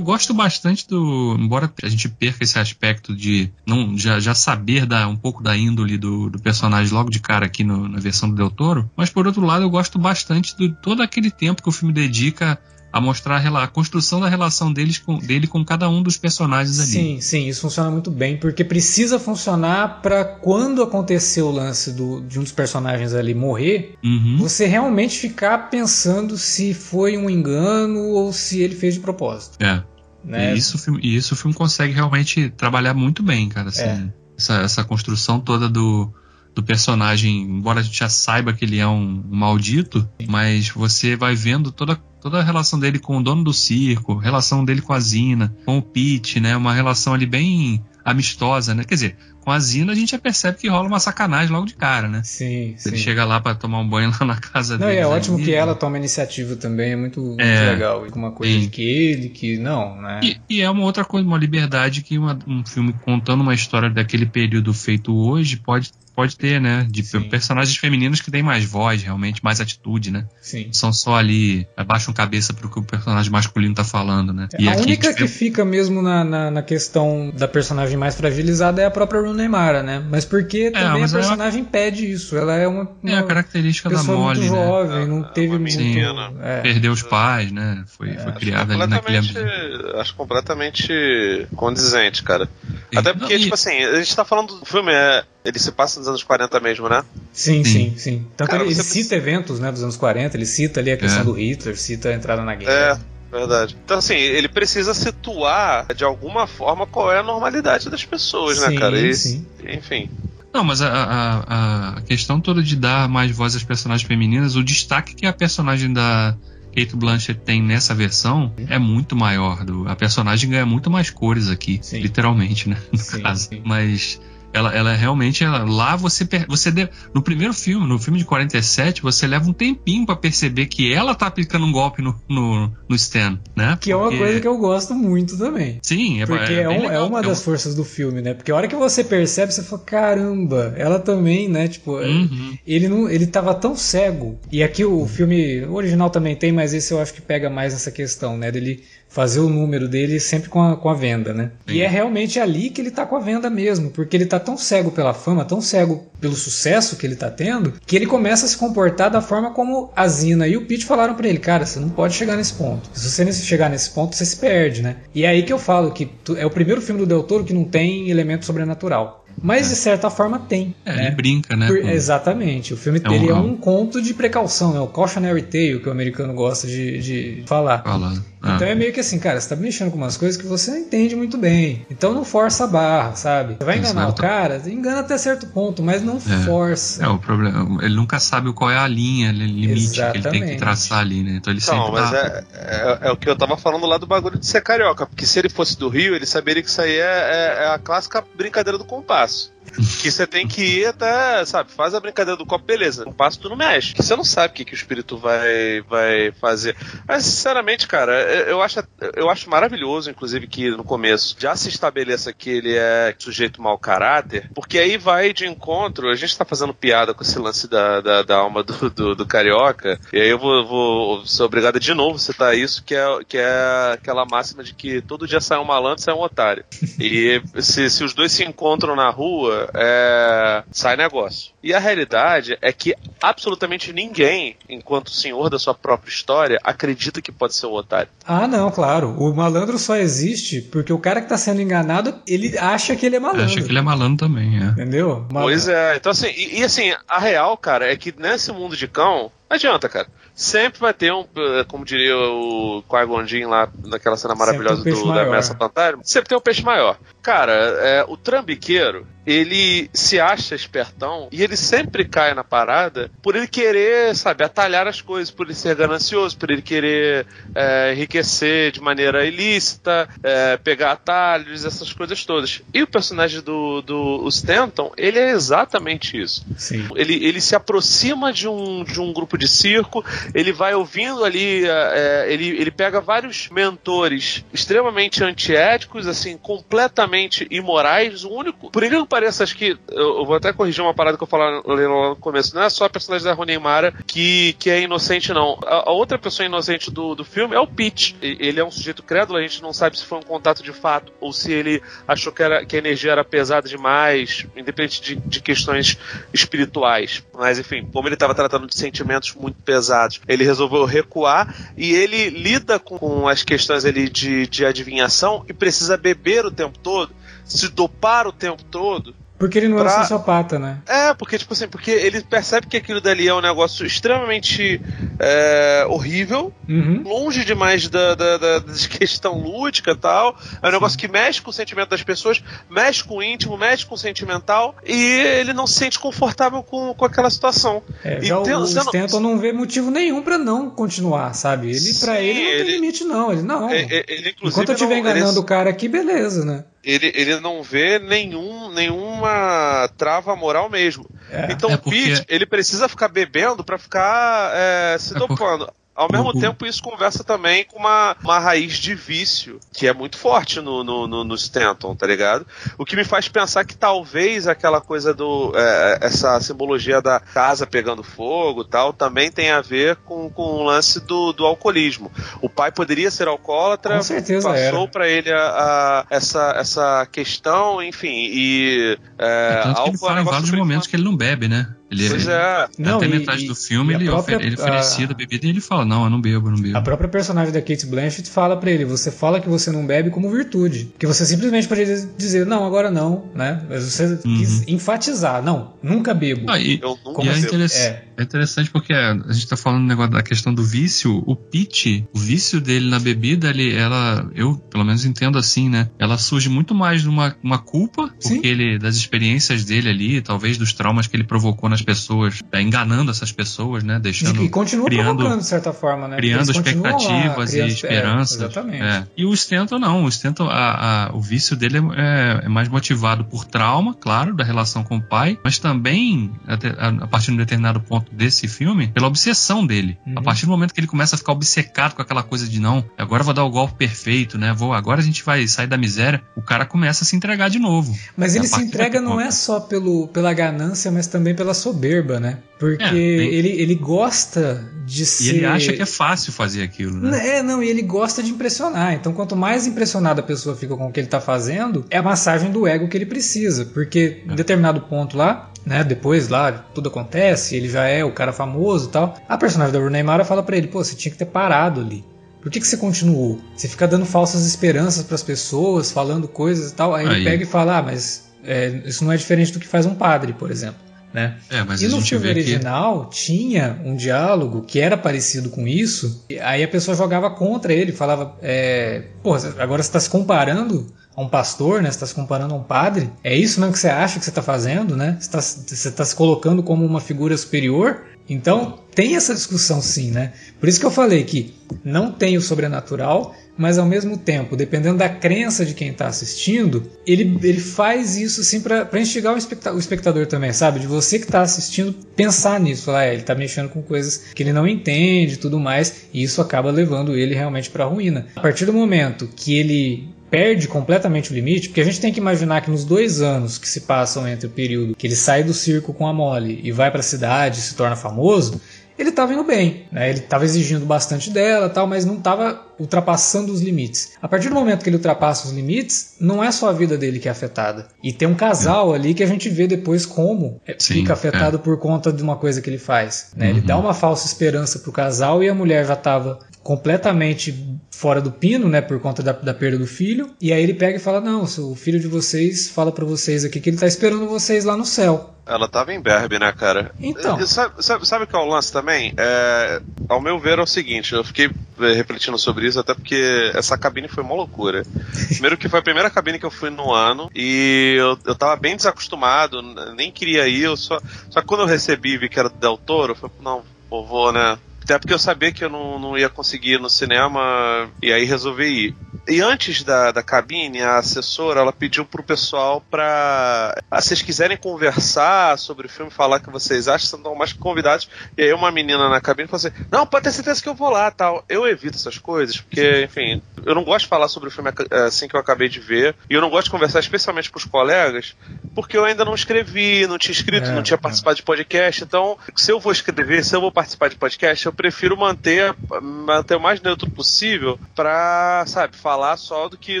Gosto 0.04 0.32
bastante 0.32 0.86
do. 0.86 1.36
Embora 1.38 1.72
a 1.82 1.88
gente 1.88 2.08
perca 2.08 2.44
esse 2.44 2.58
aspecto 2.58 3.14
de 3.14 3.50
não 3.66 3.96
já, 3.98 4.20
já 4.20 4.34
saber 4.34 4.86
da, 4.86 5.08
um 5.08 5.16
pouco 5.16 5.42
da 5.42 5.56
índole 5.56 5.98
do, 5.98 6.30
do 6.30 6.38
personagem 6.38 6.92
logo 6.92 7.10
de 7.10 7.18
cara 7.18 7.46
aqui 7.46 7.64
no- 7.64 7.88
na 7.88 7.98
versão 7.98 8.28
do 8.28 8.36
Del 8.36 8.50
Toro, 8.50 8.88
mas 8.96 9.10
por 9.10 9.26
outro 9.26 9.44
lado 9.44 9.64
eu 9.64 9.70
gosto 9.70 9.98
bastante 9.98 10.56
de 10.56 10.68
todo 10.82 11.02
aquele 11.02 11.30
tempo 11.30 11.62
que 11.62 11.68
o 11.68 11.72
filme 11.72 11.92
dedica 11.92 12.58
a 12.92 13.00
mostrar 13.00 13.44
a, 13.44 13.66
construção 13.66 14.20
da 14.20 14.28
relação 14.28 14.72
deles 14.72 14.98
com, 14.98 15.18
dele 15.18 15.48
com 15.48 15.64
cada 15.64 15.88
um 15.88 16.00
dos 16.00 16.16
personagens 16.16 16.78
ali. 16.78 16.88
Sim, 16.90 17.20
sim, 17.20 17.48
isso 17.48 17.62
funciona 17.62 17.90
muito 17.90 18.08
bem, 18.08 18.36
porque 18.36 18.62
precisa 18.62 19.18
funcionar 19.18 20.00
pra 20.00 20.24
quando 20.24 20.80
acontecer 20.80 21.42
o 21.42 21.50
lance 21.50 21.90
do- 21.92 22.20
de 22.20 22.38
um 22.38 22.44
dos 22.44 22.52
personagens 22.52 23.12
ali 23.12 23.34
morrer, 23.34 23.96
Uhum. 24.04 24.36
você 24.38 24.66
realmente 24.66 25.18
ficar 25.18 25.70
pensando 25.70 26.38
se 26.38 26.72
foi 26.72 27.16
um 27.18 27.28
engano 27.28 27.98
ou 28.10 28.32
se 28.32 28.60
ele 28.60 28.76
fez 28.76 28.94
de 28.94 29.00
propósito. 29.00 29.56
É. 29.60 29.82
Né? 30.24 30.54
E, 30.54 30.58
isso, 30.58 30.76
o 30.76 30.80
filme- 30.80 31.00
e 31.02 31.16
isso 31.16 31.34
o 31.34 31.36
filme 31.36 31.54
consegue 31.54 31.92
realmente 31.92 32.48
trabalhar 32.50 32.94
muito 32.94 33.22
bem, 33.22 33.48
cara. 33.48 33.68
assim, 33.68 33.82
É. 33.82 34.08
essa, 34.38 34.54
essa 34.62 34.84
construção 34.84 35.38
toda 35.40 35.68
do, 35.68 36.12
do 36.54 36.62
personagem, 36.62 37.42
embora 37.42 37.80
a 37.80 37.82
gente 37.82 37.98
já 37.98 38.08
saiba 38.08 38.52
que 38.52 38.64
ele 38.64 38.78
é 38.78 38.86
um, 38.86 39.24
um 39.30 39.36
maldito, 39.36 40.08
mas 40.28 40.68
você 40.70 41.14
vai 41.16 41.34
vendo 41.34 41.70
toda, 41.70 41.96
toda 42.20 42.38
a 42.38 42.42
relação 42.42 42.78
dele 42.78 42.98
com 42.98 43.18
o 43.18 43.22
dono 43.22 43.44
do 43.44 43.52
circo, 43.52 44.16
relação 44.16 44.64
dele 44.64 44.80
com 44.80 44.92
a 44.92 45.00
Zina, 45.00 45.54
com 45.66 45.78
o 45.78 45.82
Pete, 45.82 46.40
né? 46.40 46.56
Uma 46.56 46.72
relação 46.72 47.12
ali 47.12 47.26
bem 47.26 47.82
amistosa, 48.04 48.74
né? 48.74 48.84
Quer 48.84 48.94
dizer, 48.94 49.16
com 49.40 49.50
a 49.50 49.58
Zina 49.58 49.92
a 49.92 49.94
gente 49.94 50.10
já 50.12 50.18
percebe 50.18 50.58
que 50.58 50.68
rola 50.68 50.86
uma 50.88 51.00
sacanagem 51.00 51.50
logo 51.52 51.66
de 51.66 51.74
cara, 51.74 52.06
né? 52.08 52.22
Sim, 52.24 52.74
sim. 52.76 52.88
Ele 52.90 52.98
chega 52.98 53.24
lá 53.24 53.40
pra 53.40 53.54
tomar 53.54 53.80
um 53.80 53.88
banho 53.88 54.10
lá 54.20 54.26
na 54.26 54.36
casa 54.36 54.76
Não, 54.78 54.86
dele. 54.86 55.00
é 55.00 55.06
ótimo 55.06 55.38
que 55.38 55.52
ela 55.54 55.74
toma 55.74 55.96
iniciativa 55.96 56.54
também, 56.56 56.92
é 56.92 56.96
muito, 56.96 57.20
muito 57.20 57.40
É. 57.40 57.70
legal. 57.72 58.06
E 58.06 58.10
uma 58.10 58.32
coisa 58.32 58.52
Sim. 58.54 58.60
de 58.60 58.68
que 58.68 58.82
ele, 58.82 59.28
que 59.30 59.56
não, 59.58 60.00
né? 60.00 60.20
E, 60.22 60.36
e 60.48 60.60
é 60.60 60.70
uma 60.70 60.82
outra 60.82 61.04
coisa, 61.04 61.26
uma 61.26 61.38
liberdade 61.38 62.02
que 62.02 62.18
uma- 62.18 62.38
um 62.46 62.64
filme 62.64 62.92
contando 63.04 63.40
uma 63.40 63.54
história 63.54 63.88
daquele 63.90 64.26
período 64.26 64.72
feito 64.74 65.14
hoje 65.16 65.56
pode, 65.56 65.90
pode 66.14 66.36
ter, 66.36 66.60
né? 66.60 66.86
De 66.90 67.02
Sim. 67.02 67.20
personagens 67.22 67.76
femininos 67.76 68.20
que 68.20 68.30
têm 68.30 68.42
mais 68.42 68.64
voz, 68.64 69.02
realmente, 69.02 69.42
mais 69.42 69.60
atitude, 69.60 70.10
né? 70.10 70.26
Sim. 70.40 70.68
São 70.72 70.92
só 70.92 71.16
ali, 71.16 71.66
abaixam 71.76 72.14
cabeça 72.14 72.52
pro 72.52 72.70
que 72.70 72.78
o 72.78 72.82
personagem 72.82 73.30
masculino 73.30 73.74
tá 73.74 73.84
falando, 73.84 74.32
né? 74.32 74.48
E 74.58 74.68
a 74.68 74.72
aqui 74.72 74.82
única 74.82 75.08
gente 75.08 75.16
que 75.18 75.28
fica 75.28 75.64
mesmo 75.64 76.00
na, 76.02 76.24
na, 76.24 76.50
na 76.50 76.62
questão 76.62 77.32
da 77.36 77.48
personagem 77.48 77.96
mais 77.96 78.14
fragilizada 78.14 78.80
é 78.80 78.86
a 78.86 78.90
própria 78.90 79.20
Rooney 79.20 79.48
Mara, 79.48 79.82
né? 79.82 80.04
Mas 80.10 80.24
porque 80.24 80.70
também 80.70 80.86
a 80.88 80.98
mas 80.98 81.12
ela- 81.12 81.22
personagem 81.22 81.64
pede 81.64 82.10
isso. 82.10 82.36
Ela 82.36 82.54
é 82.56 82.66
uma, 82.68 82.90
É 83.04 83.12
a 83.14 83.16
uma 83.18 83.22
característica 83.26 83.90
da 83.90 84.02
Molly, 84.02 84.40
muito 84.40 84.52
né? 84.54 84.66
jovem, 84.66 85.06
não 85.08 85.24
É, 85.24 85.28
teve 85.28 85.48
uma 85.48 85.58
muito. 85.58 85.76
menina. 85.76 86.32
é. 86.42 86.60
Perdeu 86.60 86.92
os 86.92 87.02
pais, 87.02 87.50
né? 87.50 87.84
Foi, 87.86 88.10
É, 88.10 88.18
foi 88.18 88.32
criada 88.32 88.74
ali 88.74 88.86
naquele 88.86 89.18
completamente, 89.18 89.38
ambiente. 89.38 89.96
acho 90.00 90.14
completamente 90.14 91.48
condizente, 91.56 92.22
cara. 92.22 92.48
Até 92.94 93.12
porque, 93.12 93.34
Não, 93.34 93.40
e- 93.40 93.42
tipo 93.44 93.54
assim, 93.54 93.82
a 93.82 93.96
gente 93.98 94.14
tá 94.14 94.24
falando 94.24 94.58
do 94.58 94.64
filme, 94.66 94.92
é, 94.92 95.24
ele 95.44 95.58
se 95.58 95.70
passa 95.72 95.98
nos 96.00 96.08
anos 96.08 96.22
40 96.22 96.58
mesmo, 96.60 96.88
né? 96.88 97.04
Sim, 97.32 97.62
Sim. 97.64 97.90
sim, 97.90 97.98
sim. 97.98 98.26
Tanto 98.36 98.50
Cara, 98.50 98.62
ele, 98.62 98.70
ele 98.70 98.74
você 98.76 98.82
cita 98.82 98.92
precisa- 99.10 99.16
eventos 99.16 99.60
né, 99.60 99.70
dos 99.70 99.82
anos 99.82 99.96
40, 99.96 100.36
ele 100.36 100.46
cita 100.46 100.80
ali 100.80 100.90
a 100.92 100.96
questão 100.96 101.20
É. 101.20 101.24
do 101.24 101.32
Hitler, 101.32 101.76
cita 101.78 102.08
a 102.08 102.14
entrada 102.14 102.42
na 102.42 102.52
É, 102.52 102.56
guerra. 102.56 103.00
verdade. 103.30 103.76
Então, 103.84 103.98
assim, 103.98 104.14
ele 104.14 104.48
precisa 104.48 104.94
situar 104.94 105.86
de 105.94 106.04
alguma 106.04 106.46
forma 106.46 106.86
qual 106.86 107.12
é 107.12 107.18
a 107.18 107.22
normalidade 107.22 107.90
das 107.90 108.04
pessoas, 108.04 108.58
né, 108.60 108.70
Sim, 108.70 108.76
cara? 108.78 108.98
E, 108.98 109.14
sim. 109.14 109.46
Enfim. 109.68 110.08
Não, 110.52 110.62
mas 110.64 110.80
a, 110.80 110.88
a, 110.88 111.88
a 111.98 112.00
questão 112.02 112.40
toda 112.40 112.62
de 112.62 112.76
dar 112.76 113.08
mais 113.08 113.30
voz 113.32 113.56
às 113.56 113.64
personagens 113.64 114.06
femininas, 114.06 114.54
o 114.56 114.62
destaque 114.62 115.14
que 115.14 115.26
a 115.26 115.32
personagem 115.32 115.92
da 115.92 116.36
Kate 116.74 116.94
Blanchett 116.96 117.40
tem 117.40 117.60
nessa 117.60 117.92
versão 117.92 118.54
é 118.68 118.78
muito 118.78 119.16
maior. 119.16 119.64
Do, 119.64 119.86
a 119.88 119.96
personagem 119.96 120.48
ganha 120.48 120.64
muito 120.64 120.88
mais 120.88 121.10
cores 121.10 121.50
aqui, 121.50 121.80
Sim. 121.82 121.98
literalmente, 122.00 122.68
né? 122.68 122.80
No 122.92 122.98
Sim, 122.98 123.20
caso. 123.22 123.48
sim. 123.48 123.62
Mas 123.64 124.20
ela, 124.54 124.74
ela 124.74 124.92
é 124.92 124.96
realmente. 124.96 125.44
Ela, 125.44 125.64
lá 125.64 125.96
você. 125.96 126.26
você 126.48 126.70
de- 126.70 126.88
no 127.14 127.20
primeiro 127.22 127.52
filme, 127.52 127.86
no 127.86 127.98
filme 127.98 128.18
de 128.18 128.24
47, 128.24 129.02
você 129.02 129.26
leva 129.26 129.48
um 129.48 129.52
tempinho 129.52 130.06
pra 130.06 130.16
perceber 130.16 130.66
que 130.66 130.92
ela 130.92 131.14
tá 131.14 131.26
aplicando 131.26 131.66
um 131.66 131.72
golpe 131.72 132.00
no, 132.00 132.14
no, 132.28 132.72
no 132.88 132.96
Stan, 132.96 133.38
né? 133.56 133.76
Que 133.80 133.92
é 133.92 133.96
uma 133.96 134.04
Porque- 134.08 134.18
coisa 134.18 134.40
que 134.40 134.48
eu 134.48 134.56
gosto 134.58 134.94
muito 134.94 135.36
também. 135.36 135.78
Sim, 135.82 136.22
é, 136.22 136.26
Porque 136.26 136.52
é, 136.52 136.62
é, 136.62 136.68
um- 136.68 136.90
é 136.90 137.00
uma 137.00 137.18
é 137.18 137.22
um- 137.22 137.26
das 137.28 137.42
forças 137.42 137.74
do 137.74 137.84
filme, 137.84 138.22
né? 138.22 138.32
Porque 138.32 138.50
a 138.50 138.54
hora 138.56 138.68
que 138.68 138.76
você 138.76 139.02
percebe, 139.04 139.52
você 139.52 139.62
fala, 139.62 139.82
caramba, 139.82 140.74
ela 140.76 140.98
também, 140.98 141.48
né? 141.48 141.66
Tipo, 141.68 141.96
Uhum. 141.98 142.56
ele 142.66 142.88
não, 142.88 143.08
ele 143.08 143.26
tava 143.26 143.54
tão 143.54 143.74
cego. 143.76 144.38
E 144.52 144.62
aqui 144.62 144.84
o 144.84 145.06
filme 145.06 145.62
o 145.64 145.74
original 145.74 146.10
também 146.10 146.36
tem, 146.36 146.52
mas 146.52 146.72
esse 146.72 146.92
eu 146.92 147.00
acho 147.00 147.12
que 147.14 147.20
pega 147.20 147.50
mais 147.50 147.74
essa 147.74 147.90
questão, 147.90 148.36
né? 148.36 148.50
Dele 148.52 148.82
fazer 149.14 149.38
o 149.38 149.48
número 149.48 149.86
dele 149.88 150.18
sempre 150.18 150.48
com 150.50 150.60
a, 150.60 150.76
com 150.76 150.88
a 150.88 150.94
venda, 150.94 151.32
né? 151.32 151.52
Sim. 151.68 151.74
E 151.76 151.80
é 151.82 151.86
realmente 151.86 152.40
ali 152.40 152.68
que 152.68 152.80
ele 152.80 152.90
tá 152.90 153.06
com 153.06 153.14
a 153.16 153.20
venda 153.20 153.48
mesmo, 153.48 153.90
porque 153.90 154.16
ele 154.16 154.26
tá 154.26 154.40
tão 154.40 154.56
cego 154.58 154.90
pela 154.90 155.14
fama, 155.14 155.44
tão 155.44 155.60
cego 155.60 156.04
pelo 156.20 156.34
sucesso 156.34 156.96
que 156.96 157.06
ele 157.06 157.14
tá 157.14 157.30
tendo, 157.30 157.74
que 157.86 157.94
ele 157.94 158.06
começa 158.06 158.44
a 158.44 158.48
se 158.48 158.56
comportar 158.56 159.10
da 159.10 159.22
forma 159.22 159.52
como 159.52 159.92
a 159.94 160.08
Zina 160.08 160.48
e 160.48 160.56
o 160.56 160.66
Pete 160.66 160.84
falaram 160.84 161.14
pra 161.14 161.28
ele, 161.28 161.38
cara, 161.38 161.64
você 161.64 161.78
não 161.78 161.88
pode 161.90 162.14
chegar 162.14 162.36
nesse 162.36 162.54
ponto. 162.54 162.88
Se 162.92 163.08
você 163.08 163.32
chegar 163.32 163.70
nesse 163.70 163.90
ponto, 163.90 164.16
você 164.16 164.24
se 164.26 164.36
perde, 164.36 164.82
né? 164.82 164.96
E 165.14 165.24
é 165.24 165.28
aí 165.28 165.44
que 165.44 165.52
eu 165.52 165.58
falo 165.60 165.92
que 165.92 166.06
tu- 166.06 166.36
é 166.36 166.44
o 166.44 166.50
primeiro 166.50 166.82
filme 166.82 167.00
do 167.00 167.06
Del 167.06 167.22
Toro 167.22 167.44
que 167.44 167.54
não 167.54 167.64
tem 167.64 168.10
elemento 168.10 168.44
sobrenatural. 168.44 169.20
Mas 169.42 169.68
de 169.68 169.74
certa 169.74 170.08
forma 170.10 170.38
tem. 170.38 170.74
É, 170.86 170.94
né? 170.94 171.06
ele 171.08 171.16
brinca, 171.16 171.56
né? 171.56 171.66
Por- 171.66 171.80
com- 171.82 171.88
exatamente. 171.88 172.72
O 172.72 172.76
filme 172.76 173.00
É 173.04 173.08
dele 173.08 173.28
é 173.30 173.34
um- 173.34 173.52
um 173.52 173.56
conto 173.56 174.00
de 174.00 174.14
precaução, 174.14 174.76
é 174.76 174.80
o 174.80 174.86
cautionary 174.86 175.42
tale 175.42 175.80
que 175.80 175.88
o 175.88 175.92
americano 175.92 176.32
gosta 176.34 176.68
de, 176.68 176.98
de 177.00 177.42
falar. 177.44 177.82
Falando. 177.82 178.24
Ah. 178.44 178.56
Então 178.56 178.68
é 178.68 178.74
meio 178.74 178.92
que 178.92 179.00
assim, 179.00 179.18
cara, 179.18 179.40
você 179.40 179.48
tá 179.48 179.56
mexendo 179.56 179.90
com 179.90 179.96
umas 179.96 180.16
coisas 180.16 180.40
que 180.40 180.46
você 180.46 180.70
não 180.72 180.78
entende 180.78 181.16
muito 181.16 181.38
bem. 181.38 181.86
Então 181.90 182.12
não 182.12 182.24
força 182.24 182.64
a 182.64 182.66
barra, 182.66 183.14
sabe? 183.16 183.56
Você 183.58 183.64
vai 183.64 183.78
enganar 183.78 184.02
Exato. 184.02 184.12
o 184.20 184.22
cara, 184.22 184.62
engana 184.66 185.00
até 185.00 185.16
certo 185.16 185.46
ponto, 185.46 185.82
mas 185.82 186.02
não 186.02 186.16
É. 186.16 186.44
força. 186.44 187.02
É, 187.04 187.08
o 187.08 187.18
problema. 187.18 187.82
Ele 187.82 187.94
nunca 187.94 188.18
sabe 188.20 188.52
qual 188.52 188.70
é 188.70 188.76
a 188.76 188.86
linha, 188.86 189.30
o 189.30 189.32
limite 189.32 189.92
que 189.94 190.00
ele 190.00 190.12
tem 190.12 190.20
que 190.20 190.28
Exatamente. 190.28 190.56
traçar 190.58 190.98
ali, 190.98 191.22
né? 191.22 191.36
Então 191.36 191.52
ele 191.52 191.60
Não, 191.66 191.86
sempre 191.86 191.92
mas 192.00 192.10
dá- 192.10 192.18
é, 192.18 192.44
é, 192.54 193.08
é 193.08 193.10
o 193.12 193.16
que 193.16 193.28
eu 193.30 193.36
tava 193.36 193.56
falando 193.56 193.86
lá 193.86 193.96
do 193.96 194.06
bagulho 194.06 194.38
de 194.38 194.46
ser 194.46 194.60
carioca. 194.60 195.06
Porque 195.06 195.24
se 195.24 195.38
ele 195.38 195.48
fosse 195.48 195.78
do 195.78 195.88
Rio, 195.88 196.14
ele 196.14 196.26
saberia 196.26 196.62
que 196.62 196.68
isso 196.68 196.80
aí 196.82 196.96
é, 196.96 197.00
é- 197.00 197.64
é 197.64 197.68
a 197.74 197.78
clássica 197.78 198.22
brincadeira 198.36 198.76
do 198.76 198.84
compasso. 198.84 199.53
Que 200.00 200.10
você 200.10 200.26
tem 200.26 200.46
que 200.46 200.62
ir 200.62 200.86
até, 200.86 201.44
sabe, 201.44 201.70
faz 201.72 201.94
a 201.94 202.00
brincadeira 202.00 202.36
do 202.36 202.46
copo, 202.46 202.64
beleza. 202.64 203.04
Compasso 203.04 203.40
tu 203.40 203.48
não 203.48 203.56
mexe. 203.56 203.94
Que 203.94 204.02
você 204.02 204.16
não 204.16 204.24
sabe 204.24 204.52
o 204.52 204.56
que, 204.56 204.64
que 204.64 204.72
o 204.72 204.76
espírito 204.76 205.16
vai, 205.16 205.80
vai 205.88 206.32
fazer. 206.32 206.76
Mas, 207.06 207.24
sinceramente, 207.24 207.86
cara, 207.86 208.12
eu 208.48 208.62
acho, 208.62 208.82
eu 209.14 209.30
acho 209.30 209.50
maravilhoso, 209.50 210.10
inclusive, 210.10 210.46
que 210.46 210.70
no 210.70 210.84
começo 210.84 211.36
já 211.38 211.56
se 211.56 211.68
estabeleça 211.68 212.32
que 212.32 212.50
ele 212.50 212.74
é 212.74 213.14
sujeito 213.18 213.62
mau 213.62 213.78
caráter, 213.78 214.50
porque 214.54 214.78
aí 214.78 214.96
vai 214.96 215.32
de 215.32 215.46
encontro. 215.46 216.10
A 216.10 216.16
gente 216.16 216.36
tá 216.36 216.44
fazendo 216.44 216.74
piada 216.74 217.14
com 217.14 217.22
esse 217.22 217.38
lance 217.38 217.68
da, 217.68 218.00
da, 218.00 218.22
da 218.22 218.36
alma 218.36 218.62
do, 218.62 218.90
do, 218.90 219.14
do 219.14 219.26
carioca, 219.26 219.98
e 220.12 220.20
aí 220.20 220.28
eu 220.28 220.38
vou, 220.38 220.66
vou 220.66 221.26
ser 221.26 221.42
obrigado 221.42 221.80
de 221.80 221.94
novo 221.94 222.18
citar 222.18 222.56
isso, 222.56 222.82
que 222.84 222.94
é, 222.94 223.04
que 223.26 223.38
é 223.38 223.92
aquela 223.92 224.24
máxima 224.24 224.62
de 224.62 224.74
que 224.74 225.00
todo 225.00 225.26
dia 225.26 225.40
sai 225.40 225.58
um 225.58 225.64
malandro, 225.64 226.02
sai 226.02 226.14
um 226.14 226.20
otário. 226.20 226.64
E 226.98 227.42
se, 227.60 227.90
se 227.90 228.04
os 228.04 228.14
dois 228.14 228.32
se 228.32 228.44
encontram 228.44 228.94
na 228.96 229.10
rua, 229.10 229.63
é, 229.74 230.62
sai 230.72 230.96
negócio. 230.96 231.52
E 231.62 231.72
a 231.72 231.78
realidade 231.78 232.58
é 232.60 232.72
que 232.72 232.94
absolutamente 233.22 233.92
ninguém, 233.92 234.56
enquanto 234.68 235.10
senhor 235.10 235.48
da 235.48 235.58
sua 235.58 235.74
própria 235.74 236.10
história, 236.10 236.58
acredita 236.62 237.22
que 237.22 237.32
pode 237.32 237.54
ser 237.54 237.66
um 237.66 237.72
otário. 237.72 238.08
Ah, 238.26 238.46
não, 238.46 238.70
claro. 238.70 239.14
O 239.18 239.34
malandro 239.34 239.78
só 239.78 239.96
existe 239.96 240.60
porque 240.60 240.92
o 240.92 240.98
cara 240.98 241.20
que 241.22 241.28
tá 241.28 241.36
sendo 241.38 241.60
enganado, 241.62 242.14
ele 242.26 242.56
acha 242.58 242.94
que 242.96 243.06
ele 243.06 243.16
é 243.16 243.20
malandro. 243.20 243.44
Acha 243.46 243.62
que 243.62 243.68
ele 243.70 243.78
é 243.78 243.82
malandro 243.82 244.26
também, 244.26 244.58
é. 244.62 244.66
Entendeu? 244.68 245.26
Mal- 245.32 245.44
Pois 245.44 245.68
é, 245.68 245.96
então 245.96 246.12
assim, 246.12 246.28
e, 246.28 246.60
e 246.60 246.64
assim, 246.64 246.92
a 247.08 247.18
real, 247.18 247.56
cara, 247.56 247.90
é 247.90 247.96
que 247.96 248.12
nesse 248.16 248.52
mundo 248.52 248.76
de 248.76 248.86
cão, 248.88 249.30
Não 249.48 249.56
adianta, 249.56 249.88
cara. 249.88 250.08
Sempre 250.34 250.80
vai 250.80 250.92
ter 250.92 251.12
um, 251.12 251.24
eh, 251.36 251.64
como 251.68 251.84
diria 251.84 252.16
o 252.16 252.82
Qui-Gon 252.88 253.48
lá 253.48 253.68
naquela 253.84 254.16
cena 254.16 254.34
maravilhosa 254.34 254.80
um 254.80 254.84
do, 254.84 255.14
da. 255.14 255.22
Ameaça 255.22 255.54
Fantasma, 255.54 256.02
sempre 256.02 256.28
tem 256.28 256.36
um 256.36 256.40
peixe 256.40 256.62
maior. 256.64 256.98
Cara, 257.22 257.52
é, 257.52 258.04
o 258.08 258.16
trambiqueiro, 258.16 259.06
ele 259.26 259.88
se 259.92 260.20
acha 260.20 260.54
espertão 260.54 261.28
e 261.30 261.42
ele 261.42 261.56
sempre 261.56 262.04
cai 262.04 262.34
na 262.34 262.44
parada 262.44 263.10
por 263.22 263.34
ele 263.34 263.46
querer, 263.46 264.14
sabe, 264.14 264.44
atalhar 264.44 264.86
as 264.86 265.00
coisas, 265.00 265.30
por 265.30 265.46
ele 265.46 265.54
ser 265.54 265.74
ganancioso, 265.74 266.36
por 266.36 266.50
ele 266.50 266.62
querer 266.62 267.26
é, 267.54 267.92
enriquecer 267.92 268.72
de 268.72 268.80
maneira 268.80 269.24
ilícita, 269.24 270.08
é, 270.22 270.56
pegar 270.56 270.92
atalhos, 270.92 271.64
essas 271.64 271.92
coisas 271.92 272.24
todas. 272.24 272.62
E 272.72 272.82
o 272.82 272.86
personagem 272.86 273.40
do, 273.40 273.82
do 273.82 274.28
Stanton, 274.28 274.92
ele 274.96 275.18
é 275.18 275.30
exatamente 275.30 276.20
isso. 276.20 276.44
Sim. 276.56 276.88
Ele, 276.94 277.24
ele 277.24 277.40
se 277.40 277.54
aproxima 277.54 278.32
de 278.32 278.48
um, 278.48 278.84
de 278.84 279.00
um 279.00 279.12
grupo 279.12 279.38
de 279.38 279.48
circo, 279.48 280.04
ele 280.34 280.52
vai 280.52 280.74
ouvindo 280.74 281.24
ali, 281.24 281.64
é, 281.66 282.26
ele, 282.28 282.48
ele 282.48 282.70
pega 282.70 283.00
vários 283.00 283.48
mentores 283.48 284.44
extremamente 284.52 285.22
antiéticos, 285.22 286.06
assim, 286.06 286.36
completamente 286.36 287.46
imorais. 287.50 288.24
O 288.24 288.30
único, 288.30 288.70
por 288.70 288.82
incrível 288.82 289.06
pareça, 289.14 289.44
acho 289.44 289.56
que 289.56 289.78
eu, 289.92 290.26
vou 290.26 290.34
até 290.34 290.52
corrigir 290.52 290.82
uma 290.82 290.92
parada 290.92 291.16
que 291.16 291.22
eu 291.22 291.28
falei 291.28 291.62
lá 291.86 292.08
no 292.08 292.16
começo, 292.16 292.52
não 292.52 292.64
é 292.64 292.68
só 292.68 292.86
a 292.86 292.90
personagem 292.90 293.24
da 293.24 293.32
Rooney 293.32 293.56
Mara 293.60 293.94
que, 294.04 294.54
que 294.54 294.68
é 294.68 294.80
inocente, 294.80 295.32
não. 295.32 295.56
A, 295.64 295.88
a 295.88 295.92
outra 295.92 296.18
pessoa 296.18 296.44
inocente 296.44 296.90
do, 296.90 297.14
do 297.14 297.24
filme 297.24 297.54
é 297.54 297.60
o 297.60 297.66
Pete. 297.66 298.16
Ele 298.20 298.58
é 298.58 298.64
um 298.64 298.72
sujeito 298.72 299.04
crédulo, 299.04 299.38
a 299.38 299.42
gente 299.42 299.62
não 299.62 299.72
sabe 299.72 299.96
se 299.96 300.04
foi 300.04 300.18
um 300.18 300.22
contato 300.22 300.64
de 300.64 300.72
fato 300.72 301.12
ou 301.20 301.32
se 301.32 301.52
ele 301.52 301.80
achou 302.08 302.32
que, 302.32 302.42
era, 302.42 302.66
que 302.66 302.74
a 302.74 302.78
energia 302.80 303.12
era 303.12 303.22
pesada 303.22 303.68
demais, 303.68 304.46
independente 304.56 305.00
de, 305.00 305.14
de 305.14 305.40
questões 305.40 305.96
espirituais. 306.32 307.24
Mas 307.32 307.60
enfim, 307.60 307.88
como 307.92 308.08
ele 308.08 308.14
estava 308.14 308.34
tratando 308.34 308.66
de 308.66 308.76
sentimentos 308.76 309.32
muito 309.34 309.62
pesados, 309.62 310.20
ele 310.26 310.42
resolveu 310.42 310.84
recuar 310.86 311.72
e 311.76 311.94
ele 311.94 312.30
lida 312.30 312.80
com, 312.80 312.98
com 312.98 313.28
as 313.28 313.44
questões 313.44 313.84
ali 313.84 314.08
de, 314.08 314.48
de 314.48 314.66
adivinhação 314.66 315.44
e 315.48 315.52
precisa 315.52 315.96
beber 315.96 316.44
o 316.44 316.50
tempo 316.50 316.76
todo, 316.80 317.14
se 317.44 317.68
dopar 317.68 318.26
o 318.26 318.32
tempo 318.32 318.62
todo. 318.64 319.14
Porque 319.36 319.58
ele 319.58 319.66
não 319.68 319.78
é 319.78 319.82
Pra- 319.82 319.96
um 319.96 320.00
sociopata, 320.02 320.58
né? 320.60 320.78
É, 320.86 321.12
porque, 321.12 321.36
tipo 321.36 321.52
assim, 321.52 321.66
porque 321.66 321.90
ele 321.90 322.22
percebe 322.22 322.68
que 322.68 322.76
aquilo 322.76 323.00
dali 323.00 323.26
é 323.26 323.34
um 323.34 323.40
negócio 323.40 323.84
extremamente 323.84 324.80
é, 325.18 325.84
horrível, 325.88 326.52
Uhum. 326.68 327.02
longe 327.04 327.44
demais 327.44 327.88
da, 327.88 328.14
da, 328.14 328.38
da, 328.38 328.58
da 328.60 328.72
questão 328.88 329.36
lúdica 329.38 329.90
e 329.90 329.96
tal. 329.96 330.36
É 330.62 330.68
um 330.68 330.70
negócio 330.70 330.96
que 330.96 331.08
mexe 331.08 331.42
com 331.42 331.50
o 331.50 331.52
sentimento 331.52 331.90
das 331.90 332.02
pessoas, 332.02 332.40
mexe 332.70 333.02
com 333.02 333.16
o 333.16 333.22
íntimo, 333.22 333.58
mexe 333.58 333.84
com 333.84 333.96
o 333.96 333.98
sentimental, 333.98 334.76
e 334.86 334.94
ele 334.94 335.52
não 335.52 335.66
se 335.66 335.74
sente 335.80 335.98
confortável 335.98 336.62
com, 336.62 336.94
com 336.94 337.04
aquela 337.04 337.28
situação. 337.28 337.82
É, 338.04 338.20
E 338.20 338.24
já 338.26 338.40
tem- 338.40 338.54
o, 338.54 338.58
o 338.58 338.66
você 338.66 338.76
não- 338.78 338.84
Stanton 338.84 339.20
não 339.20 339.38
vê 339.38 339.52
motivo 339.52 339.90
nenhum 339.90 340.22
pra 340.22 340.38
não 340.38 340.70
continuar, 340.70 341.34
sabe? 341.34 341.70
Ele, 341.70 341.94
pra 341.94 342.14
Sim, 342.14 342.20
ele 342.22 342.40
não 342.44 342.50
ele- 342.50 342.64
tem 342.64 342.74
limite, 342.76 343.04
não. 343.04 343.32
Ele 343.32 343.42
não. 343.42 343.68
É, 343.68 343.80
é, 343.82 344.04
Ele, 344.08 344.30
inclusive, 344.30 344.48
Enquanto 344.48 344.68
eu 344.68 344.74
estiver 344.74 344.92
ele- 344.92 345.00
enganando 345.00 345.40
o 345.40 345.44
cara 345.44 345.68
aqui, 345.70 345.88
beleza, 345.88 346.44
né? 346.44 346.64
Ele, 346.84 347.12
ele 347.14 347.40
não 347.40 347.62
vê 347.62 347.98
nenhum, 347.98 348.70
nenhuma 348.72 349.88
trava 349.96 350.36
moral 350.36 350.68
mesmo. 350.68 351.08
É. 351.30 351.48
Então 351.52 351.70
É 351.70 351.74
o 351.74 351.78
porque- 351.78 351.96
Pete, 352.10 352.24
ele 352.28 352.46
precisa 352.46 352.88
ficar 352.88 353.08
bebendo 353.08 353.64
pra 353.64 353.78
ficar 353.78 354.50
é, 354.54 354.96
se 354.98 355.14
É 355.14 355.18
dopando. 355.18 355.68
Ao 355.94 356.08
mesmo 356.10 356.30
o- 356.30 356.40
tempo, 356.40 356.66
isso 356.66 356.82
conversa 356.82 357.22
também 357.22 357.64
com 357.64 357.78
uma, 357.78 358.16
uma 358.22 358.38
raiz 358.38 358.74
de 358.78 358.94
vício, 358.94 359.60
que 359.72 359.86
é 359.86 359.92
muito 359.92 360.18
forte 360.18 360.60
no, 360.60 360.82
no, 360.82 361.06
no, 361.06 361.22
no 361.24 361.34
Stanton, 361.36 361.94
tá 361.94 362.06
ligado? 362.06 362.46
O 362.76 362.84
que 362.84 362.96
me 362.96 363.04
faz 363.04 363.28
pensar 363.28 363.64
que 363.64 363.76
talvez 363.76 364.46
aquela 364.48 364.80
coisa 364.80 365.14
do. 365.14 365.52
é, 365.54 365.98
essa 366.02 366.40
simbologia 366.40 367.00
da 367.00 367.20
casa 367.20 367.66
pegando 367.66 368.02
fogo 368.02 368.62
e 368.62 368.68
tal, 368.68 368.92
também 368.92 369.30
tem 369.30 369.50
a 369.50 369.60
ver 369.60 369.96
com, 370.04 370.28
com 370.30 370.42
o 370.42 370.62
lance 370.64 370.98
do, 371.06 371.32
do 371.32 371.44
alcoolismo. 371.46 372.10
O 372.42 372.48
pai 372.48 372.72
poderia 372.72 373.10
ser 373.10 373.28
alcoólatra, 373.28 373.96
Com 373.98 374.02
certeza 374.02 374.48
passou 374.48 374.80
era. 374.82 374.88
pra 374.88 375.08
ele 375.08 375.30
a, 375.32 375.38
a- 375.38 376.06
essa, 376.10 376.54
essa 376.56 377.06
questão, 377.10 377.82
enfim, 377.82 378.08
e. 378.32 378.98
É, 379.18 379.60
Tanto 379.62 379.82
que 379.84 379.88
ele 379.90 379.96
é 379.96 379.98
fala 379.98 380.20
em 380.20 380.24
vários 380.24 380.50
momentos 380.50 380.86
que 380.88 380.96
ele 380.96 381.04
não 381.04 381.16
bebe, 381.16 381.46
né? 381.48 381.68
Ele, 381.94 382.08
Pois 382.10 382.26
é. 382.28 382.68
Não, 382.78 382.96
até 382.96 383.06
e- 383.06 383.08
metade 383.08 383.44
e- 383.44 383.48
do 383.48 383.54
filme 383.54 383.94
ele, 383.94 384.06
própria- 384.06 384.36
ofer- 384.36 384.46
ele 384.46 384.54
oferecia 384.56 385.04
a- 385.04 385.08
da 385.08 385.14
bebida 385.14 385.46
e 385.46 385.50
ele 385.50 385.60
fala, 385.60 385.84
não, 385.84 386.04
eu 386.04 386.10
não 386.10 386.20
bebo, 386.20 386.48
eu 386.48 386.52
não 386.52 386.60
bebo. 386.60 386.76
A 386.76 386.82
própria 386.82 387.08
personagem 387.08 387.52
da 387.52 387.60
Kate 387.60 387.86
Blanchett 387.86 388.28
fala 388.30 388.56
pra 388.56 388.70
ele: 388.70 388.84
você 388.84 389.10
fala 389.10 389.40
que 389.40 389.48
você 389.48 389.70
não 389.70 389.86
bebe 389.86 390.10
como 390.10 390.30
virtude. 390.30 390.92
Que 390.98 391.06
você 391.06 391.24
simplesmente 391.24 391.66
poderia 391.68 391.96
dizer, 392.16 392.44
não, 392.46 392.64
agora 392.66 392.90
não, 392.90 393.26
né? 393.34 393.62
Mas 393.68 393.84
você 393.84 394.18
quis 394.22 394.66
enfatizar, 394.68 395.42
não, 395.42 395.74
nunca 395.82 396.12
bebo. 396.14 396.50
Ah, 396.50 396.58
e, 396.58 396.78
Eu 396.82 396.90
nunca 397.04 397.12
Como 397.14 397.28
e 397.28 397.30
é, 397.30 397.34
bebo. 397.34 397.46
interess- 397.46 397.76
É. 397.76 398.02
é 398.16 398.22
interessante 398.22 398.70
porque 398.70 398.92
a 398.92 399.14
gente 399.32 399.48
tá 399.48 399.56
falando 399.56 399.82
do 399.82 399.88
negócio 399.88 400.12
da 400.12 400.22
questão 400.22 400.52
do 400.54 400.62
vício. 400.62 401.22
O 401.26 401.34
Pete, 401.36 402.06
o 402.14 402.18
vício 402.18 402.60
dele 402.60 402.88
na 402.88 402.98
bebida, 402.98 403.50
ele, 403.50 403.74
ela, 403.74 404.28
eu 404.34 404.56
pelo 404.56 404.84
menos 404.84 405.04
entendo 405.04 405.38
assim, 405.38 405.68
né? 405.68 405.88
Ela 405.98 406.16
surge 406.18 406.48
muito 406.48 406.74
mais 406.74 407.02
de 407.02 407.08
uma, 407.08 407.34
culpa, 407.58 408.10
Sim. 408.18 408.34
porque 408.34 408.46
ele, 408.48 408.78
das 408.78 408.96
experiências 408.96 409.64
dele 409.64 409.88
ali, 409.88 410.20
talvez 410.20 410.56
dos 410.58 410.72
traumas 410.72 411.06
que 411.06 411.16
ele 411.16 411.24
provocou 411.24 411.68
nas 411.68 411.82
pessoas, 411.82 412.40
é, 412.52 412.60
enganando 412.60 413.10
essas 413.10 413.32
pessoas, 413.32 413.82
né? 413.84 413.98
Deixando. 413.98 414.42
E 414.42 414.48
continua 414.48 414.86
criando- 414.86 415.16
provocando, 415.16 415.40
de 415.40 415.46
certa 415.46 415.72
forma, 415.72 416.08
né? 416.08 416.16
criando 416.16 416.46
lá, 416.46 416.52
expectativas 416.52 417.50
criando- 417.50 417.68
e 417.68 417.70
é, 417.70 417.74
esperanças. 417.74 418.36
exatamente. 418.40 418.82
É. 418.82 419.06
E 419.16 419.24
o 419.24 419.32
Stanton 419.34 419.78
não, 419.78 420.04
o 420.04 420.08
Stanton, 420.08 420.48
a- 420.48 421.06
a- 421.08 421.14
o 421.16 421.20
vício 421.20 421.56
dele 421.56 421.78
é, 421.96 422.42
é 422.44 422.48
mais 422.48 422.68
motivado 422.68 423.24
por 423.24 423.44
trauma, 423.44 423.94
claro, 423.94 424.34
da 424.34 424.44
relação 424.44 424.82
com 424.84 424.96
o 424.96 425.02
pai, 425.02 425.38
mas 425.42 425.58
também, 425.58 426.30
a, 426.46 426.88
a 427.04 427.06
partir 427.06 427.26
de 427.28 427.32
um 427.32 427.36
determinado 427.36 427.80
ponto 427.80 428.03
desse 428.12 428.48
filme, 428.48 428.88
pela 428.88 429.06
obsessão 429.06 429.66
dele. 429.66 429.98
Uhum. 430.06 430.14
A 430.16 430.22
partir 430.22 430.46
do 430.46 430.50
momento 430.52 430.72
que 430.74 430.80
ele 430.80 430.86
começa 430.86 431.14
a 431.14 431.18
ficar 431.18 431.32
obcecado 431.32 431.94
com 431.94 432.02
aquela 432.02 432.22
coisa 432.22 432.46
de 432.48 432.60
não, 432.60 432.84
agora 432.98 433.22
vou 433.22 433.34
dar 433.34 433.44
o 433.44 433.50
golpe 433.50 433.74
perfeito, 433.74 434.38
né? 434.38 434.52
Vou, 434.52 434.72
agora 434.72 435.00
a 435.00 435.04
gente 435.04 435.22
vai 435.24 435.46
sair 435.46 435.66
da 435.66 435.76
miséria, 435.76 436.22
o 436.36 436.42
cara 436.42 436.64
começa 436.66 437.04
a 437.04 437.06
se 437.06 437.16
entregar 437.16 437.48
de 437.50 437.58
novo. 437.58 437.96
Mas 438.16 438.34
É 438.34 438.38
ele 438.38 438.46
se 438.48 438.60
entrega 438.60 439.00
não 439.00 439.20
é 439.20 439.30
só 439.30 439.60
pelo, 439.60 440.08
pela 440.08 440.32
ganância, 440.32 440.90
mas 440.90 441.06
também 441.06 441.34
pela 441.34 441.54
soberba, 441.54 442.18
né? 442.20 442.38
Porque 442.58 442.82
É, 442.82 442.96
ele, 442.96 443.48
ele 443.48 443.74
gosta 443.74 444.64
de 444.86 445.02
E 445.02 445.06
ser. 445.06 445.34
ele 445.36 445.46
acha 445.46 445.72
que 445.72 445.82
é 445.82 445.86
fácil 445.86 446.32
fazer 446.32 446.62
aquilo, 446.62 446.96
né? 446.98 447.38
É, 447.38 447.42
não, 447.42 447.62
e 447.62 447.68
ele 447.68 447.82
gosta 447.82 448.22
de 448.22 448.30
impressionar. 448.30 448.94
Então, 448.94 449.12
quanto 449.12 449.34
mais 449.36 449.66
impressionada 449.66 450.20
a 450.20 450.24
pessoa 450.24 450.54
fica 450.54 450.76
com 450.76 450.86
o 450.88 450.92
que 450.92 451.00
ele 451.00 451.06
tá 451.08 451.20
fazendo, 451.20 451.84
é 451.90 451.98
a 451.98 452.02
massagem 452.02 452.50
do 452.50 452.66
ego 452.66 452.88
que 452.88 452.96
ele 452.96 453.06
precisa. 453.06 453.64
Porque 453.66 454.22
em 454.28 454.34
determinado 454.34 454.80
ponto 454.82 455.16
lá, 455.16 455.50
né, 455.64 455.82
depois 455.82 456.28
lá 456.28 456.52
tudo 456.52 456.88
acontece, 456.88 457.56
ele 457.56 457.68
já 457.68 457.84
é 457.84 458.04
o 458.04 458.12
cara 458.12 458.32
famoso 458.32 458.88
e 458.88 458.92
tal. 458.92 459.16
A 459.28 459.36
personagem 459.36 459.72
da 459.72 459.78
Rooney 459.78 460.02
Mara 460.02 460.24
fala 460.24 460.42
pra 460.42 460.56
ele: 460.56 460.68
pô, 460.68 460.82
você 460.82 460.94
tinha 460.94 461.12
que 461.12 461.18
ter 461.18 461.26
parado 461.26 461.80
ali. 461.80 462.04
Por 462.40 462.50
que, 462.50 462.60
que 462.60 462.66
você 462.66 462.76
continuou? 462.76 463.40
Você 463.56 463.66
fica 463.66 463.88
dando 463.88 464.04
falsas 464.04 464.46
esperanças 464.46 465.04
pras 465.04 465.22
pessoas, 465.22 465.90
falando 465.90 466.28
coisas 466.28 466.72
e 466.72 466.74
tal. 466.74 466.94
Aí, 466.94 467.06
ele 467.06 467.14
Aí. 467.16 467.24
pega 467.24 467.42
e 467.42 467.46
fala: 467.46 467.78
ah, 467.78 467.82
mas 467.82 468.30
é, 468.44 468.82
isso 468.84 469.04
não 469.04 469.12
é 469.12 469.16
diferente 469.16 469.52
do 469.52 469.58
que 469.58 469.66
faz 469.66 469.86
um 469.86 469.94
padre, 469.94 470.34
por 470.34 470.50
exemplo. 470.50 470.84
Né? 471.14 471.36
É, 471.48 471.62
mas 471.62 471.80
E 471.80 471.86
no 471.86 472.00
filme 472.00 472.24
que 472.24 472.30
original 472.30 473.08
tinha 473.08 473.80
um 473.84 473.94
diálogo 473.94 474.62
que 474.62 474.80
era 474.80 474.96
parecido 474.96 475.48
com 475.48 475.64
isso, 475.66 476.24
e 476.28 476.40
aí 476.40 476.64
a 476.64 476.66
pessoa 476.66 476.96
jogava 476.96 477.30
contra 477.30 477.72
ele, 477.72 477.92
falava: 477.92 478.36
é, 478.42 479.04
Pô, 479.22 479.34
agora 479.58 479.82
você 479.82 479.88
está 479.88 480.00
se 480.00 480.10
comparando 480.10 480.92
a 481.16 481.22
um 481.22 481.28
pastor, 481.28 481.82
né? 481.82 481.90
Você 481.90 481.96
está 481.96 482.06
se 482.06 482.14
comparando 482.14 482.54
a 482.54 482.56
um 482.56 482.62
padre? 482.62 483.10
É 483.22 483.36
isso 483.36 483.60
mesmo 483.60 483.72
que 483.72 483.78
você 483.78 483.88
acha 483.88 484.18
que 484.18 484.24
você 484.24 484.30
está 484.30 484.42
fazendo, 484.42 484.96
né? 484.96 485.16
Você 485.20 485.26
está 485.26 485.40
você 485.40 485.90
tá 485.90 486.04
se 486.04 486.14
colocando 486.14 486.62
como 486.62 486.84
uma 486.84 487.00
figura 487.00 487.36
superior? 487.36 488.02
Então 488.28 488.78
tem 488.94 489.16
essa 489.16 489.34
discussão 489.34 489.82
sim, 489.82 490.10
né? 490.10 490.32
Por 490.58 490.68
isso 490.68 490.80
que 490.80 490.86
eu 490.86 490.90
falei 490.90 491.24
que 491.24 491.54
não 491.84 492.10
tem 492.10 492.36
o 492.36 492.40
sobrenatural, 492.40 493.34
mas 493.56 493.78
ao 493.78 493.86
mesmo 493.86 494.16
tempo, 494.16 494.56
dependendo 494.56 494.98
da 494.98 495.08
crença 495.08 495.64
de 495.64 495.74
quem 495.74 495.88
está 495.88 496.06
assistindo, 496.06 496.90
ele, 497.06 497.38
ele 497.42 497.60
faz 497.60 498.16
isso 498.16 498.40
assim 498.40 498.60
para 498.60 498.88
instigar 499.00 499.34
o, 499.34 499.36
especta- 499.38 499.72
o 499.72 499.78
espectador 499.78 500.26
também, 500.26 500.52
sabe? 500.52 500.80
De 500.80 500.86
você 500.86 501.18
que 501.18 501.24
está 501.26 501.42
assistindo 501.42 501.92
pensar 502.16 502.58
nisso, 502.58 502.90
é, 502.92 503.12
ele 503.12 503.20
está 503.20 503.34
mexendo 503.34 503.68
com 503.68 503.82
coisas 503.82 504.24
que 504.34 504.42
ele 504.42 504.52
não 504.52 504.66
entende 504.66 505.36
tudo 505.36 505.60
mais, 505.60 506.06
e 506.12 506.22
isso 506.22 506.40
acaba 506.40 506.70
levando 506.70 507.14
ele 507.14 507.34
realmente 507.34 507.70
para 507.70 507.84
a 507.84 507.88
ruína. 507.88 508.26
A 508.34 508.40
partir 508.40 508.64
do 508.64 508.72
momento 508.72 509.28
que 509.36 509.54
ele 509.56 510.08
perde 510.34 510.68
completamente 510.68 511.30
o 511.30 511.34
limite, 511.34 511.68
porque 511.68 511.80
a 511.80 511.84
gente 511.84 512.00
tem 512.00 512.12
que 512.12 512.18
imaginar 512.20 512.60
que 512.60 512.70
nos 512.70 512.84
dois 512.84 513.20
anos 513.22 513.56
que 513.58 513.68
se 513.68 513.82
passam 513.82 514.26
entre 514.26 514.46
o 514.46 514.50
período 514.50 514.94
que 514.96 515.06
ele 515.06 515.16
sai 515.16 515.42
do 515.44 515.54
circo 515.54 515.92
com 515.92 516.06
a 516.06 516.12
Molly 516.12 516.60
e 516.62 516.72
vai 516.72 516.90
para 516.90 517.00
a 517.00 517.04
cidade 517.04 517.58
e 517.58 517.62
se 517.62 517.74
torna 517.74 517.94
famoso, 517.96 518.60
ele 518.96 519.08
estava 519.10 519.32
indo 519.32 519.42
bem, 519.42 519.86
né? 519.90 520.08
ele 520.10 520.20
estava 520.20 520.44
exigindo 520.44 520.86
bastante 520.86 521.28
dela, 521.30 521.68
tal, 521.68 521.84
mas 521.86 522.04
não 522.04 522.16
estava 522.16 522.62
ultrapassando 522.78 523.52
os 523.52 523.60
limites. 523.60 524.12
A 524.22 524.28
partir 524.28 524.48
do 524.48 524.54
momento 524.54 524.82
que 524.84 524.88
ele 524.88 524.96
ultrapassa 524.96 525.46
os 525.48 525.52
limites, 525.52 526.14
não 526.20 526.42
é 526.42 526.50
só 526.52 526.68
a 526.68 526.72
vida 526.72 526.96
dele 526.96 527.18
que 527.18 527.26
é 527.28 527.30
afetada. 527.30 527.88
E 528.02 528.12
tem 528.12 528.28
um 528.28 528.34
casal 528.36 528.92
ali 528.94 529.12
que 529.12 529.22
a 529.22 529.26
gente 529.26 529.48
vê 529.48 529.66
depois 529.66 530.06
como 530.06 530.60
é, 530.66 530.76
Sim, 530.78 530.94
fica 530.94 531.12
afetado 531.12 531.58
por 531.58 531.76
conta 531.78 532.12
de 532.12 532.22
uma 532.22 532.36
coisa 532.36 532.60
que 532.60 532.70
ele 532.70 532.78
faz. 532.78 533.32
né? 533.36 533.50
Ele 533.50 533.60
Uhum. 533.60 533.66
dá 533.66 533.76
uma 533.78 533.94
falsa 533.94 534.26
esperança 534.26 534.78
pro 534.78 534.92
casal 534.92 535.42
e 535.42 535.48
a 535.48 535.54
mulher 535.54 535.84
já 535.86 535.94
estava 535.94 536.38
completamente 536.64 537.78
fora 537.90 538.20
do 538.20 538.32
pino, 538.32 538.68
né, 538.68 538.80
por 538.80 538.98
conta 538.98 539.22
da, 539.22 539.32
da 539.32 539.52
perda 539.52 539.78
do 539.78 539.86
filho. 539.86 540.30
E 540.40 540.52
aí 540.52 540.62
ele 540.62 540.74
pega 540.74 540.96
e 540.96 541.00
fala: 541.00 541.20
Não, 541.20 541.42
o 541.42 541.74
filho 541.76 542.00
de 542.00 542.08
vocês 542.08 542.70
fala 542.70 542.90
para 542.90 543.04
vocês 543.04 543.44
aqui 543.44 543.60
que 543.60 543.70
ele 543.70 543.76
tá 543.76 543.86
esperando 543.86 544.26
vocês 544.26 544.64
lá 544.64 544.76
no 544.76 544.86
céu. 544.86 545.30
Ela 545.46 545.68
tava 545.68 545.92
em 545.92 546.00
Berbe, 546.00 546.38
né, 546.38 546.50
cara? 546.52 546.90
Então. 546.98 547.38
Sabe, 547.46 547.84
sabe, 547.84 548.08
sabe 548.08 548.26
qual 548.26 548.44
é 548.44 548.46
o 548.46 548.50
lance 548.50 548.72
também? 548.72 549.12
É, 549.14 549.82
ao 550.08 550.18
meu 550.18 550.38
ver 550.38 550.58
é 550.58 550.62
o 550.62 550.66
seguinte, 550.66 551.12
eu 551.12 551.22
fiquei 551.22 551.50
é, 551.80 551.92
refletindo 551.92 552.38
sobre 552.38 552.66
isso, 552.66 552.80
até 552.80 552.94
porque 552.94 553.52
essa 553.54 553.76
cabine 553.76 554.08
foi 554.08 554.24
uma 554.24 554.34
loucura. 554.34 554.86
Primeiro 555.28 555.58
que 555.58 555.68
foi 555.68 555.80
a 555.80 555.82
primeira 555.82 556.08
cabine 556.08 556.38
que 556.38 556.46
eu 556.46 556.50
fui 556.50 556.70
no 556.70 556.94
ano 556.94 557.30
e 557.34 557.94
eu, 557.98 558.18
eu 558.24 558.34
tava 558.34 558.56
bem 558.56 558.74
desacostumado, 558.74 559.60
nem 559.94 560.10
queria 560.10 560.48
ir, 560.48 560.62
eu 560.62 560.78
só, 560.78 560.98
só 561.28 561.42
que 561.42 561.46
quando 561.46 561.60
eu 561.60 561.66
recebi 561.66 562.14
e 562.14 562.18
vi 562.18 562.30
que 562.30 562.40
era 562.40 562.48
do 562.48 562.56
Del 562.56 562.78
Toro, 562.78 563.12
eu 563.12 563.16
falei, 563.16 563.36
não, 563.42 563.62
pô, 563.90 564.02
vou, 564.02 564.32
né? 564.32 564.58
Até 564.84 564.98
porque 564.98 565.14
eu 565.14 565.18
sabia 565.18 565.50
que 565.50 565.64
eu 565.64 565.70
não, 565.70 565.98
não 565.98 566.18
ia 566.18 566.28
conseguir 566.28 566.74
ir 566.74 566.80
no 566.80 566.90
cinema 566.90 567.90
e 568.02 568.12
aí 568.12 568.24
resolvi 568.24 568.88
ir. 568.88 568.96
E 569.26 569.40
antes 569.40 569.82
da, 569.82 570.12
da 570.12 570.22
cabine, 570.22 570.82
a 570.82 570.98
assessora 570.98 571.60
ela 571.60 571.72
pediu 571.72 572.04
pro 572.04 572.22
pessoal 572.22 572.84
pra. 572.90 573.74
Ah, 573.90 574.00
se 574.00 574.08
vocês 574.08 574.20
quiserem 574.22 574.56
conversar 574.56 575.58
sobre 575.58 575.86
o 575.86 575.88
filme, 575.88 576.10
falar 576.10 576.36
o 576.36 576.40
que 576.42 576.50
vocês 576.50 576.88
acham, 576.88 577.16
estão 577.16 577.34
mais 577.34 577.54
convidados. 577.54 578.06
E 578.36 578.42
aí 578.42 578.52
uma 578.52 578.70
menina 578.70 579.08
na 579.08 579.22
cabine 579.22 579.48
falou 579.48 579.66
assim: 579.66 579.86
Não, 579.90 580.06
pode 580.06 580.24
ter 580.24 580.32
certeza 580.32 580.62
que 580.62 580.68
eu 580.68 580.74
vou 580.74 580.90
lá 580.90 581.10
tal. 581.10 581.42
Eu 581.48 581.66
evito 581.66 581.96
essas 581.96 582.18
coisas, 582.18 582.60
porque, 582.60 583.04
enfim, 583.04 583.40
eu 583.64 583.74
não 583.74 583.82
gosto 583.82 584.04
de 584.04 584.08
falar 584.08 584.28
sobre 584.28 584.50
o 584.50 584.52
filme 584.52 584.70
assim 584.90 585.26
que 585.26 585.34
eu 585.34 585.40
acabei 585.40 585.70
de 585.70 585.80
ver. 585.80 586.14
E 586.28 586.34
eu 586.34 586.42
não 586.42 586.50
gosto 586.50 586.66
de 586.66 586.72
conversar, 586.72 587.00
especialmente 587.00 587.50
com 587.50 587.58
os 587.58 587.64
colegas, 587.64 588.36
porque 588.74 588.96
eu 588.96 589.06
ainda 589.06 589.24
não 589.24 589.34
escrevi, 589.34 590.06
não 590.06 590.18
tinha 590.18 590.32
escrito, 590.32 590.68
é, 590.68 590.72
não 590.72 590.82
tinha 590.82 590.98
participado 590.98 591.36
é. 591.36 591.36
de 591.36 591.42
podcast. 591.42 592.04
Então, 592.04 592.36
se 592.54 592.70
eu 592.70 592.78
vou 592.78 592.92
escrever, 592.92 593.42
se 593.42 593.56
eu 593.56 593.60
vou 593.62 593.72
participar 593.72 594.10
de 594.10 594.16
podcast, 594.16 594.66
eu 594.66 594.72
prefiro 594.74 595.16
manter, 595.16 595.74
manter 596.02 596.56
o 596.56 596.60
mais 596.60 596.80
neutro 596.80 597.10
possível 597.10 597.78
pra, 597.94 598.64
sabe, 598.66 598.96
falar 598.96 599.36
só 599.36 599.68
do 599.68 599.76
que, 599.76 600.00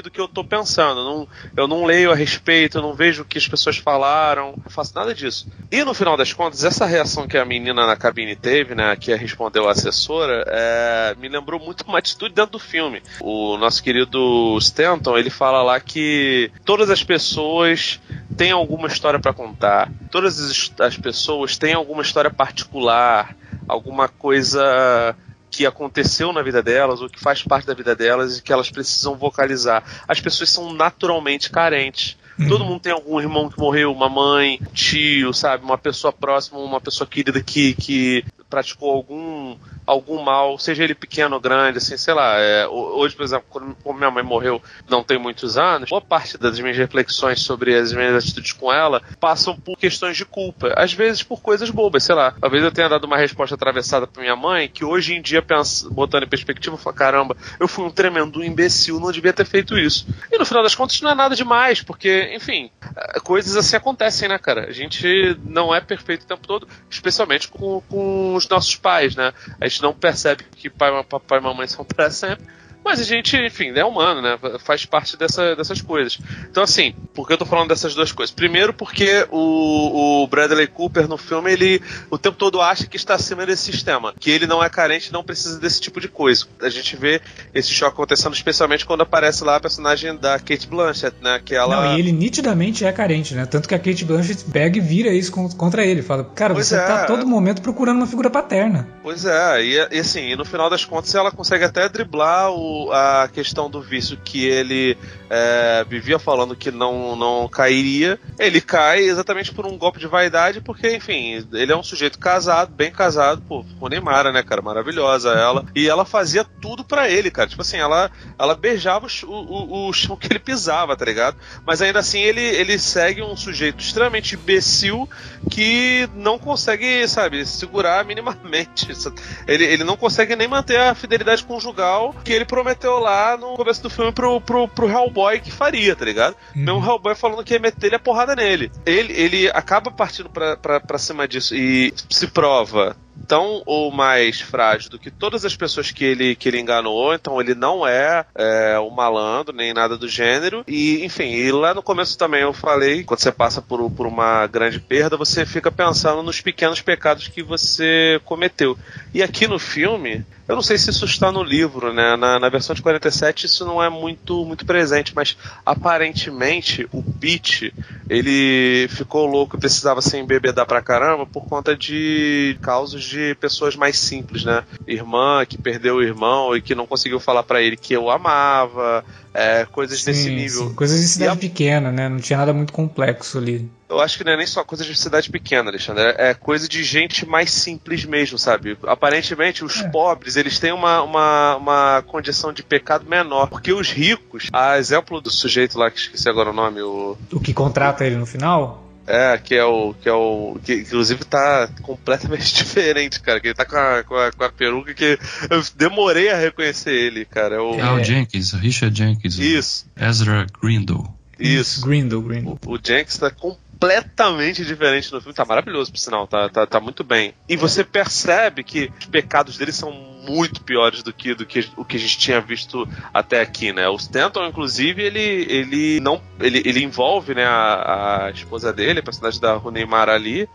do 0.00 0.10
que 0.10 0.20
eu 0.20 0.28
tô 0.28 0.44
pensando. 0.44 1.04
Não, 1.04 1.28
eu 1.56 1.66
não 1.66 1.84
leio 1.84 2.12
a 2.12 2.14
respeito, 2.14 2.78
eu 2.78 2.82
não 2.82 2.94
vejo 2.94 3.22
o 3.22 3.24
que 3.24 3.38
as 3.38 3.48
pessoas 3.48 3.78
falaram, 3.78 4.54
não 4.62 4.70
faço 4.70 4.94
nada 4.94 5.14
disso. 5.14 5.48
E 5.70 5.84
no 5.84 5.94
final 5.94 6.16
das 6.16 6.32
contas, 6.32 6.64
essa 6.64 6.86
reação 6.86 7.26
que 7.26 7.38
a 7.38 7.44
menina 7.44 7.86
na 7.86 7.96
cabine 7.96 8.36
teve, 8.36 8.74
né, 8.74 8.96
que 8.96 9.14
respondeu 9.14 9.68
a 9.68 9.72
assessora, 9.72 10.44
é, 10.46 11.14
me 11.18 11.28
lembrou 11.28 11.60
muito 11.60 11.82
uma 11.82 11.98
atitude 11.98 12.34
dentro 12.34 12.52
do 12.52 12.58
filme. 12.58 13.02
O 13.20 13.56
nosso 13.56 13.82
querido 13.82 14.56
Stanton, 14.58 15.16
ele 15.16 15.30
fala 15.30 15.62
lá 15.62 15.80
que 15.80 16.50
todas 16.64 16.90
as 16.90 17.02
pessoas 17.02 18.00
têm 18.36 18.50
alguma 18.50 18.88
história 18.88 19.18
para 19.18 19.32
contar, 19.32 19.90
todas 20.10 20.70
as 20.78 20.96
pessoas 20.96 21.56
têm 21.56 21.74
alguma 21.74 22.02
história 22.02 22.30
particular, 22.30 23.34
alguma 23.68 24.08
coisa 24.08 25.16
que 25.50 25.64
aconteceu 25.64 26.32
na 26.32 26.42
vida 26.42 26.62
delas 26.62 27.00
ou 27.00 27.08
que 27.08 27.20
faz 27.20 27.42
parte 27.42 27.66
da 27.66 27.74
vida 27.74 27.94
delas 27.94 28.38
e 28.38 28.42
que 28.42 28.52
elas 28.52 28.70
precisam 28.70 29.16
vocalizar. 29.16 29.84
As 30.08 30.20
pessoas 30.20 30.50
são 30.50 30.72
naturalmente 30.72 31.48
carentes. 31.50 32.16
Uhum. 32.38 32.48
Todo 32.48 32.64
mundo 32.64 32.80
tem 32.80 32.92
algum 32.92 33.20
irmão 33.20 33.48
que 33.48 33.58
morreu, 33.58 33.92
uma 33.92 34.08
mãe, 34.08 34.60
tio, 34.72 35.32
sabe? 35.32 35.64
Uma 35.64 35.78
pessoa 35.78 36.12
próxima, 36.12 36.58
uma 36.58 36.80
pessoa 36.80 37.06
querida 37.06 37.42
que, 37.42 37.74
que 37.74 38.24
praticou 38.48 38.90
algum 38.90 39.56
algum 39.86 40.22
mal, 40.22 40.58
seja 40.58 40.82
ele 40.82 40.94
pequeno 40.94 41.34
ou 41.34 41.40
grande, 41.40 41.78
assim, 41.78 41.96
sei 41.96 42.14
lá. 42.14 42.38
É, 42.38 42.66
hoje, 42.66 43.14
por 43.14 43.22
exemplo, 43.22 43.46
quando 43.82 43.98
minha 43.98 44.10
mãe 44.10 44.22
morreu, 44.22 44.62
não 44.88 45.02
tem 45.02 45.18
muitos 45.18 45.56
anos, 45.56 45.90
boa 45.90 46.00
parte 46.00 46.38
das 46.38 46.58
minhas 46.58 46.76
reflexões 46.76 47.40
sobre 47.40 47.76
as 47.76 47.92
minhas 47.92 48.24
atitudes 48.24 48.52
com 48.52 48.72
ela 48.72 49.02
passam 49.20 49.56
por 49.56 49.76
questões 49.76 50.16
de 50.16 50.24
culpa. 50.24 50.72
Às 50.76 50.92
vezes 50.92 51.22
por 51.22 51.40
coisas 51.40 51.70
bobas, 51.70 52.04
sei 52.04 52.14
lá. 52.14 52.34
Talvez 52.40 52.62
eu 52.62 52.72
tenha 52.72 52.88
dado 52.88 53.04
uma 53.04 53.16
resposta 53.16 53.54
atravessada 53.54 54.06
pra 54.06 54.22
minha 54.22 54.36
mãe, 54.36 54.68
que 54.68 54.84
hoje 54.84 55.14
em 55.14 55.22
dia, 55.22 55.42
penso, 55.42 55.90
botando 55.90 56.24
em 56.24 56.28
perspectiva, 56.28 56.74
eu 56.74 56.80
falo, 56.80 56.96
caramba, 56.96 57.36
eu 57.60 57.68
fui 57.68 57.84
um 57.84 57.90
tremendo 57.90 58.42
imbecil, 58.42 58.98
não 58.98 59.12
devia 59.12 59.32
ter 59.32 59.44
feito 59.44 59.78
isso. 59.78 60.06
E 60.32 60.38
no 60.38 60.46
final 60.46 60.62
das 60.62 60.74
contas 60.74 61.00
não 61.00 61.10
é 61.10 61.14
nada 61.14 61.36
demais, 61.36 61.82
porque, 61.82 62.23
enfim, 62.32 62.70
é, 62.96 63.20
coisas 63.20 63.56
assim 63.56 63.76
acontecem, 63.76 64.28
né, 64.28 64.38
cara? 64.38 64.68
A 64.68 64.72
gente 64.72 65.36
não 65.44 65.74
é 65.74 65.80
perfeito 65.80 66.22
o 66.22 66.26
tempo 66.26 66.46
todo, 66.46 66.68
especialmente 66.88 67.48
com, 67.48 67.80
com 67.88 68.34
os 68.34 68.48
nossos 68.48 68.76
pais, 68.76 69.16
né? 69.16 69.32
A 69.60 69.66
gente 69.66 69.82
não 69.82 69.92
percebe 69.92 70.44
que 70.56 70.70
pai, 70.70 70.90
papai 71.04 71.38
e 71.38 71.42
mamãe 71.42 71.66
são 71.66 71.84
para 71.84 72.10
sempre. 72.10 72.44
Mas 72.84 73.00
a 73.00 73.02
gente, 73.02 73.34
enfim, 73.36 73.72
é 73.74 73.84
humano, 73.84 74.20
né? 74.20 74.38
Faz 74.58 74.84
parte 74.84 75.16
dessa, 75.16 75.56
dessas 75.56 75.80
coisas. 75.80 76.18
Então, 76.50 76.62
assim, 76.62 76.94
por 77.14 77.26
que 77.26 77.32
eu 77.32 77.38
tô 77.38 77.46
falando 77.46 77.68
dessas 77.68 77.94
duas 77.94 78.12
coisas? 78.12 78.34
Primeiro, 78.34 78.74
porque 78.74 79.26
o, 79.30 80.22
o 80.22 80.26
Bradley 80.26 80.66
Cooper 80.66 81.08
no 81.08 81.16
filme, 81.16 81.50
ele 81.50 81.82
o 82.10 82.18
tempo 82.18 82.36
todo 82.36 82.60
acha 82.60 82.86
que 82.86 82.96
está 82.96 83.14
acima 83.14 83.46
desse 83.46 83.72
sistema. 83.72 84.12
Que 84.20 84.30
ele 84.30 84.46
não 84.46 84.62
é 84.62 84.68
carente 84.68 85.12
não 85.12 85.24
precisa 85.24 85.58
desse 85.58 85.80
tipo 85.80 85.98
de 85.98 86.08
coisa. 86.08 86.46
A 86.60 86.68
gente 86.68 86.94
vê 86.94 87.22
esse 87.54 87.70
choque 87.70 87.94
acontecendo, 87.94 88.34
especialmente 88.34 88.84
quando 88.84 89.02
aparece 89.02 89.42
lá 89.44 89.56
a 89.56 89.60
personagem 89.60 90.16
da 90.16 90.38
Kate 90.38 90.66
Blanchett, 90.66 91.16
né? 91.22 91.40
Que 91.42 91.54
ela... 91.54 91.86
Não, 91.86 91.96
e 91.96 92.00
ele 92.00 92.12
nitidamente 92.12 92.84
é 92.84 92.92
carente, 92.92 93.34
né? 93.34 93.46
Tanto 93.46 93.66
que 93.66 93.74
a 93.74 93.78
Kate 93.78 94.04
Blanchett 94.04 94.44
pega 94.50 94.76
e 94.76 94.80
vira 94.80 95.10
isso 95.10 95.32
contra 95.32 95.86
ele. 95.86 96.02
Fala, 96.02 96.24
cara, 96.24 96.52
pois 96.52 96.66
você 96.66 96.76
é. 96.76 96.84
tá 96.84 97.02
a 97.02 97.06
todo 97.06 97.26
momento 97.26 97.62
procurando 97.62 97.96
uma 97.96 98.06
figura 98.06 98.28
paterna. 98.28 98.88
Pois 99.02 99.24
é, 99.24 99.64
e, 99.64 99.88
e 99.92 99.98
assim, 99.98 100.32
e 100.32 100.36
no 100.36 100.44
final 100.44 100.68
das 100.68 100.84
contas 100.84 101.14
ela 101.14 101.30
consegue 101.30 101.64
até 101.64 101.88
driblar 101.88 102.50
o 102.50 102.73
a 102.92 103.28
questão 103.32 103.70
do 103.70 103.80
vício 103.80 104.18
que 104.22 104.46
ele 104.46 104.96
é, 105.30 105.84
vivia 105.88 106.18
falando 106.18 106.56
que 106.56 106.70
não, 106.70 107.16
não 107.16 107.48
cairia, 107.48 108.18
ele 108.38 108.60
cai 108.60 109.00
exatamente 109.00 109.52
por 109.52 109.66
um 109.66 109.76
golpe 109.76 109.98
de 109.98 110.06
vaidade, 110.06 110.60
porque, 110.60 110.94
enfim, 110.94 111.46
ele 111.52 111.72
é 111.72 111.76
um 111.76 111.82
sujeito 111.82 112.18
casado, 112.18 112.72
bem 112.72 112.90
casado, 112.90 113.42
pô, 113.42 113.64
com 113.78 113.88
Neymar, 113.88 114.32
né, 114.32 114.42
cara? 114.42 114.62
Maravilhosa 114.62 115.30
ela. 115.30 115.64
E 115.74 115.88
ela 115.88 116.04
fazia 116.04 116.44
tudo 116.44 116.84
para 116.84 117.10
ele, 117.10 117.30
cara. 117.30 117.48
Tipo 117.48 117.62
assim, 117.62 117.78
ela, 117.78 118.10
ela 118.38 118.54
beijava 118.54 119.06
o, 119.24 119.28
o, 119.28 119.88
o 119.88 119.92
chão 119.92 120.16
que 120.16 120.26
ele 120.26 120.38
pisava, 120.38 120.96
tá 120.96 121.04
ligado? 121.04 121.36
Mas 121.66 121.82
ainda 121.82 121.98
assim 121.98 122.20
ele, 122.20 122.40
ele 122.40 122.78
segue 122.78 123.22
um 123.22 123.36
sujeito 123.36 123.80
extremamente 123.80 124.34
imbecil 124.34 125.08
que 125.50 126.08
não 126.14 126.38
consegue, 126.38 127.06
sabe, 127.08 127.44
segurar 127.46 128.04
minimamente. 128.04 128.88
Ele, 129.46 129.64
ele 129.64 129.84
não 129.84 129.96
consegue 129.96 130.34
nem 130.36 130.48
manter 130.48 130.78
a 130.78 130.94
fidelidade 130.94 131.44
conjugal 131.44 132.14
que 132.24 132.32
ele 132.32 132.44
prometeu 132.64 132.98
lá 132.98 133.36
no 133.36 133.54
começo 133.54 133.82
do 133.82 133.90
filme 133.90 134.10
pro, 134.10 134.40
pro, 134.40 134.66
pro 134.66 134.88
Hellboy 134.88 135.38
que 135.38 135.52
faria, 135.52 135.94
tá 135.94 136.04
ligado? 136.04 136.34
Uhum. 136.56 136.64
Mesmo 136.64 136.84
Hellboy 136.84 137.14
falando 137.14 137.44
que 137.44 137.52
ia 137.52 137.60
meter 137.60 137.94
a 137.94 137.98
porrada 137.98 138.34
nele. 138.34 138.72
Ele, 138.86 139.12
ele 139.12 139.50
acaba 139.50 139.90
partindo 139.90 140.30
pra, 140.30 140.56
pra, 140.56 140.80
pra 140.80 140.98
cima 140.98 141.28
disso 141.28 141.54
e 141.54 141.92
se 142.08 142.26
prova 142.28 142.96
tão 143.26 143.62
ou 143.64 143.90
mais 143.90 144.40
frágil 144.40 144.90
do 144.90 144.98
que 144.98 145.10
todas 145.10 145.44
as 145.44 145.56
pessoas 145.56 145.90
que 145.90 146.04
ele, 146.04 146.34
que 146.34 146.48
ele 146.48 146.60
enganou, 146.60 147.14
então 147.14 147.40
ele 147.40 147.54
não 147.54 147.86
é, 147.86 148.24
é 148.34 148.78
um 148.78 148.90
malandro 148.90 149.54
nem 149.54 149.72
nada 149.72 149.96
do 149.96 150.08
gênero. 150.08 150.64
E, 150.66 151.04
enfim, 151.04 151.30
e 151.30 151.50
lá 151.50 151.74
no 151.74 151.82
começo 151.82 152.18
também 152.18 152.42
eu 152.42 152.52
falei, 152.52 153.04
quando 153.04 153.20
você 153.20 153.32
passa 153.32 153.62
por, 153.62 153.90
por 153.90 154.06
uma 154.06 154.46
grande 154.46 154.80
perda, 154.80 155.16
você 155.16 155.46
fica 155.46 155.70
pensando 155.70 156.22
nos 156.22 156.40
pequenos 156.40 156.80
pecados 156.80 157.28
que 157.28 157.42
você 157.42 158.20
cometeu. 158.24 158.76
E 159.12 159.22
aqui 159.22 159.46
no 159.46 159.58
filme, 159.58 160.24
eu 160.46 160.54
não 160.54 160.62
sei 160.62 160.76
se 160.76 160.90
isso 160.90 161.06
está 161.06 161.32
no 161.32 161.42
livro, 161.42 161.92
né? 161.92 162.16
Na, 162.16 162.38
na, 162.38 162.48
versão 162.50 162.74
de 162.74 162.82
47 162.82 163.46
isso 163.46 163.64
não 163.64 163.82
é 163.82 163.88
muito, 163.88 164.44
muito 164.44 164.66
presente, 164.66 165.14
mas 165.14 165.36
aparentemente 165.64 166.86
o 166.92 167.02
Pete 167.02 167.72
ele 168.10 168.86
ficou 168.90 169.24
louco 169.26 169.56
e 169.56 169.60
precisava 169.60 170.02
se 170.02 170.18
embebedar 170.18 170.66
pra 170.66 170.82
caramba 170.82 171.24
por 171.24 171.46
conta 171.46 171.74
de 171.74 172.58
causas 172.60 173.03
de 173.04 173.34
pessoas 173.36 173.76
mais 173.76 173.98
simples, 173.98 174.44
né? 174.44 174.64
Irmã 174.86 175.44
que 175.46 175.58
perdeu 175.58 175.96
o 175.96 176.02
irmão 176.02 176.56
e 176.56 176.62
que 176.62 176.74
não 176.74 176.86
conseguiu 176.86 177.20
falar 177.20 177.42
para 177.42 177.62
ele 177.62 177.76
que 177.76 177.94
eu 177.94 178.10
amava, 178.10 179.04
é, 179.32 179.66
coisas 179.70 180.00
sim, 180.00 180.06
desse 180.06 180.30
nível. 180.30 180.68
Sim. 180.68 180.74
Coisas 180.74 181.00
de 181.00 181.08
cidade 181.08 181.32
a... 181.32 181.36
pequena, 181.36 181.90
né? 181.90 182.08
Não 182.08 182.18
tinha 182.18 182.38
nada 182.38 182.52
muito 182.52 182.72
complexo 182.72 183.38
ali. 183.38 183.68
Eu 183.88 184.00
acho 184.00 184.16
que 184.16 184.24
não 184.24 184.32
é 184.32 184.36
nem 184.36 184.46
só 184.46 184.64
coisa 184.64 184.84
de 184.84 184.94
cidade 184.94 185.30
pequena, 185.30 185.70
Alexandre. 185.70 186.14
É 186.16 186.34
coisa 186.34 186.68
de 186.68 186.82
gente 186.82 187.26
mais 187.26 187.50
simples 187.50 188.04
mesmo, 188.04 188.38
sabe? 188.38 188.78
Aparentemente, 188.86 189.64
os 189.64 189.80
é. 189.80 189.88
pobres, 189.88 190.36
eles 190.36 190.58
têm 190.58 190.72
uma, 190.72 191.02
uma, 191.02 191.56
uma 191.56 192.02
condição 192.06 192.52
de 192.52 192.62
pecado 192.62 193.08
menor. 193.08 193.48
Porque 193.48 193.72
os 193.72 193.90
ricos, 193.90 194.48
a 194.52 194.78
exemplo 194.78 195.20
do 195.20 195.30
sujeito 195.30 195.78
lá, 195.78 195.90
que 195.90 195.98
esqueci 195.98 196.28
agora 196.28 196.50
o 196.50 196.52
nome, 196.52 196.80
o. 196.82 197.16
O 197.32 197.40
que 197.40 197.52
contrata 197.52 198.04
ele 198.04 198.16
no 198.16 198.26
final? 198.26 198.83
É, 199.06 199.36
que 199.38 199.54
é 199.54 199.64
o. 199.64 199.94
Que 199.94 200.08
é 200.08 200.12
o. 200.12 200.58
Que 200.64 200.74
inclusive 200.76 201.24
tá 201.24 201.68
completamente 201.82 202.52
diferente, 202.54 203.20
cara. 203.20 203.40
Que 203.40 203.48
ele 203.48 203.54
tá 203.54 203.64
com 203.64 203.76
a, 203.76 204.02
com 204.02 204.16
a, 204.16 204.32
com 204.32 204.44
a 204.44 204.50
peruca 204.50 204.94
que 204.94 205.18
eu 205.50 205.62
demorei 205.76 206.30
a 206.30 206.36
reconhecer 206.36 206.92
ele, 206.92 207.24
cara. 207.24 207.56
É 207.56 207.60
o, 207.60 207.80
é 207.80 207.92
o 207.92 208.02
Jenkins, 208.02 208.52
Richard 208.52 208.96
Jenkins. 208.96 209.38
Isso. 209.38 209.86
Ezra 209.96 210.46
Grindle. 210.62 211.06
Isso. 211.38 211.82
Grindle, 211.82 212.22
Grindle. 212.22 212.58
O, 212.66 212.74
o 212.74 212.78
Jenkins 212.82 213.18
tá 213.18 213.30
completamente 213.74 214.64
diferente 214.64 215.12
no 215.12 215.20
filme. 215.20 215.34
Tá 215.34 215.44
maravilhoso, 215.44 215.90
por 215.90 215.98
sinal. 215.98 216.26
Tá, 216.26 216.48
tá, 216.48 216.66
tá 216.66 216.80
muito 216.80 217.04
bem. 217.04 217.34
E 217.48 217.56
você 217.56 217.84
percebe 217.84 218.62
que 218.62 218.90
os 218.98 219.06
pecados 219.06 219.58
dele 219.58 219.72
são 219.72 219.92
muito 219.92 220.62
piores 220.62 221.02
do 221.02 221.12
que, 221.12 221.34
do 221.34 221.44
que 221.44 221.68
o 221.76 221.84
que 221.84 221.96
a 221.96 222.00
gente 222.00 222.16
tinha 222.16 222.40
visto 222.40 222.88
até 223.12 223.42
aqui, 223.42 223.72
né? 223.72 223.86
O 223.88 223.96
Stanton, 223.96 224.46
inclusive, 224.46 225.02
ele, 225.02 225.20
ele 225.20 226.00
não 226.00 226.20
ele, 226.40 226.62
ele 226.64 226.82
envolve 226.82 227.34
né, 227.34 227.44
a, 227.44 228.26
a 228.26 228.30
esposa 228.30 228.72
dele, 228.72 229.00
a 229.00 229.02
personagem 229.02 229.38
da 229.38 229.54
Rooney 229.54 229.84
Mara 229.84 230.14
ali, 230.14 230.48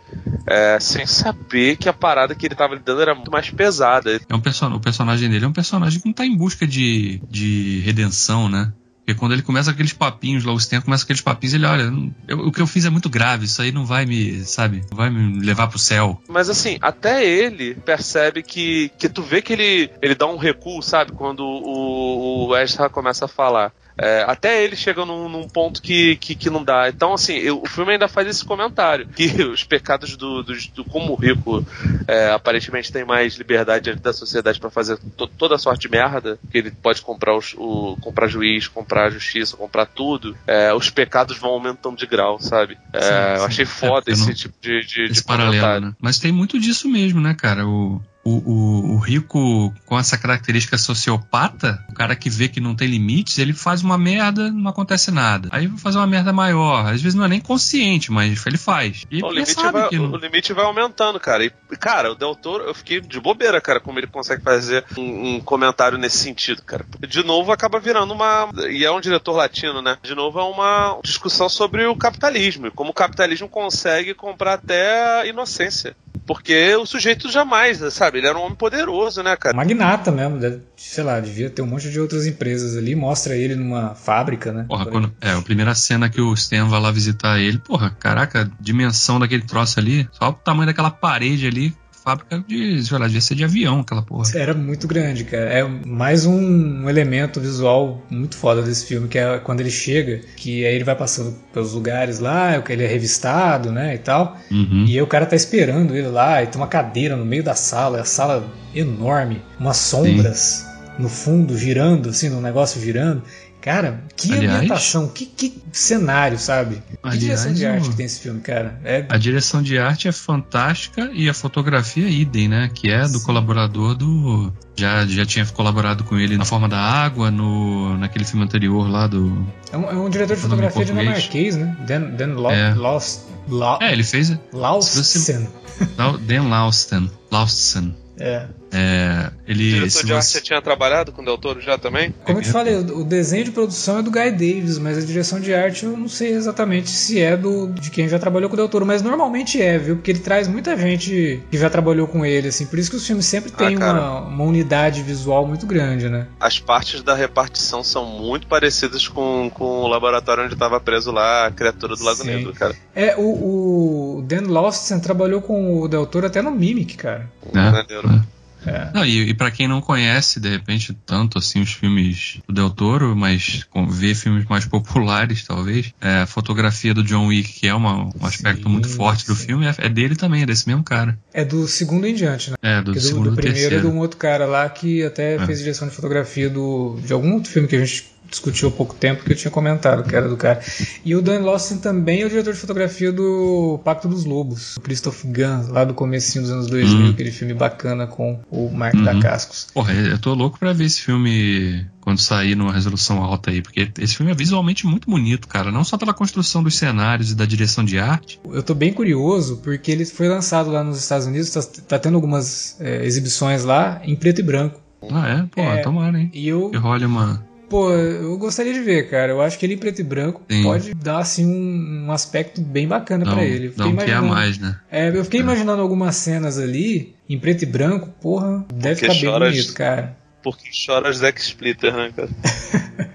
é, 0.47 0.79
sem 0.79 1.05
saber 1.05 1.77
que 1.77 1.87
a 1.87 1.93
parada 1.93 2.33
que 2.33 2.47
ele 2.47 2.55
tava 2.55 2.73
lidando 2.73 3.01
era 3.01 3.13
muito 3.13 3.31
mais 3.31 3.51
pesada. 3.51 4.19
É 4.27 4.35
um 4.35 4.41
person 4.41 4.73
o 4.73 4.79
personagem 4.79 5.29
dele 5.29 5.45
é 5.45 5.47
um 5.47 5.53
personagem 5.53 5.99
que 5.99 6.07
não 6.07 6.13
tá 6.13 6.25
em 6.25 6.35
busca 6.35 6.65
de, 6.65 7.21
de 7.29 7.81
redenção, 7.81 8.49
né? 8.49 8.73
Porque 9.09 9.19
quando 9.19 9.31
ele 9.31 9.41
começa 9.41 9.71
aqueles 9.71 9.91
papinhos 9.91 10.43
lá, 10.43 10.53
o 10.53 10.57
Stan 10.57 10.81
começa 10.81 11.03
aqueles 11.03 11.21
papinhos, 11.21 11.55
ele 11.55 11.65
olha, 11.65 11.91
eu, 12.27 12.37
o 12.41 12.51
que 12.51 12.61
eu 12.61 12.67
fiz 12.67 12.85
é 12.85 12.91
muito 12.91 13.09
grave, 13.09 13.45
isso 13.45 13.59
aí 13.59 13.71
não 13.71 13.83
vai 13.83 14.05
me, 14.05 14.45
sabe, 14.45 14.83
não 14.91 14.95
vai 14.95 15.09
me 15.09 15.43
levar 15.43 15.67
pro 15.67 15.79
céu. 15.79 16.21
Mas 16.27 16.47
assim, 16.47 16.77
até 16.79 17.25
ele 17.25 17.73
percebe 17.73 18.43
que, 18.43 18.91
que 18.99 19.09
tu 19.09 19.23
vê 19.23 19.41
que 19.41 19.53
ele, 19.53 19.89
ele 19.99 20.13
dá 20.13 20.27
um 20.27 20.37
recuo, 20.37 20.83
sabe, 20.83 21.11
quando 21.13 21.39
o, 21.39 22.49
o 22.49 22.55
Ezra 22.55 22.87
começa 22.87 23.25
a 23.25 23.27
falar. 23.27 23.73
É, 24.01 24.23
até 24.25 24.63
ele 24.63 24.77
chega 24.77 25.05
num, 25.05 25.27
num 25.27 25.47
ponto 25.47 25.81
que, 25.81 26.15
que, 26.15 26.33
que, 26.33 26.49
não 26.49 26.63
dá. 26.63 26.87
Então, 26.87 27.13
assim, 27.13 27.33
eu, 27.33 27.61
o 27.61 27.67
filme 27.67 27.91
ainda 27.91 28.07
faz 28.07 28.27
esse 28.27 28.45
comentário: 28.45 29.07
que 29.07 29.27
os 29.43 29.63
pecados 29.63 30.15
do, 30.15 30.41
do, 30.41 30.53
do 30.73 30.85
como 30.85 31.13
o 31.13 31.15
rico 31.15 31.65
é, 32.07 32.31
aparentemente 32.31 32.91
tem 32.91 33.03
mais 33.03 33.35
liberdade 33.35 33.93
da 33.95 34.13
sociedade 34.13 34.59
para 34.59 34.69
fazer 34.69 34.97
to, 35.17 35.27
toda 35.27 35.57
sorte 35.57 35.81
de 35.81 35.89
merda, 35.89 36.39
que 36.49 36.57
ele 36.57 36.71
pode 36.71 37.01
comprar, 37.01 37.35
os, 37.35 37.53
o, 37.57 37.97
comprar 38.01 38.27
juiz, 38.27 38.67
comprar 38.67 39.11
justiça, 39.11 39.57
comprar 39.57 39.85
tudo, 39.85 40.35
é, 40.47 40.73
os 40.73 40.89
pecados 40.89 41.37
vão 41.37 41.51
aumentando 41.51 41.97
de 41.97 42.05
grau, 42.05 42.39
sabe? 42.39 42.77
É, 42.93 43.01
sim, 43.01 43.07
sim. 43.07 43.41
Eu 43.41 43.45
achei 43.45 43.65
foda 43.65 44.11
esse 44.11 44.27
não, 44.27 44.33
tipo 44.33 44.55
de, 44.61 44.85
de, 44.85 45.03
esse 45.03 45.13
de 45.15 45.23
paralelo. 45.23 45.87
Né? 45.87 45.93
Mas 45.99 46.19
tem 46.19 46.31
muito 46.31 46.57
disso 46.57 46.87
mesmo, 46.89 47.19
né, 47.19 47.33
cara? 47.33 47.67
O, 47.67 48.01
o, 48.29 48.43
o, 48.45 48.93
o, 48.93 48.97
rico 48.97 49.73
com 49.85 49.97
essa 49.97 50.17
característica 50.17 50.77
sociopata, 50.77 51.83
o 51.89 51.93
cara 51.93 52.15
que 52.15 52.29
vê 52.29 52.47
que 52.47 52.59
não 52.59 52.75
tem 52.75 52.87
limites, 52.87 53.39
ele 53.39 53.53
faz 53.53 53.81
uma 53.81 53.97
merda, 53.97 54.51
não 54.51 54.69
acontece 54.69 55.11
nada. 55.11 55.49
Aí 55.51 55.67
vai 55.67 55.79
fazer 55.79 55.97
uma 55.97 56.07
merda 56.07 56.31
maior. 56.31 56.85
Às 56.85 57.01
vezes 57.01 57.15
não 57.15 57.25
é 57.25 57.27
nem 57.27 57.39
consciente, 57.39 58.11
mas 58.11 58.45
ele 58.45 58.57
faz. 58.57 59.05
E 59.09 59.23
o, 59.23 59.31
limite 59.31 59.55
vai, 59.55 59.89
não... 59.91 60.11
o 60.11 60.17
limite 60.17 60.53
vai 60.53 60.65
aumentando, 60.65 61.19
cara. 61.19 61.43
E, 61.43 61.51
cara, 61.79 62.11
o 62.11 62.15
Del 62.15 62.35
Toro, 62.35 62.65
eu 62.65 62.73
fiquei 62.73 63.01
de 63.01 63.19
bobeira, 63.19 63.59
cara, 63.59 63.79
como 63.79 63.99
ele 63.99 64.07
consegue 64.07 64.43
fazer 64.43 64.85
um, 64.97 65.35
um 65.35 65.39
comentário 65.39 65.97
nesse 65.97 66.17
sentido, 66.17 66.61
cara. 66.61 66.85
De 67.07 67.23
novo, 67.23 67.51
acaba 67.51 67.79
virando 67.79 68.13
uma. 68.13 68.49
E 68.69 68.85
é 68.85 68.91
um 68.91 69.01
diretor 69.01 69.33
latino, 69.35 69.81
né? 69.81 69.97
De 70.03 70.13
novo, 70.13 70.39
é 70.39 70.43
uma 70.43 70.99
discussão 71.03 71.49
sobre 71.49 71.85
o 71.85 71.95
capitalismo 71.95 72.67
e 72.67 72.71
como 72.71 72.91
o 72.91 72.93
capitalismo 72.93 73.49
consegue 73.49 74.13
comprar 74.13 74.53
até 74.53 75.21
a 75.21 75.25
inocência. 75.25 75.95
Porque 76.29 76.75
o 76.75 76.85
sujeito 76.85 77.27
jamais, 77.31 77.79
sabe? 77.91 78.19
Ele 78.19 78.27
era 78.27 78.37
um 78.37 78.43
homem 78.43 78.55
poderoso, 78.55 79.23
né, 79.23 79.35
cara? 79.35 79.57
Magnata 79.57 80.11
mesmo, 80.11 80.39
sei 80.77 81.03
lá, 81.03 81.19
devia 81.19 81.49
ter 81.49 81.63
um 81.63 81.65
monte 81.65 81.89
de 81.89 81.99
outras 81.99 82.27
empresas 82.27 82.77
ali. 82.77 82.93
Mostra 82.93 83.35
ele 83.35 83.55
numa 83.55 83.95
fábrica, 83.95 84.53
né? 84.53 84.67
Porra, 84.69 84.85
quando, 84.85 85.11
é, 85.19 85.31
a 85.31 85.41
primeira 85.41 85.73
cena 85.73 86.07
que 86.07 86.21
o 86.21 86.31
Stan 86.35 86.67
vai 86.67 86.79
lá 86.79 86.91
visitar 86.91 87.39
ele, 87.39 87.57
porra, 87.57 87.89
caraca, 87.89 88.43
a 88.43 88.63
dimensão 88.63 89.19
daquele 89.19 89.41
troço 89.41 89.79
ali, 89.79 90.07
só 90.11 90.29
o 90.29 90.33
tamanho 90.33 90.67
daquela 90.67 90.91
parede 90.91 91.47
ali, 91.47 91.73
fábrica 92.09 92.43
de, 92.47 93.21
ser 93.21 93.35
de 93.35 93.43
avião, 93.43 93.81
aquela 93.81 94.01
porra. 94.01 94.23
Era 94.35 94.53
muito 94.53 94.87
grande, 94.87 95.23
cara. 95.23 95.45
É 95.45 95.63
mais 95.63 96.25
um 96.25 96.89
elemento 96.89 97.39
visual 97.39 98.03
muito 98.09 98.35
foda 98.35 98.61
desse 98.61 98.85
filme, 98.85 99.07
que 99.07 99.17
é 99.19 99.37
quando 99.37 99.61
ele 99.61 99.69
chega, 99.69 100.21
que 100.35 100.65
aí 100.65 100.75
ele 100.75 100.83
vai 100.83 100.95
passando 100.95 101.35
pelos 101.53 101.73
lugares 101.73 102.19
lá, 102.19 102.63
ele 102.69 102.83
é 102.83 102.87
revistado, 102.87 103.71
né, 103.71 103.95
e 103.95 103.99
tal. 103.99 104.37
Uhum. 104.49 104.85
E 104.87 104.93
aí 104.93 105.01
o 105.01 105.07
cara 105.07 105.25
tá 105.25 105.35
esperando 105.35 105.95
ele 105.95 106.07
lá, 106.07 106.41
e 106.41 106.47
tem 106.47 106.59
uma 106.59 106.67
cadeira 106.67 107.15
no 107.15 107.25
meio 107.25 107.43
da 107.43 107.55
sala, 107.55 107.97
é 107.97 108.01
a 108.01 108.05
sala 108.05 108.45
enorme, 108.73 109.41
umas 109.59 109.77
sombras. 109.77 110.37
Sim. 110.37 110.69
No 110.99 111.07
fundo, 111.07 111.57
girando, 111.57 112.09
assim, 112.09 112.27
no 112.27 112.41
negócio 112.41 112.81
girando. 112.81 113.23
Cara, 113.61 114.03
que 114.15 114.31
aliás, 114.31 114.55
ambientação, 114.55 115.09
que, 115.09 115.25
que 115.25 115.61
cenário, 115.71 116.39
sabe? 116.39 116.81
Que 117.11 117.17
direção 117.17 117.53
de 117.53 117.65
arte 117.65 117.89
que 117.89 117.95
tem 117.95 118.05
esse 118.05 118.19
filme, 118.21 118.39
cara? 118.39 118.79
É... 118.85 119.05
A 119.09 119.17
direção 119.17 119.61
de 119.61 119.77
arte 119.77 120.07
é 120.07 120.11
fantástica 120.13 121.09
e 121.13 121.27
a 121.29 121.33
fotografia 121.33 122.05
é 122.05 122.09
idem, 122.09 122.47
né? 122.47 122.69
Que 122.73 122.89
é 122.89 123.01
do 123.01 123.19
Sim. 123.19 123.25
colaborador 123.25 123.95
do. 123.95 124.53
Já, 124.77 125.05
já 125.05 125.25
tinha 125.25 125.45
colaborado 125.45 126.05
com 126.05 126.17
ele 126.17 126.37
na 126.37 126.45
Forma 126.45 126.69
da 126.69 126.79
Água, 126.79 127.29
no, 127.29 127.97
naquele 127.97 128.23
filme 128.23 128.45
anterior 128.45 128.89
lá 128.89 129.07
do. 129.07 129.45
É 129.73 129.77
um, 129.77 129.89
é 129.89 129.95
um 129.95 130.09
diretor 130.09 130.37
de 130.37 130.41
fotografia 130.41 130.85
dinamarquês, 130.85 131.57
né? 131.57 131.75
Dan, 131.85 132.11
Dan 132.11 132.33
Lo 132.35 132.51
é. 132.51 132.73
Lost. 132.73 133.23
Lo 133.49 133.77
é, 133.81 133.91
ele 133.91 134.03
fez. 134.05 134.37
Lausten. 134.53 135.49
Dan 136.25 136.47
Lausten. 136.47 137.11
Lausten. 137.29 137.93
É. 138.17 138.45
É, 138.71 139.31
ele, 139.47 139.69
o 139.69 139.73
diretor 139.75 140.05
de 140.05 140.13
arte 140.13 140.25
você 140.25 140.41
tinha 140.41 140.61
trabalhado 140.61 141.11
com 141.11 141.21
o 141.21 141.25
Del 141.25 141.37
Toro 141.37 141.59
já 141.59 141.77
também? 141.77 142.13
Como 142.23 142.37
eu 142.37 142.43
te 142.43 142.51
falei, 142.51 142.75
o 142.75 143.03
desenho 143.03 143.45
de 143.45 143.51
produção 143.51 143.99
é 143.99 144.03
do 144.03 144.11
Guy 144.11 144.31
Davis, 144.31 144.77
mas 144.77 144.97
a 144.97 145.01
direção 145.01 145.39
de 145.39 145.53
arte 145.53 145.85
eu 145.85 145.97
não 145.97 146.07
sei 146.07 146.33
exatamente 146.33 146.89
se 146.89 147.19
é 147.19 147.35
do 147.35 147.67
de 147.67 147.89
quem 147.89 148.07
já 148.07 148.19
trabalhou 148.19 148.49
com 148.49 148.53
o 148.53 148.57
Del 148.57 148.69
Toro, 148.69 148.85
mas 148.85 149.01
normalmente 149.01 149.61
é, 149.61 149.77
viu? 149.77 149.95
Porque 149.95 150.11
ele 150.11 150.19
traz 150.19 150.47
muita 150.47 150.77
gente 150.77 151.41
que 151.49 151.57
já 151.57 151.69
trabalhou 151.69 152.07
com 152.07 152.25
ele, 152.25 152.49
assim. 152.49 152.65
Por 152.65 152.77
isso 152.77 152.89
que 152.91 152.95
os 152.95 153.05
filmes 153.05 153.25
sempre 153.25 153.51
têm 153.51 153.75
ah, 153.75 153.77
uma, 153.79 154.19
uma 154.21 154.43
unidade 154.43 155.01
visual 155.01 155.47
muito 155.47 155.65
grande, 155.65 156.09
né? 156.09 156.27
As 156.39 156.59
partes 156.59 157.01
da 157.01 157.15
repartição 157.15 157.83
são 157.83 158.05
muito 158.05 158.47
parecidas 158.47 159.07
com, 159.07 159.49
com 159.53 159.81
o 159.81 159.87
laboratório 159.87 160.43
onde 160.43 160.53
estava 160.53 160.79
preso 160.79 161.11
lá 161.11 161.47
a 161.47 161.51
criatura 161.51 161.95
do 161.95 162.03
Lago 162.03 162.21
Sim. 162.21 162.27
Negro, 162.27 162.53
cara. 162.53 162.75
É, 162.95 163.15
o, 163.17 164.17
o 164.17 164.21
Dan 164.23 164.47
Lostsen 164.47 164.99
trabalhou 164.99 165.41
com 165.41 165.81
o 165.81 165.87
Del 165.87 166.05
Toro 166.05 166.27
até 166.27 166.41
no 166.41 166.51
Mimic, 166.51 166.97
cara. 166.97 167.29
É, 167.53 167.93
é. 167.93 168.38
É. 168.65 168.89
Não, 168.93 169.05
e, 169.05 169.29
e 169.29 169.33
para 169.33 169.51
quem 169.51 169.67
não 169.67 169.81
conhece, 169.81 170.39
de 170.39 170.49
repente, 170.49 170.97
tanto 171.05 171.37
assim 171.37 171.61
os 171.61 171.71
filmes 171.71 172.39
do 172.47 172.53
Del 172.53 172.69
Toro, 172.69 173.15
mas 173.15 173.65
vê 173.89 174.13
filmes 174.13 174.45
mais 174.45 174.65
populares, 174.65 175.43
talvez, 175.45 175.93
é, 176.01 176.21
a 176.21 176.27
fotografia 176.27 176.93
do 176.93 177.03
John 177.03 177.27
Wick, 177.27 177.51
que 177.51 177.67
é 177.67 177.73
uma, 177.73 178.05
um 178.05 178.25
aspecto 178.25 178.63
sim, 178.63 178.69
muito 178.69 178.89
forte 178.89 179.23
sim. 179.23 179.31
do 179.31 179.35
filme, 179.35 179.65
é, 179.65 179.75
é, 179.77 179.89
dele 179.89 180.15
também, 180.15 180.43
é 180.43 180.45
desse 180.45 180.67
mesmo 180.67 180.83
cara. 180.83 181.17
É 181.33 181.45
do 181.45 181.67
segundo 181.67 182.05
em 182.05 182.13
diante, 182.13 182.51
né? 182.51 182.57
É, 182.61 182.81
do, 182.81 182.93
do 182.93 182.99
segundo 182.99 183.29
do 183.29 183.35
primeiro 183.35 183.59
terceiro. 183.59 183.87
é 183.87 183.89
de 183.89 183.95
um 183.95 183.99
outro 183.99 184.17
cara 184.17 184.45
lá 184.45 184.69
que 184.69 185.03
até 185.03 185.35
é. 185.35 185.45
fez 185.45 185.59
direção 185.59 185.87
de 185.87 185.95
fotografia 185.95 186.49
do, 186.49 186.99
de 187.03 187.13
algum 187.13 187.33
outro 187.33 187.51
filme 187.51 187.67
que 187.67 187.75
a 187.75 187.85
gente 187.85 188.18
discutiu 188.29 188.69
há 188.69 188.71
pouco 188.71 188.95
tempo 188.95 189.23
que 189.23 189.31
eu 189.31 189.35
tinha 189.35 189.51
comentado, 189.51 190.03
que 190.03 190.15
era 190.15 190.27
do 190.27 190.37
cara. 190.37 190.61
E 191.03 191.15
o 191.15 191.21
Dan 191.21 191.39
Lawson 191.39 191.77
também 191.77 192.21
é 192.21 192.25
o 192.25 192.29
diretor 192.29 192.53
de 192.53 192.59
fotografia 192.59 193.11
do 193.11 193.79
Pacto 193.83 194.07
dos 194.07 194.25
Lobos, 194.25 194.77
o 194.77 194.81
Christoph 194.81 195.25
Gans, 195.25 195.67
lá 195.67 195.83
do 195.83 195.93
comecinho 195.93 196.43
dos 196.43 196.51
anos 196.51 196.67
2000, 196.67 196.97
uhum. 196.97 197.09
aquele 197.11 197.31
filme 197.31 197.53
bacana 197.53 198.07
com 198.07 198.39
o 198.49 198.69
Mark 198.69 198.95
uhum. 198.95 199.03
da 199.03 199.19
Cascos. 199.19 199.67
Porra, 199.73 199.93
eu 199.93 200.17
tô 200.17 200.33
louco 200.33 200.59
pra 200.59 200.73
ver 200.73 200.85
esse 200.85 201.01
filme 201.01 201.85
quando 202.01 202.19
sair 202.19 202.55
numa 202.55 202.73
resolução 202.73 203.21
alta 203.21 203.51
aí, 203.51 203.61
porque 203.61 203.91
esse 203.99 204.15
filme 204.15 204.31
é 204.31 204.35
visualmente 204.35 204.87
muito 204.87 205.09
bonito, 205.09 205.47
cara, 205.47 205.71
não 205.71 205.83
só 205.83 205.97
pela 205.97 206.13
construção 206.13 206.63
dos 206.63 206.75
cenários 206.75 207.31
e 207.31 207.35
da 207.35 207.45
direção 207.45 207.83
de 207.83 207.99
arte. 207.99 208.39
Eu 208.45 208.63
tô 208.63 208.73
bem 208.73 208.93
curioso 208.93 209.57
porque 209.57 209.91
ele 209.91 210.05
foi 210.05 210.27
lançado 210.27 210.71
lá 210.71 210.83
nos 210.83 210.97
Estados 210.99 211.27
Unidos, 211.27 211.51
tá, 211.51 211.61
tá 211.87 211.99
tendo 211.99 212.15
algumas 212.15 212.77
é, 212.79 213.05
exibições 213.05 213.63
lá 213.63 214.01
em 214.03 214.15
preto 214.15 214.39
e 214.39 214.43
branco. 214.43 214.79
Ah, 215.11 215.27
é? 215.27 215.43
Pô, 215.55 215.61
é, 215.61 215.77
tomara, 215.77 216.19
hein? 216.19 216.29
E 216.33 216.47
eu... 216.47 216.69
Que 216.69 216.77
role 216.77 217.05
uma 217.05 217.47
Pô, 217.69 217.91
eu 217.91 218.35
gostaria 218.37 218.73
de 218.73 218.79
ver, 218.79 219.09
cara. 219.09 219.31
Eu 219.31 219.41
acho 219.41 219.57
que 219.57 219.65
ele 219.65 219.75
em 219.75 219.77
preto 219.77 219.99
e 219.99 220.03
branco 220.03 220.41
Sim. 220.49 220.63
pode 220.63 220.93
dar 220.93 221.19
assim 221.19 221.45
um, 221.45 222.07
um 222.07 222.11
aspecto 222.11 222.59
bem 222.59 222.87
bacana 222.87 223.25
para 223.25 223.43
ele. 223.43 223.71
Não 223.77 223.95
que 223.95 224.09
é 224.09 224.19
mais, 224.19 224.57
né? 224.57 224.79
É, 224.91 225.09
eu 225.09 225.23
fiquei 225.23 225.39
é. 225.39 225.43
imaginando 225.43 225.81
algumas 225.81 226.15
cenas 226.15 226.57
ali 226.57 227.15
em 227.29 227.37
preto 227.37 227.63
e 227.63 227.65
branco, 227.67 228.09
porra, 228.19 228.65
deve 228.73 229.01
ficar 229.01 229.13
bem 229.13 229.51
bonito, 229.51 229.73
cara. 229.73 230.17
Porque 230.41 230.69
chora 230.85 231.11
Zack 231.11 231.39
Splitter, 231.39 231.95
né, 231.95 232.11
cara? 232.15 232.29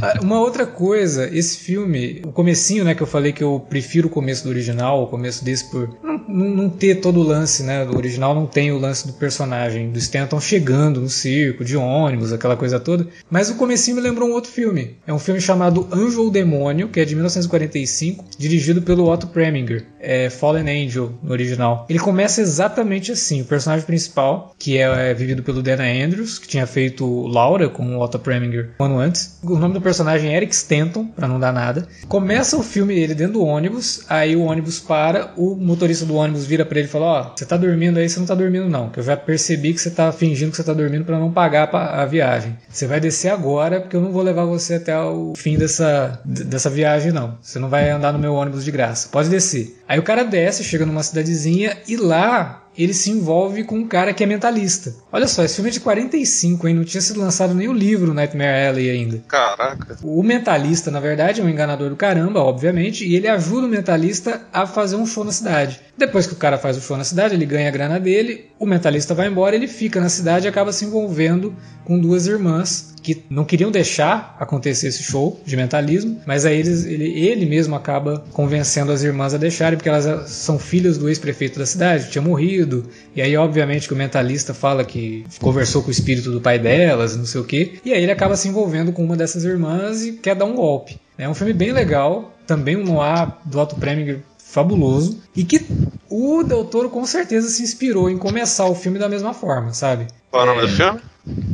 Ah, 0.00 0.18
uma 0.22 0.40
outra 0.40 0.66
coisa, 0.66 1.28
esse 1.32 1.58
filme, 1.58 2.22
o 2.24 2.32
comecinho, 2.32 2.84
né, 2.84 2.94
que 2.94 3.02
eu 3.02 3.06
falei 3.06 3.32
que 3.32 3.42
eu 3.42 3.64
prefiro 3.68 4.08
o 4.08 4.10
começo 4.10 4.44
do 4.44 4.50
original, 4.50 5.02
o 5.02 5.06
começo 5.06 5.44
desse 5.44 5.70
por 5.70 5.96
não, 6.02 6.18
não, 6.28 6.70
ter 6.70 6.96
todo 6.96 7.20
o 7.20 7.22
lance, 7.22 7.62
né, 7.62 7.84
do 7.84 7.96
original 7.96 8.34
não 8.34 8.46
tem 8.46 8.72
o 8.72 8.78
lance 8.78 9.06
do 9.06 9.12
personagem, 9.12 9.90
do 9.90 9.98
Stanton 9.98 10.40
chegando 10.40 11.00
no 11.00 11.08
circo, 11.08 11.64
de 11.64 11.76
ônibus, 11.76 12.32
aquela 12.32 12.56
coisa 12.56 12.80
toda, 12.80 13.06
mas 13.30 13.50
o 13.50 13.54
comecinho 13.54 13.96
me 13.96 14.02
lembrou 14.02 14.28
um 14.28 14.32
outro 14.32 14.50
filme. 14.50 14.96
É 15.06 15.12
um 15.12 15.18
filme 15.18 15.40
chamado 15.40 15.88
Anjo 15.92 16.22
ou 16.22 16.30
Demônio, 16.30 16.88
que 16.88 17.00
é 17.00 17.04
de 17.04 17.14
1945, 17.14 18.24
dirigido 18.38 18.82
pelo 18.82 19.08
Otto 19.08 19.26
Preminger, 19.28 19.84
é 20.02 20.28
Fallen 20.28 20.68
Angel 20.68 21.12
no 21.22 21.32
original. 21.32 21.86
Ele 21.88 21.98
começa 21.98 22.40
exatamente 22.40 23.12
assim, 23.12 23.40
o 23.40 23.44
personagem 23.44 23.86
principal, 23.86 24.54
que 24.58 24.76
é, 24.76 25.10
é 25.10 25.14
vivido 25.14 25.42
pelo 25.42 25.62
Dana 25.62 25.84
Andrews, 25.84 26.38
que 26.38 26.48
tinha 26.48 26.66
feito 26.66 27.26
Laura 27.26 27.68
com 27.68 27.96
o 27.96 28.00
Otto 28.00 28.18
Preminger 28.18 28.70
um 28.80 28.84
ano 28.84 28.98
antes, 28.98 29.38
o 29.42 29.56
nome 29.56 29.74
do 29.74 29.80
personagem 29.80 30.32
é 30.32 30.36
Eric 30.36 30.54
Stanton, 30.54 31.06
para 31.06 31.28
não 31.28 31.38
dar 31.38 31.52
nada. 31.52 31.86
Começa 32.08 32.56
o 32.56 32.62
filme 32.62 32.94
ele 32.94 33.14
dentro 33.14 33.34
do 33.34 33.44
ônibus, 33.44 34.04
aí 34.08 34.34
o 34.34 34.42
ônibus 34.42 34.80
para, 34.80 35.32
o 35.36 35.54
motorista 35.54 36.04
do 36.04 36.16
ônibus 36.16 36.44
vira 36.44 36.64
para 36.64 36.78
ele 36.78 36.88
e 36.88 36.90
fala: 36.90 37.04
Ó, 37.04 37.20
oh, 37.20 37.36
você 37.36 37.46
tá 37.46 37.56
dormindo 37.56 37.98
aí, 37.98 38.08
você 38.08 38.18
não 38.18 38.26
tá 38.26 38.34
dormindo 38.34 38.68
não, 38.68 38.90
que 38.90 38.98
eu 38.98 39.04
já 39.04 39.16
percebi 39.16 39.72
que 39.72 39.80
você 39.80 39.90
tá 39.90 40.10
fingindo 40.10 40.50
que 40.50 40.56
você 40.56 40.64
tá 40.64 40.72
dormindo 40.72 41.04
para 41.04 41.18
não 41.18 41.30
pagar 41.32 41.68
a 41.72 42.04
viagem. 42.04 42.56
Você 42.68 42.86
vai 42.86 43.00
descer 43.00 43.28
agora, 43.28 43.80
porque 43.80 43.96
eu 43.96 44.00
não 44.00 44.12
vou 44.12 44.22
levar 44.22 44.44
você 44.44 44.74
até 44.74 44.98
o 44.98 45.34
fim 45.36 45.56
dessa, 45.56 46.20
dessa 46.24 46.70
viagem, 46.70 47.12
não. 47.12 47.38
Você 47.40 47.58
não 47.58 47.68
vai 47.68 47.90
andar 47.90 48.12
no 48.12 48.18
meu 48.18 48.34
ônibus 48.34 48.64
de 48.64 48.70
graça. 48.70 49.08
Pode 49.10 49.28
descer. 49.28 49.81
Aí 49.92 49.98
o 49.98 50.02
cara 50.02 50.24
desce, 50.24 50.64
chega 50.64 50.86
numa 50.86 51.02
cidadezinha 51.02 51.76
e 51.86 51.98
lá 51.98 52.64
ele 52.74 52.94
se 52.94 53.10
envolve 53.10 53.62
com 53.62 53.76
um 53.76 53.86
cara 53.86 54.14
que 54.14 54.24
é 54.24 54.26
mentalista. 54.26 54.94
Olha 55.12 55.28
só, 55.28 55.44
esse 55.44 55.56
filme 55.56 55.68
é 55.68 55.72
de 55.74 55.80
45, 55.80 56.66
hein? 56.66 56.76
Não 56.76 56.82
tinha 56.82 57.02
sido 57.02 57.20
lançado 57.20 57.52
nem 57.52 57.68
o 57.68 57.74
livro 57.74 58.14
Nightmare 58.14 58.68
Alley 58.68 58.88
ainda. 58.88 59.22
Caraca. 59.28 59.98
O 60.02 60.22
mentalista, 60.22 60.90
na 60.90 60.98
verdade, 60.98 61.42
é 61.42 61.44
um 61.44 61.48
enganador 61.50 61.90
do 61.90 61.96
caramba, 61.96 62.40
obviamente, 62.40 63.06
e 63.06 63.14
ele 63.14 63.28
ajuda 63.28 63.66
o 63.66 63.70
mentalista 63.70 64.40
a 64.50 64.66
fazer 64.66 64.96
um 64.96 65.04
show 65.04 65.24
na 65.24 65.32
cidade. 65.32 65.78
Depois 65.94 66.26
que 66.26 66.32
o 66.32 66.38
cara 66.38 66.56
faz 66.56 66.78
o 66.78 66.80
show 66.80 66.96
na 66.96 67.04
cidade, 67.04 67.34
ele 67.34 67.44
ganha 67.44 67.68
a 67.68 67.72
grana 67.72 68.00
dele, 68.00 68.46
o 68.58 68.64
mentalista 68.64 69.14
vai 69.14 69.28
embora, 69.28 69.54
ele 69.54 69.68
fica 69.68 70.00
na 70.00 70.08
cidade 70.08 70.46
e 70.46 70.48
acaba 70.48 70.72
se 70.72 70.86
envolvendo 70.86 71.54
com 71.84 72.00
duas 72.00 72.26
irmãs 72.26 72.91
que 73.02 73.24
não 73.28 73.44
queriam 73.44 73.70
deixar 73.70 74.36
acontecer 74.38 74.88
esse 74.88 75.02
show 75.02 75.40
de 75.44 75.56
mentalismo, 75.56 76.20
mas 76.26 76.46
aí 76.46 76.58
eles, 76.58 76.84
ele, 76.86 77.04
ele 77.04 77.46
mesmo 77.46 77.74
acaba 77.74 78.24
convencendo 78.32 78.92
as 78.92 79.02
irmãs 79.02 79.34
a 79.34 79.38
deixarem, 79.38 79.76
porque 79.76 79.88
elas 79.88 80.30
são 80.30 80.58
filhas 80.58 80.96
do 80.96 81.08
ex-prefeito 81.08 81.58
da 81.58 81.66
cidade, 81.66 82.06
que 82.06 82.12
tinha 82.12 82.22
morrido, 82.22 82.88
e 83.14 83.20
aí 83.20 83.36
obviamente 83.36 83.88
que 83.88 83.94
o 83.94 83.96
mentalista 83.96 84.54
fala 84.54 84.84
que 84.84 85.24
conversou 85.40 85.82
com 85.82 85.88
o 85.88 85.92
espírito 85.92 86.30
do 86.30 86.40
pai 86.40 86.58
delas, 86.58 87.16
não 87.16 87.26
sei 87.26 87.40
o 87.40 87.44
que, 87.44 87.80
e 87.84 87.92
aí 87.92 88.02
ele 88.02 88.12
acaba 88.12 88.36
se 88.36 88.48
envolvendo 88.48 88.92
com 88.92 89.04
uma 89.04 89.16
dessas 89.16 89.44
irmãs 89.44 90.04
e 90.04 90.12
quer 90.12 90.34
dar 90.34 90.44
um 90.44 90.54
golpe. 90.54 90.98
É 91.18 91.28
um 91.28 91.34
filme 91.34 91.52
bem 91.52 91.72
legal, 91.72 92.32
também 92.46 92.76
um 92.76 92.84
noir 92.84 93.32
do 93.44 93.58
Otto 93.58 93.76
Preminger 93.76 94.20
fabuloso 94.38 95.20
e 95.34 95.44
que 95.44 95.64
o 96.10 96.42
Del 96.42 96.64
Toro 96.66 96.90
com 96.90 97.04
certeza 97.06 97.48
se 97.48 97.62
inspirou 97.62 98.10
em 98.10 98.18
começar 98.18 98.66
o 98.66 98.74
filme 98.74 98.98
da 98.98 99.08
mesma 99.08 99.32
forma, 99.32 99.72
sabe? 99.72 100.06
Qual 100.30 100.46
é 100.46 100.50
o 100.50 100.54
nome 100.54 100.66
do 100.66 100.72
filme? 100.76 101.00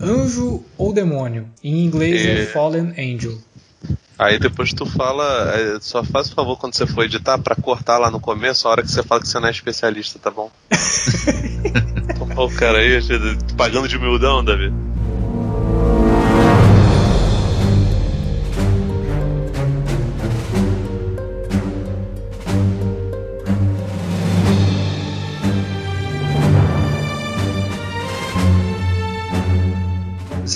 Anjo 0.00 0.62
ou 0.76 0.92
Demônio. 0.92 1.48
Em 1.62 1.84
inglês 1.84 2.24
é 2.24 2.46
Fallen 2.46 2.94
Angel. 2.98 3.38
Aí 4.18 4.38
depois 4.38 4.72
tu 4.72 4.84
fala, 4.84 5.54
é, 5.54 5.78
só 5.80 6.02
faz 6.02 6.28
o 6.28 6.34
favor 6.34 6.56
quando 6.56 6.74
você 6.74 6.86
for 6.86 7.04
editar 7.04 7.38
pra 7.38 7.54
cortar 7.54 7.98
lá 7.98 8.10
no 8.10 8.18
começo, 8.18 8.66
a 8.66 8.72
hora 8.72 8.82
que 8.82 8.90
você 8.90 9.02
fala 9.02 9.20
que 9.20 9.28
você 9.28 9.38
não 9.38 9.46
é 9.46 9.52
especialista, 9.52 10.18
tá 10.18 10.30
bom? 10.30 10.50
o 12.36 12.50
cara 12.50 12.78
aí, 12.78 12.98
pagando 13.56 13.86
de 13.86 13.96
humildão, 13.96 14.44
Davi. 14.44 14.72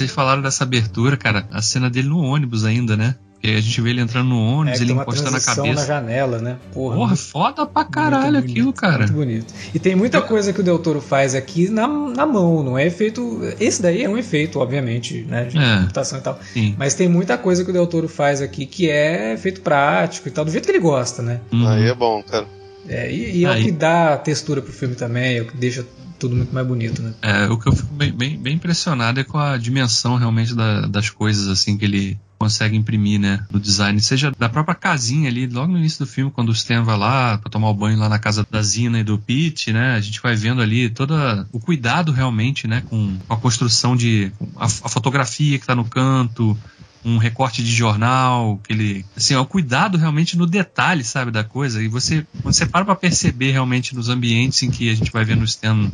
Vocês 0.02 0.10
falaram 0.10 0.42
dessa 0.42 0.64
abertura, 0.64 1.16
cara, 1.16 1.46
a 1.52 1.62
cena 1.62 1.88
dele 1.88 2.08
no 2.08 2.18
ônibus 2.18 2.64
ainda, 2.64 2.96
né? 2.96 3.14
Porque 3.34 3.56
a 3.56 3.60
gente 3.60 3.80
vê 3.80 3.90
ele 3.90 4.00
entrando 4.00 4.28
no 4.28 4.40
ônibus, 4.40 4.78
É, 4.78 4.82
ele 4.82 4.86
tem 4.86 4.94
uma 4.94 5.02
encostando 5.02 5.28
a 5.28 5.30
transição 5.32 5.64
cabeça. 5.64 5.80
na 5.80 5.86
janela, 5.86 6.38
né? 6.38 6.56
Porra, 6.72 6.96
Porra, 6.96 7.16
foda 7.16 7.66
pra 7.66 7.84
caralho 7.84 8.32
muito 8.34 8.44
aquilo, 8.50 8.64
bonito, 8.66 8.80
cara. 8.80 8.98
Muito 8.98 9.12
bonito. 9.12 9.54
E 9.74 9.78
tem 9.80 9.94
muita 9.96 10.20
coisa 10.22 10.52
que 10.52 10.60
o 10.60 10.62
Del 10.64 10.78
Toro 10.78 11.00
faz 11.00 11.34
aqui 11.34 11.68
na, 11.68 11.86
na 11.88 12.24
mão, 12.26 12.62
não 12.62 12.78
é 12.78 12.86
efeito. 12.86 13.40
Esse 13.60 13.82
daí 13.82 14.02
é 14.04 14.08
um 14.08 14.16
efeito, 14.18 14.58
obviamente, 14.60 15.24
né? 15.28 15.44
De 15.44 15.58
É. 15.58 15.78
computação 15.78 16.18
e 16.18 16.22
tal. 16.22 16.38
Sim. 16.52 16.74
Mas 16.78 16.94
tem 16.94 17.08
muita 17.08 17.36
coisa 17.38 17.64
que 17.64 17.70
o 17.70 17.72
Del 17.72 17.86
Toro 17.88 18.08
faz 18.08 18.40
aqui 18.40 18.64
que 18.66 18.88
é 18.88 19.34
efeito 19.34 19.60
prático 19.60 20.28
e 20.28 20.30
tal, 20.30 20.44
do 20.44 20.50
jeito 20.52 20.64
que 20.64 20.70
ele 20.70 20.78
gosta, 20.80 21.20
né? 21.22 21.40
Uhum. 21.52 21.66
Aí 21.68 21.88
é 21.88 21.94
bom, 21.94 22.22
cara. 22.22 22.46
É, 22.88 23.10
e, 23.12 23.38
e 23.38 23.44
é 23.44 23.50
o 23.50 23.56
que 23.62 23.70
dá 23.72 24.16
textura 24.16 24.60
pro 24.62 24.72
filme 24.72 24.94
também, 24.96 25.38
é 25.38 25.42
o 25.42 25.46
que 25.46 25.56
deixa 25.56 25.84
tudo 26.22 26.36
muito 26.36 26.54
mais 26.54 26.66
bonito, 26.66 27.02
né? 27.02 27.12
É, 27.20 27.46
o 27.48 27.58
que 27.58 27.68
eu 27.68 27.72
fico 27.72 27.92
bem, 27.94 28.12
bem, 28.12 28.38
bem 28.38 28.54
impressionado 28.54 29.18
é 29.18 29.24
com 29.24 29.38
a 29.38 29.56
dimensão 29.58 30.14
realmente 30.16 30.54
da- 30.54 30.86
das 30.86 31.10
coisas 31.10 31.48
assim 31.48 31.76
que 31.76 31.84
ele 31.84 32.16
consegue 32.38 32.76
imprimir, 32.76 33.20
né, 33.20 33.44
no 33.52 33.60
design, 33.60 34.00
seja 34.00 34.32
da 34.36 34.48
própria 34.48 34.74
casinha 34.74 35.28
ali, 35.28 35.46
logo 35.46 35.70
no 35.72 35.78
início 35.78 36.04
do 36.04 36.10
filme, 36.10 36.30
quando 36.30 36.48
o 36.48 36.52
Stan 36.52 36.82
vai 36.82 36.98
lá 36.98 37.38
pra 37.38 37.48
tomar 37.50 37.70
o 37.70 37.74
banho 37.74 37.96
lá 37.98 38.08
na 38.08 38.18
casa 38.18 38.44
da 38.50 38.60
Zina 38.60 38.98
e 38.98 39.04
do 39.04 39.16
Pete, 39.16 39.72
né, 39.72 39.94
a 39.94 40.00
gente 40.00 40.20
vai 40.20 40.34
vendo 40.34 40.60
ali 40.60 40.90
toda 40.90 41.46
o 41.52 41.60
cuidado 41.60 42.10
realmente, 42.10 42.66
né, 42.66 42.82
com 42.88 43.16
a 43.28 43.36
construção 43.36 43.94
de 43.96 44.32
a, 44.56 44.64
a 44.64 44.88
fotografia 44.88 45.56
que 45.56 45.66
tá 45.66 45.74
no 45.76 45.84
canto, 45.84 46.58
um 47.04 47.16
recorte 47.16 47.62
de 47.62 47.70
jornal, 47.70 48.60
que 48.62 48.72
ele, 48.72 49.04
assim, 49.16 49.34
é 49.34 49.38
o 49.38 49.46
cuidado 49.46 49.98
realmente 49.98 50.36
no 50.36 50.46
detalhe, 50.46 51.02
sabe, 51.02 51.30
da 51.30 51.42
coisa. 51.42 51.82
E 51.82 51.88
você, 51.88 52.26
quando 52.42 52.54
você 52.54 52.66
para 52.66 52.84
pra 52.84 52.94
perceber 52.94 53.50
realmente 53.50 53.94
nos 53.94 54.08
ambientes 54.08 54.62
em 54.62 54.70
que 54.70 54.88
a 54.90 54.94
gente 54.94 55.10
vai 55.10 55.24
vendo 55.24 55.42
o 55.42 55.44
Stan 55.44 55.90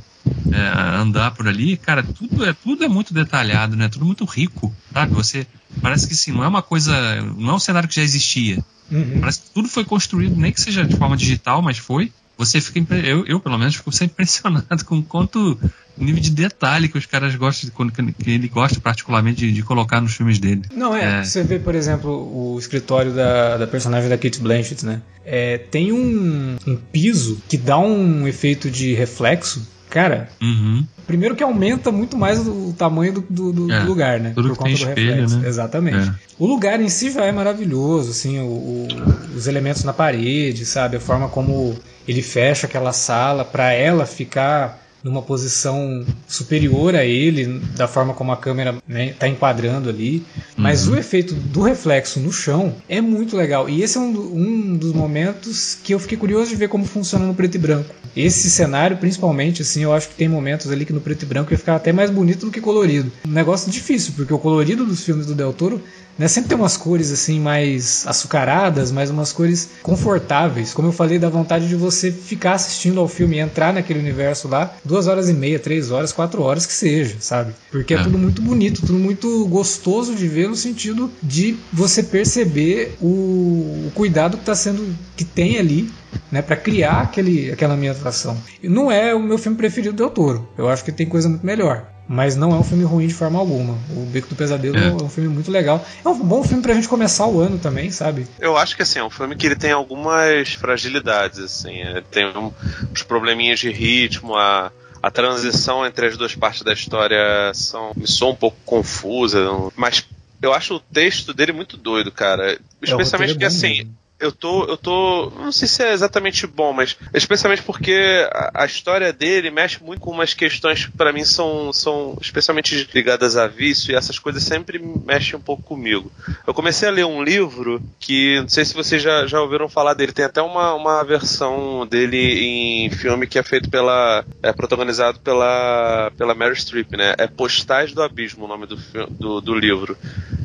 é, 0.53 0.99
andar 1.01 1.31
por 1.31 1.49
ali, 1.49 1.77
cara, 1.77 2.03
tudo 2.03 2.45
é, 2.45 2.53
tudo 2.53 2.85
é 2.85 2.89
muito 2.89 3.15
detalhado, 3.15 3.75
né? 3.77 3.89
Tudo 3.89 4.05
muito 4.05 4.25
rico, 4.25 4.75
sabe? 4.93 5.15
Você 5.15 5.47
parece 5.81 6.07
que 6.07 6.15
sim, 6.15 6.33
não 6.33 6.45
é 6.45 6.49
uma 6.49 6.63
coisa, 6.63 7.23
não 7.23 7.51
é 7.51 7.55
um 7.55 7.59
cenário 7.59 7.89
que 7.89 7.97
já 7.97 8.03
existia. 8.03 8.63
Uhum. 8.91 9.21
Parece 9.21 9.41
que 9.41 9.51
tudo 9.51 9.69
foi 9.69 9.85
construído, 9.85 10.37
nem 10.37 10.53
que 10.53 10.61
seja 10.61 10.85
de 10.85 10.97
forma 10.97 11.17
digital, 11.17 11.63
mas 11.63 11.79
foi. 11.79 12.13
Você 12.37 12.61
fica, 12.61 12.95
eu, 12.95 13.27
eu 13.27 13.41
pelo 13.41 13.59
menos 13.59 13.77
fico 13.77 13.91
sempre 13.91 14.13
impressionado 14.25 14.85
com 14.85 15.03
quanto 15.03 15.59
nível 16.05 16.21
de 16.23 16.31
detalhe 16.31 16.89
que 16.89 16.99
os 16.99 17.07
caras 17.07 17.35
gostam, 17.35 17.71
que 18.19 18.31
ele 18.31 18.49
gosta 18.49 18.81
particularmente 18.81 19.41
de, 19.47 19.53
de 19.53 19.63
colocar 19.63 20.01
nos 20.01 20.15
filmes 20.15 20.39
dele. 20.39 20.63
Não, 20.75 20.95
é, 20.95 21.21
É. 21.21 21.25
Você 21.25 21.43
vê, 21.43 21.59
por 21.59 21.75
exemplo, 21.75 22.11
o 22.11 22.59
escritório 22.59 23.13
da, 23.13 23.57
da 23.57 23.67
personagem 23.67 24.09
da 24.09 24.17
Kate 24.19 24.41
Blanchett, 24.41 24.85
né? 24.85 25.01
É, 25.25 25.59
tem 25.59 25.93
um, 25.93 26.57
um 26.67 26.77
piso 26.77 27.41
que 27.49 27.57
dá 27.57 27.79
um 27.79 28.27
efeito 28.27 28.71
de 28.71 28.95
reflexo. 28.95 29.67
Cara, 29.91 30.29
Uhum. 30.43 30.87
primeiro 31.07 31.35
que 31.35 31.43
aumenta 31.43 31.91
muito 31.91 32.15
mais 32.15 32.47
o 32.47 32.75
tamanho 32.77 33.15
do, 33.15 33.21
do- 33.23 33.53
do 33.53 33.73
É, 33.73 33.81
lugar, 33.81 34.21
né? 34.21 34.33
tudo 34.35 34.55
que 34.55 34.63
tem 34.63 34.75
espelho, 34.75 35.27
né? 35.31 35.49
Exatamente. 35.49 36.11
É. 36.11 36.15
O 36.39 36.47
lugar 36.47 36.79
em 36.79 36.91
si 36.91 37.11
já 37.11 37.25
é 37.25 37.33
maravilhoso, 37.33 38.11
assim, 38.11 38.39
o- 38.39 38.45
o- 38.45 38.89
os 39.35 39.47
elementos 39.47 39.85
na 39.85 39.95
parede, 39.95 40.67
sabe? 40.67 40.99
A 40.99 41.01
forma 41.01 41.29
como 41.29 41.75
ele 42.07 42.21
fecha 42.21 42.67
aquela 42.67 42.93
sala 42.93 43.47
para 43.47 43.73
ela 43.73 44.05
ficar 44.05 44.87
numa 45.03 45.23
posição 45.23 46.05
superior 46.27 46.95
a 46.95 47.05
ele, 47.05 47.61
da 47.77 47.87
forma 47.87 48.15
como 48.15 48.33
a 48.33 48.37
câmera 48.37 48.77
está 48.89 49.29
enquadrando 49.29 49.89
ali. 49.89 50.25
Mas 50.57 50.87
Uhum. 50.89 50.95
o 50.95 50.99
efeito 50.99 51.35
do 51.35 51.63
reflexo 51.63 52.19
no 52.21 52.33
chão 52.33 52.75
é 52.89 53.01
muito 53.01 53.37
legal. 53.37 53.69
E 53.69 53.83
esse 53.83 53.97
é 53.97 54.01
um, 54.01 54.13
do- 54.13 54.35
um 54.35 54.77
dos 54.77 54.93
momentos 54.93 55.79
que 55.83 55.93
eu 55.95 55.99
fiquei 55.99 56.19
curioso 56.19 56.51
de 56.51 56.57
ver 56.57 56.69
como 56.69 56.85
funciona 56.85 57.25
no 57.27 57.35
preto 57.35 57.55
e 57.55 57.59
branco. 57.59 57.95
Esse 58.17 58.51
cenário, 58.51 58.97
principalmente, 58.97 59.63
assim, 59.63 59.83
eu 59.85 59.93
acho 59.93 60.09
que 60.09 60.15
tem 60.17 60.29
momentos 60.29 60.71
ali 60.71 60.85
que 60.85 60.93
no 60.93 61.01
preto 61.01 61.23
e 61.23 61.27
branco 61.27 61.53
ia 61.53 61.59
ficar 61.59 61.77
até 61.77 61.93
mais 61.93 62.11
bonito 62.11 62.47
do 62.47 62.51
que 62.53 62.61
colorido. 62.61 63.13
Um 63.27 63.31
negócio 63.31 63.71
difícil, 63.71 64.13
porque 64.17 64.35
o 64.35 64.39
colorido 64.39 64.85
dos 64.85 65.05
filmes 65.05 65.27
do 65.27 65.35
Del 65.35 65.53
Toro 65.53 65.81
né, 66.19 66.27
sempre 66.29 66.49
tem 66.51 66.59
umas 66.59 66.77
cores 66.77 67.11
assim 67.11 67.39
mais 67.41 68.05
açucaradas, 68.07 68.91
mas 68.91 69.11
umas 69.11 69.33
cores 69.33 69.69
confortáveis. 69.83 70.73
Como 70.75 70.89
eu 70.89 70.93
falei, 70.93 71.19
da 71.19 71.29
vontade 71.29 71.69
de 71.69 71.77
você 71.77 72.11
ficar 72.11 72.53
assistindo 72.55 73.01
ao 73.01 73.09
filme 73.09 73.37
e 73.37 73.41
entrar 73.41 73.73
naquele 73.73 73.99
universo 74.01 74.49
lá 74.49 74.75
duas 74.85 75.07
horas 75.07 75.29
e 75.29 75.33
meia, 75.33 75.59
três 75.59 75.91
horas, 75.91 76.13
quatro 76.13 76.43
horas 76.43 76.67
que 76.67 76.73
seja, 76.73 77.17
sabe? 77.21 77.53
Porque 77.71 77.95
é, 77.95 77.99
É. 77.99 78.03
tudo 78.03 78.19
muito 78.19 78.43
bonito, 78.43 78.81
tudo 78.83 78.99
muito 78.99 79.47
gostoso 79.47 80.15
de 80.15 80.27
ver 80.27 80.49
no 80.49 80.57
sentido 80.57 81.11
de 81.23 81.57
você 81.73 82.03
perceber 82.03 82.97
o, 83.01 83.87
o 83.87 83.93
cuidado 83.95 84.37
que 84.37 84.45
tá 84.45 84.55
sendo 84.55 84.95
que 85.17 85.25
tem 85.25 85.59
ali 85.59 85.91
né, 86.31 86.43
para 86.43 86.57
criar 86.57 87.01
aquele, 87.03 87.51
aquela 87.53 87.75
ambientação. 87.75 88.41
E 88.63 88.69
não 88.69 88.91
é 88.91 89.15
o 89.15 89.21
meu 89.23 89.39
filme 89.39 89.57
preferido 89.57 89.95
do 89.97 90.11
Toro. 90.11 90.49
Eu 90.57 90.69
acho 90.69 90.85
que 90.85 90.93
tem 90.93 91.07
coisa 91.07 91.29
muito 91.29 91.45
melhor. 91.45 91.87
Mas 92.11 92.37
não 92.37 92.53
é 92.53 92.55
um 92.55 92.65
filme 92.65 92.85
ruim 92.85 93.07
de 93.07 93.13
forma 93.13 93.39
alguma. 93.39 93.75
O 93.91 94.07
Beco 94.07 94.29
do 94.29 94.35
Pesadelo 94.35 94.79
É. 94.79 94.87
é, 94.89 94.93
um 94.93 95.11
filme 95.11 95.29
muito 95.29 95.51
legal. 95.51 95.85
É 96.03 96.09
um 96.09 96.19
bom 96.19 96.43
filme 96.43 96.63
pra 96.63 96.73
gente 96.73 96.89
começar 96.89 97.27
o 97.27 97.39
ano 97.39 97.59
também, 97.59 97.91
sabe? 97.91 98.27
Eu 98.41 98.57
acho 98.57 98.75
que 98.75 98.81
assim, 98.83 98.99
é 98.99 99.05
um 99.05 99.11
filme 99.11 99.37
que 99.37 99.45
ele 99.47 99.57
tem 99.57 99.73
algumas 99.73 100.55
fragilidades, 100.55 101.39
assim. 101.39 101.83
é, 101.83 102.01
tem 102.11 102.27
um- 102.27 102.51
uns 102.91 103.03
probleminhas 103.03 103.61
de 103.61 103.71
ritmo, 103.71 104.35
a, 104.37 104.73
a 105.03 105.11
transição 105.11 105.85
entre 105.87 106.07
as 106.07 106.17
duas 106.17 106.35
partes 106.35 106.63
da 106.63 106.73
história 106.73 107.19
são, 107.53 107.93
me 107.95 108.07
soa 108.07 108.31
um 108.33 108.37
pouco 108.37 108.57
confusa, 108.65 109.47
mas 109.77 110.03
eu 110.41 110.55
acho 110.55 110.77
o 110.77 110.81
texto 110.81 111.35
dele 111.35 111.53
muito 111.53 111.77
doido, 111.77 112.11
cara. 112.11 112.59
Especialmente 112.83 113.11
roteiro 113.13 113.25
é 113.25 113.35
porque 113.35 113.45
bom 113.45 113.47
assim. 113.49 113.69
mesmo. 113.79 113.95
Eu 114.21 114.33
tô, 114.33 114.65
eu 114.65 114.77
tô. 114.77 115.31
Não 115.37 115.53
sei 115.53 115.69
se 115.69 115.83
é 115.83 115.93
exatamente 115.93 116.47
bom, 116.47 116.73
mas. 116.73 116.97
Especialmente 117.15 117.63
porque 117.63 118.27
a, 118.33 118.63
a 118.65 118.67
história 118.67 119.13
dele 119.13 119.51
mexe 119.51 119.83
muito 119.83 120.01
com 120.01 120.11
umas 120.11 120.35
questões 120.35 120.87
que 120.87 120.93
pra 120.93 121.13
mim 121.13 121.25
são, 121.25 121.73
são 121.73 122.19
especialmente 122.21 122.89
ligadas 122.93 123.37
a 123.37 123.47
vício 123.47 123.93
e 123.93 123.95
essas 123.95 124.19
coisas 124.19 124.43
sempre 124.43 124.79
mexem 124.79 125.37
um 125.37 125.41
pouco 125.41 125.63
comigo. 125.63 126.11
Eu 126.45 126.53
comecei 126.53 126.89
a 126.89 126.93
ler 126.93 127.07
um 127.07 127.23
livro 127.23 127.81
que, 128.01 128.41
não 128.41 128.49
sei 128.49 128.65
se 128.65 128.75
vocês 128.75 129.01
já, 129.01 129.25
já 129.27 129.41
ouviram 129.41 129.69
falar 129.69 129.95
dele, 129.95 130.13
tem 130.13 130.25
até 130.25 130.43
uma, 130.43 130.75
uma 130.75 131.05
versão 131.05 131.87
dele 131.87 132.19
em 132.19 132.91
filme 132.91 133.27
que 133.27 133.39
é 133.39 133.43
feito 133.45 133.71
pela. 133.71 134.25
é 134.43 134.53
protagonizado 134.53 135.21
pela, 135.21 136.11
pela 136.19 136.35
Mary 136.35 136.57
Streep, 136.57 136.91
né? 136.97 137.15
É 137.19 137.29
Postais 137.29 137.93
do 137.93 138.03
Abismo 138.03 138.47
o 138.47 138.49
nome 138.49 138.67
do, 138.67 138.77
do, 139.11 139.41
do 139.41 139.55
livro. 139.55 139.97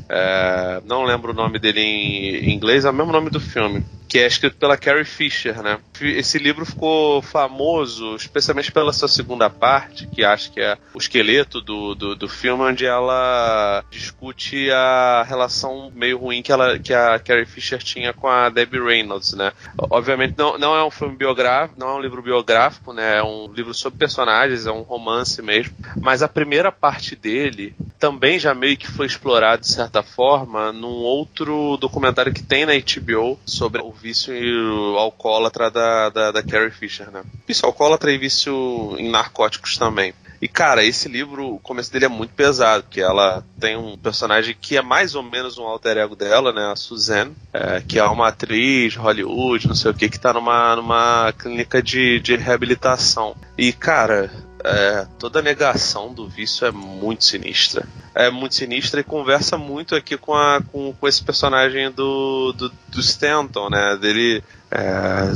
É, 0.10 0.82
não 0.86 1.04
lembro 1.04 1.32
o 1.32 1.36
nome 1.36 1.60
dele 1.60 1.82
em, 1.82 2.52
inglês, 2.54 2.86
é 2.86 2.90
o 2.90 2.94
mesmo 2.94 3.12
nome 3.12 3.30
do 3.30 3.40
filme. 3.40 3.84
Que 4.14 4.20
é 4.20 4.28
escrito 4.28 4.58
pela 4.58 4.78
Carrie 4.78 5.06
Fisher, 5.06 5.64
né? 5.64 5.80
Esse 6.00 6.38
livro 6.38 6.68
ficou 6.68 7.20
famoso, 7.24 8.16
especialmente 8.16 8.72
pela 8.72 8.94
sua 8.94 9.08
segunda 9.08 9.50
parte, 9.50 10.06
que 10.06 10.24
acho 10.24 10.52
que 10.52 10.62
é 10.62 10.78
o 10.94 11.00
esqueleto 11.00 11.60
do, 11.60 11.96
do, 11.96 12.16
do 12.16 12.30
filme, 12.30 12.62
onde 12.62 12.86
ela 12.86 13.84
discute 13.90 14.70
a 14.70 15.26
relação 15.28 15.92
meio 15.96 16.20
ruim 16.20 16.44
que, 16.44 16.52
ela, 16.52 16.78
que 16.78 16.94
a 16.94 17.18
Carrie 17.18 17.48
Fisher 17.48 17.82
tinha 17.82 18.14
com 18.14 18.28
a 18.28 18.50
Debbie 18.50 18.80
Reynolds, 18.80 19.34
né? 19.34 19.52
Obviamente 19.90 20.36
não, 20.38 20.60
não 20.60 20.76
é 20.76 20.86
um 20.86 20.92
filme 20.92 21.16
biográfico, 21.16 21.80
não 21.80 21.90
é 21.90 21.96
um 21.96 22.02
livro 22.02 22.22
biográfico, 22.22 22.94
né? 22.94 23.18
É 23.18 23.24
um 23.24 23.52
livro 23.52 23.74
sobre 23.74 23.98
personagens, 23.98 24.68
é 24.68 24.72
um 24.72 24.84
romance 24.84 25.42
mesmo. 25.42 25.74
Mas 26.00 26.22
a 26.22 26.28
primeira 26.28 26.72
parte 26.72 27.16
dele 27.16 27.76
também 27.98 28.38
já 28.38 28.54
meio 28.54 28.78
que 28.78 28.92
foi 28.92 29.08
explorado 29.08 29.64
de 29.64 29.70
certa 29.70 30.04
forma 30.04 30.72
num 30.72 30.88
outro 30.88 31.78
documentário 31.78 32.32
que 32.32 32.44
tem 32.44 32.64
na 32.64 32.74
HBO 32.74 33.40
sobre 33.44 33.82
o 33.82 34.03
vício 34.04 34.34
alcoólatra 34.98 35.72
da, 35.72 36.10
da, 36.10 36.32
da 36.32 36.44
Carrie 36.44 36.70
Fisher, 36.70 37.10
né? 37.10 37.24
Vício 37.48 37.66
alcoólatra 37.66 38.12
e 38.12 38.18
vício 38.18 38.96
em 39.00 39.10
narcóticos 39.10 39.78
também. 39.78 40.14
E, 40.42 40.48
cara, 40.50 40.84
esse 40.84 41.08
livro, 41.08 41.54
o 41.54 41.60
começo 41.60 41.90
dele 41.90 42.04
é 42.04 42.10
muito 42.10 42.34
pesado, 42.34 42.84
que 42.90 43.00
ela 43.00 43.46
tem 43.58 43.78
um 43.78 43.98
personagem 43.98 44.54
que 44.60 44.76
é 44.76 44.82
mais 44.82 45.16
ou 45.16 45.24
menos 45.24 45.58
um 45.58 45.64
alter 45.64 45.96
ego 45.96 46.18
dela, 46.18 46.52
né? 46.52 46.70
A 46.70 46.76
Suzanne, 46.76 47.34
é, 47.54 47.80
que 47.80 47.98
é 47.98 48.04
uma 48.04 48.28
atriz, 48.28 48.98
Hollywood, 48.98 49.70
não 49.70 49.76
sei 49.76 49.92
o 49.92 49.94
que, 49.94 50.10
que 50.10 50.20
tá 50.20 50.34
numa, 50.34 50.76
numa 50.76 51.34
clínica 51.40 51.82
de, 51.82 52.20
de 52.20 52.36
reabilitação. 52.36 53.38
E, 53.58 53.72
cara, 53.72 54.30
é, 54.64 55.06
toda 55.20 55.40
a 55.40 55.42
negação 55.42 56.14
do 56.14 56.28
vício 56.28 56.66
é 56.66 56.72
muito 56.72 57.26
sinistra. 57.26 57.86
É 58.16 58.30
muito 58.30 58.56
sinistra 58.56 59.02
e 59.02 59.04
conversa 59.04 59.58
muito 59.58 59.96
aqui 59.96 60.18
com, 60.18 60.34
a, 60.34 60.62
com, 60.72 60.94
com 60.94 61.08
esse 61.08 61.22
personagem 61.22 61.92
do, 61.92 62.54
do, 62.54 62.70
do 62.88 63.00
Stanton, 63.00 63.70
né? 63.70 63.98
Dele. 63.98 64.44
É, 64.72 65.34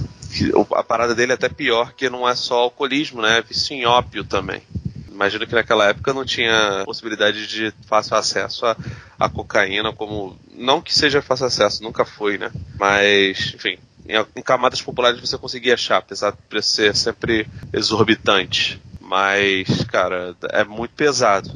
a 0.75 0.83
parada 0.83 1.15
dele 1.15 1.31
é 1.31 1.35
até 1.35 1.49
pior, 1.49 1.93
que 1.93 2.09
não 2.09 2.27
é 2.27 2.35
só 2.35 2.59
alcoolismo, 2.59 3.21
né? 3.21 3.39
É 3.39 3.41
vício 3.41 3.73
em 3.73 3.85
ópio 3.85 4.23
também. 4.23 4.61
Imagino 5.09 5.47
que 5.47 5.55
naquela 5.55 5.87
época 5.87 6.13
não 6.13 6.23
tinha 6.23 6.83
possibilidade 6.85 7.47
de 7.47 7.73
fácil 7.87 8.15
acesso 8.15 8.65
a, 8.65 8.77
a 9.19 9.27
cocaína, 9.27 9.91
como. 9.91 10.37
Não 10.55 10.81
que 10.81 10.93
seja 10.93 11.21
fácil 11.21 11.47
acesso, 11.47 11.83
nunca 11.83 12.05
foi, 12.05 12.37
né? 12.37 12.51
Mas, 12.79 13.53
enfim, 13.55 13.77
em, 14.07 14.25
em 14.35 14.41
camadas 14.41 14.81
populares 14.81 15.19
você 15.19 15.37
conseguia 15.37 15.73
achar, 15.73 15.97
apesar 15.97 16.31
de 16.31 16.61
ser 16.61 16.95
sempre 16.95 17.47
exorbitante. 17.73 18.79
Mas, 19.07 19.85
cara, 19.85 20.35
é 20.51 20.65
muito 20.65 20.91
pesado. 20.91 21.49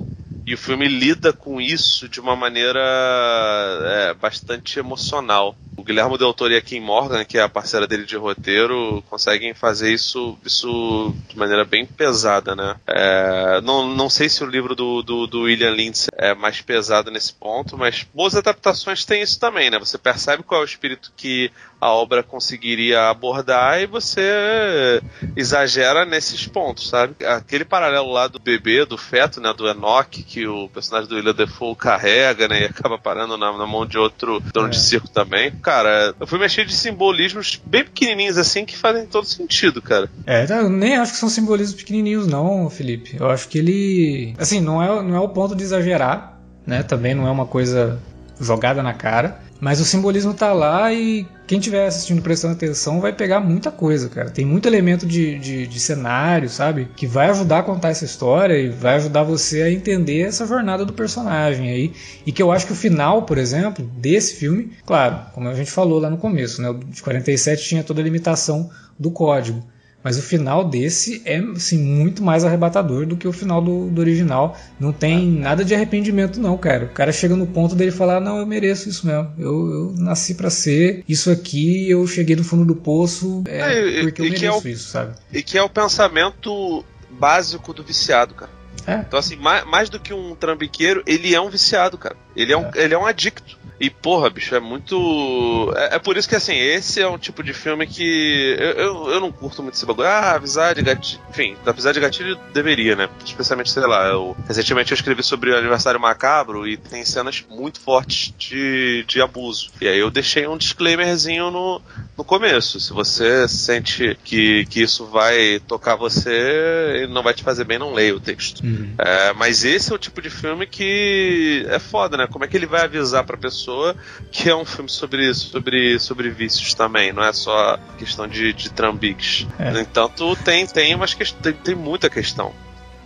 E 0.47 0.54
o 0.54 0.58
filme 0.58 0.88
lida 0.88 1.34
com 1.34 1.60
isso 1.60 2.08
de 2.08 2.20
uma 2.20 2.34
maneira 2.34 2.80
é, 2.80 4.14
bastante 4.14 4.80
emocional. 4.80 5.56
O 5.76 5.84
Guilherme 5.84 6.18
Del 6.18 6.34
Toro 6.34 6.54
e 6.54 6.58
a 6.58 6.62
Kim 6.62 6.80
Morgan, 6.80 7.26
que 7.26 7.38
é 7.38 7.41
a 7.41 7.49
parceira 7.49 7.86
dele 7.86 8.06
de 8.06 8.16
roteiro, 8.16 9.04
conseguem 9.10 9.54
fazer 9.54 9.93
isso, 9.93 10.38
isso 10.45 11.14
de 11.28 11.38
maneira 11.38 11.66
bem 11.66 11.86
pesada, 11.86 12.56
né? 12.56 12.76
É, 12.88 13.62
não, 13.62 13.88
não 13.88 14.10
sei 14.10 14.30
se 14.30 14.43
o 14.43 14.47
livro 14.47 14.74
do, 14.74 15.02
do, 15.04 15.28
do, 15.28 15.41
William 15.41 15.72
Lindsay 15.72 16.10
é 16.18 16.34
mais 16.34 16.62
pesado 16.62 17.12
nesse 17.12 17.34
ponto, 17.34 17.78
mas 17.78 18.08
boas 18.14 18.36
adaptações 18.36 19.06
têm 19.06 19.22
isso 19.22 19.39
também, 19.39 19.70
né? 19.70 19.78
Você 19.78 19.97
percebe 19.97 20.43
qual 20.43 20.62
é 20.62 20.64
o 20.64 20.68
espírito 20.68 21.12
que 21.16 21.52
a 21.82 21.90
obra 21.90 22.22
conseguiria 22.22 23.10
abordar 23.10 23.82
e 23.82 23.88
você 23.88 25.02
exagera 25.36 26.06
nesses 26.06 26.46
pontos, 26.46 26.88
sabe? 26.88 27.16
Aquele 27.26 27.66
paralelo 27.66 28.12
lá 28.12 28.28
do 28.28 28.40
bebê, 28.40 28.86
do 28.86 29.00
feto, 29.00 29.42
né, 29.42 29.52
do 29.52 29.68
Enoch, 29.68 30.22
que 30.22 30.46
o 30.46 30.70
personagem 30.70 31.10
do 31.10 31.16
William 31.16 31.34
Defoe 31.34 31.76
carrega, 31.76 32.48
né, 32.48 32.62
e 32.62 32.66
acaba 32.70 33.00
parando 33.00 33.36
na, 33.36 33.58
na 33.58 33.66
mão 33.66 33.86
de 33.86 33.98
outro 33.98 34.40
dono 34.54 34.68
é. 34.68 34.70
de 34.70 34.80
circo 34.80 35.10
também. 35.10 35.52
Cara, 35.52 36.14
eu 36.20 36.28
fui 36.28 36.38
mexer 36.38 36.66
de 36.66 36.74
simbolismos 36.74 37.60
bem 37.66 37.84
pequenininhos 37.84 38.38
assim 38.38 38.64
que 38.64 38.78
fazem 38.78 39.08
todo 39.08 39.26
sentido, 39.26 39.82
cara. 39.82 40.08
É, 40.28 40.46
eu 40.50 40.70
nem 40.70 40.98
acho 40.98 41.14
que 41.14 41.18
são 41.18 41.30
simbolismos 41.30 41.82
pequenininhos 41.82 42.28
não, 42.28 42.70
Felipe. 42.70 43.18
Eu 43.20 43.32
acho 43.32 43.48
que 43.48 43.58
ele, 43.58 44.36
assim, 44.38 44.60
não 44.60 44.84
é, 44.84 45.02
não 45.02 45.16
é 45.16 45.20
o 45.20 45.30
ponto 45.30 45.56
de 45.56 45.64
exagerar, 45.64 46.40
né? 46.66 46.84
Também 46.84 47.16
não 47.16 47.28
é 47.28 47.32
uma 47.32 47.48
coisa 47.48 48.00
jogada 48.40 48.84
na 48.84 48.94
cara. 48.94 49.40
Mas 49.62 49.80
o 49.80 49.86
simbolismo 49.86 50.34
tá 50.34 50.51
lá 50.53 50.91
e 50.91 51.28
quem 51.45 51.59
estiver 51.59 51.86
assistindo 51.86 52.20
prestando 52.20 52.55
atenção 52.55 52.99
vai 52.99 53.14
pegar 53.14 53.39
muita 53.39 53.70
coisa, 53.70 54.09
cara. 54.09 54.32
Tem 54.32 54.43
muito 54.43 54.68
elemento 54.68 55.05
de, 55.05 55.38
de, 55.38 55.68
de, 55.68 55.80
cenário, 55.80 56.49
sabe? 56.49 56.88
Que 56.95 57.05
vai 57.05 57.30
ajudar 57.30 57.59
a 57.59 57.64
contar 57.64 57.89
essa 57.89 58.03
história 58.03 58.57
e 58.57 58.70
vai 58.70 58.95
ajudar 58.95 59.22
você 59.22 59.62
a 59.62 59.72
entender 59.72 60.22
essa 60.22 60.47
jornada 60.47 60.84
do 60.84 60.93
personagem 60.93 61.70
aí. 61.70 61.93
E 62.26 62.32
que 62.32 62.41
eu 62.41 62.51
acho 62.51 62.66
que 62.66 62.74
o 62.74 62.76
final, 62.76 63.22
por 63.22 63.38
exemplo, 63.38 63.86
desse 63.86 64.34
filme, 64.34 64.72
claro, 64.84 65.28
como 65.32 65.47
a 65.47 65.53
gente 65.53 65.70
falou 65.70 65.99
lá 65.99 66.09
no 66.09 66.18
começo, 66.18 66.59
né? 66.59 66.72
O 66.72 66.80
de 66.80 67.03
47 67.03 67.64
tinha 67.64 67.84
toda 67.84 68.01
a 68.01 68.03
limitação 68.03 68.72
do 68.97 69.12
código. 69.12 69.64
Mas 70.04 70.18
o 70.18 70.22
final 70.22 70.64
desse 70.64 71.22
é 71.26 71.38
assim, 71.38 71.78
muito 71.78 72.24
mais 72.24 72.43
arrebatador 72.43 73.06
do 73.06 73.16
que 73.16 73.28
o 73.28 73.32
final 73.32 73.62
do, 73.62 73.89
do 73.89 74.02
original. 74.02 74.58
Não 74.80 74.91
tem 74.91 75.38
ah, 75.38 75.41
nada 75.41 75.64
de 75.64 75.76
arrependimento, 75.76 76.39
não, 76.39 76.58
cara. 76.58 76.86
O 76.86 76.89
cara 76.89 77.12
chega 77.12 77.36
no 77.36 77.45
ponto 77.45 77.76
dele 77.76 77.91
falar: 77.91 78.20
Não, 78.20 78.38
eu 78.39 78.45
mereço 78.45 78.89
isso 78.89 79.06
mesmo. 79.06 79.32
Eu, 79.38 79.72
eu 79.72 79.93
nasci 79.97 80.34
para 80.34 80.49
ser 80.49 81.04
isso 81.08 81.30
aqui. 81.30 81.89
Eu 81.89 82.06
cheguei 82.08 82.36
no 82.36 82.43
fundo 82.43 82.66
do 82.66 82.76
poço 82.76 83.43
é, 83.47 83.99
é 83.99 84.02
porque 84.02 84.22
eu 84.22 84.26
mereço 84.26 84.45
é 84.45 84.52
o, 84.52 84.68
isso, 84.68 84.89
sabe? 84.89 85.14
E 85.32 85.43
que 85.43 85.58
é 85.58 85.64
o 85.64 85.70
pensamento 85.70 86.84
básico 87.12 87.74
do 87.74 87.84
viciado, 87.84 88.34
cara. 88.34 88.52
É. 88.88 88.95
Então, 88.95 89.20
assim, 89.20 89.36
mais, 89.36 89.64
mais, 89.66 89.89
do 89.89 89.99
que 89.99 90.14
um 90.14 90.36
trambiqueiro, 90.36 91.04
ele 91.06 91.36
é 91.36 91.41
um 91.41 91.49
viciado, 91.49 91.97
cara. 91.97 92.16
Ele 92.36 92.52
é 92.52 92.58
um, 92.58 92.66
é. 92.66 92.72
ele 92.76 92.93
é 92.93 92.97
um 92.97 93.06
adicto. 93.06 93.60
E, 93.82 93.90
porra, 93.90 94.30
bicho, 94.30 94.54
é 94.54 94.60
muito. 94.60 95.74
É, 95.76 95.96
é, 95.96 96.00
por 96.00 96.16
isso 96.16 96.30
que, 96.30 96.36
assim, 96.36 96.56
esse 96.56 97.02
é 97.02 97.08
um 97.08 97.18
tipo 97.18 97.42
de 97.42 97.52
filme 97.52 97.88
que. 97.88 98.56
Eu, 98.60 98.72
eu, 98.74 99.10
eu 99.14 99.20
não 99.20 99.32
curto 99.32 99.64
muito 99.64 99.74
esse 99.74 99.88
bagulho. 99.88 100.08
Ah, 100.08 100.34
avisar 100.34 100.76
de 100.76 100.84
gatilho. 100.84 101.20
Enfim, 101.32 101.58
avisar 101.66 101.92
de 101.92 102.00
gatilho 102.00 102.38
deveria, 102.54 102.96
né? 102.96 103.10
Especialmente, 103.26 103.72
sei 103.72 103.88
lá, 103.88 104.06
eu... 104.10 104.38
recentemente 104.48 104.92
eu 104.92 104.96
escrevi 104.96 105.24
sobre 105.24 105.50
o 105.50 105.58
aniversário 105.58 106.00
macabro 106.00 106.68
e 106.68 106.78
tem 106.78 107.04
cenas 107.04 107.44
muito 107.50 107.80
fortes 107.80 108.32
de, 108.38 109.04
de 109.08 109.20
abuso. 109.20 109.72
E 109.82 109.88
aí 109.88 109.98
eu 109.98 110.12
deixei 110.12 110.48
um 110.48 110.58
disclaimerzinho 110.58 111.50
no, 111.50 111.82
no 112.16 112.24
começo. 112.24 112.80
Se 112.80 112.94
você 112.94 113.48
sente 113.48 114.16
que, 114.24 114.64
que 114.68 114.84
isso 114.84 115.08
vai 115.08 115.60
tocar 115.68 115.96
você 115.96 117.02
e 117.04 117.08
não 117.08 117.24
vai 117.24 117.34
te 117.34 117.44
fazer 117.44 117.64
bem, 117.64 117.80
não 117.80 117.94
leia 117.94 118.16
o 118.16 118.20
texto. 118.20 118.64
Uhum. 118.64 118.94
É, 119.00 119.34
mas 119.34 119.66
esse 119.66 119.92
é 119.92 119.96
o 119.96 119.98
tipo 119.98 120.22
de 120.22 120.30
filme 120.30 120.68
que 120.68 121.66
é 121.68 121.80
foda, 121.80 122.16
né? 122.16 122.28
Como 122.28 122.46
é 122.46 122.48
que 122.48 122.56
ele 122.56 122.68
vai 122.68 122.84
avisar 122.84 123.24
pra 123.24 123.36
pessoa? 123.36 123.70
Pessoa, 123.72 123.95
que 124.32 124.49
é 124.49 124.55
um 124.55 124.65
filme 124.65 124.89
sobre 124.89 125.34
sobre, 125.34 125.99
sobre 125.99 126.30
vícios 126.30 126.74
também, 126.74 127.13
não 127.13 127.24
é 127.24 127.32
só 127.32 127.78
questão 127.97 128.28
de, 128.28 128.53
de 128.53 128.69
trambiques. 128.69 129.47
É. 129.57 129.72
No 129.72 129.80
entanto, 129.80 130.36
tem, 130.43 130.65
tem, 130.67 130.93
umas 130.93 131.13
tem, 131.13 131.53
tem 131.53 131.76
muita 131.76 132.09
questão. 132.09 132.53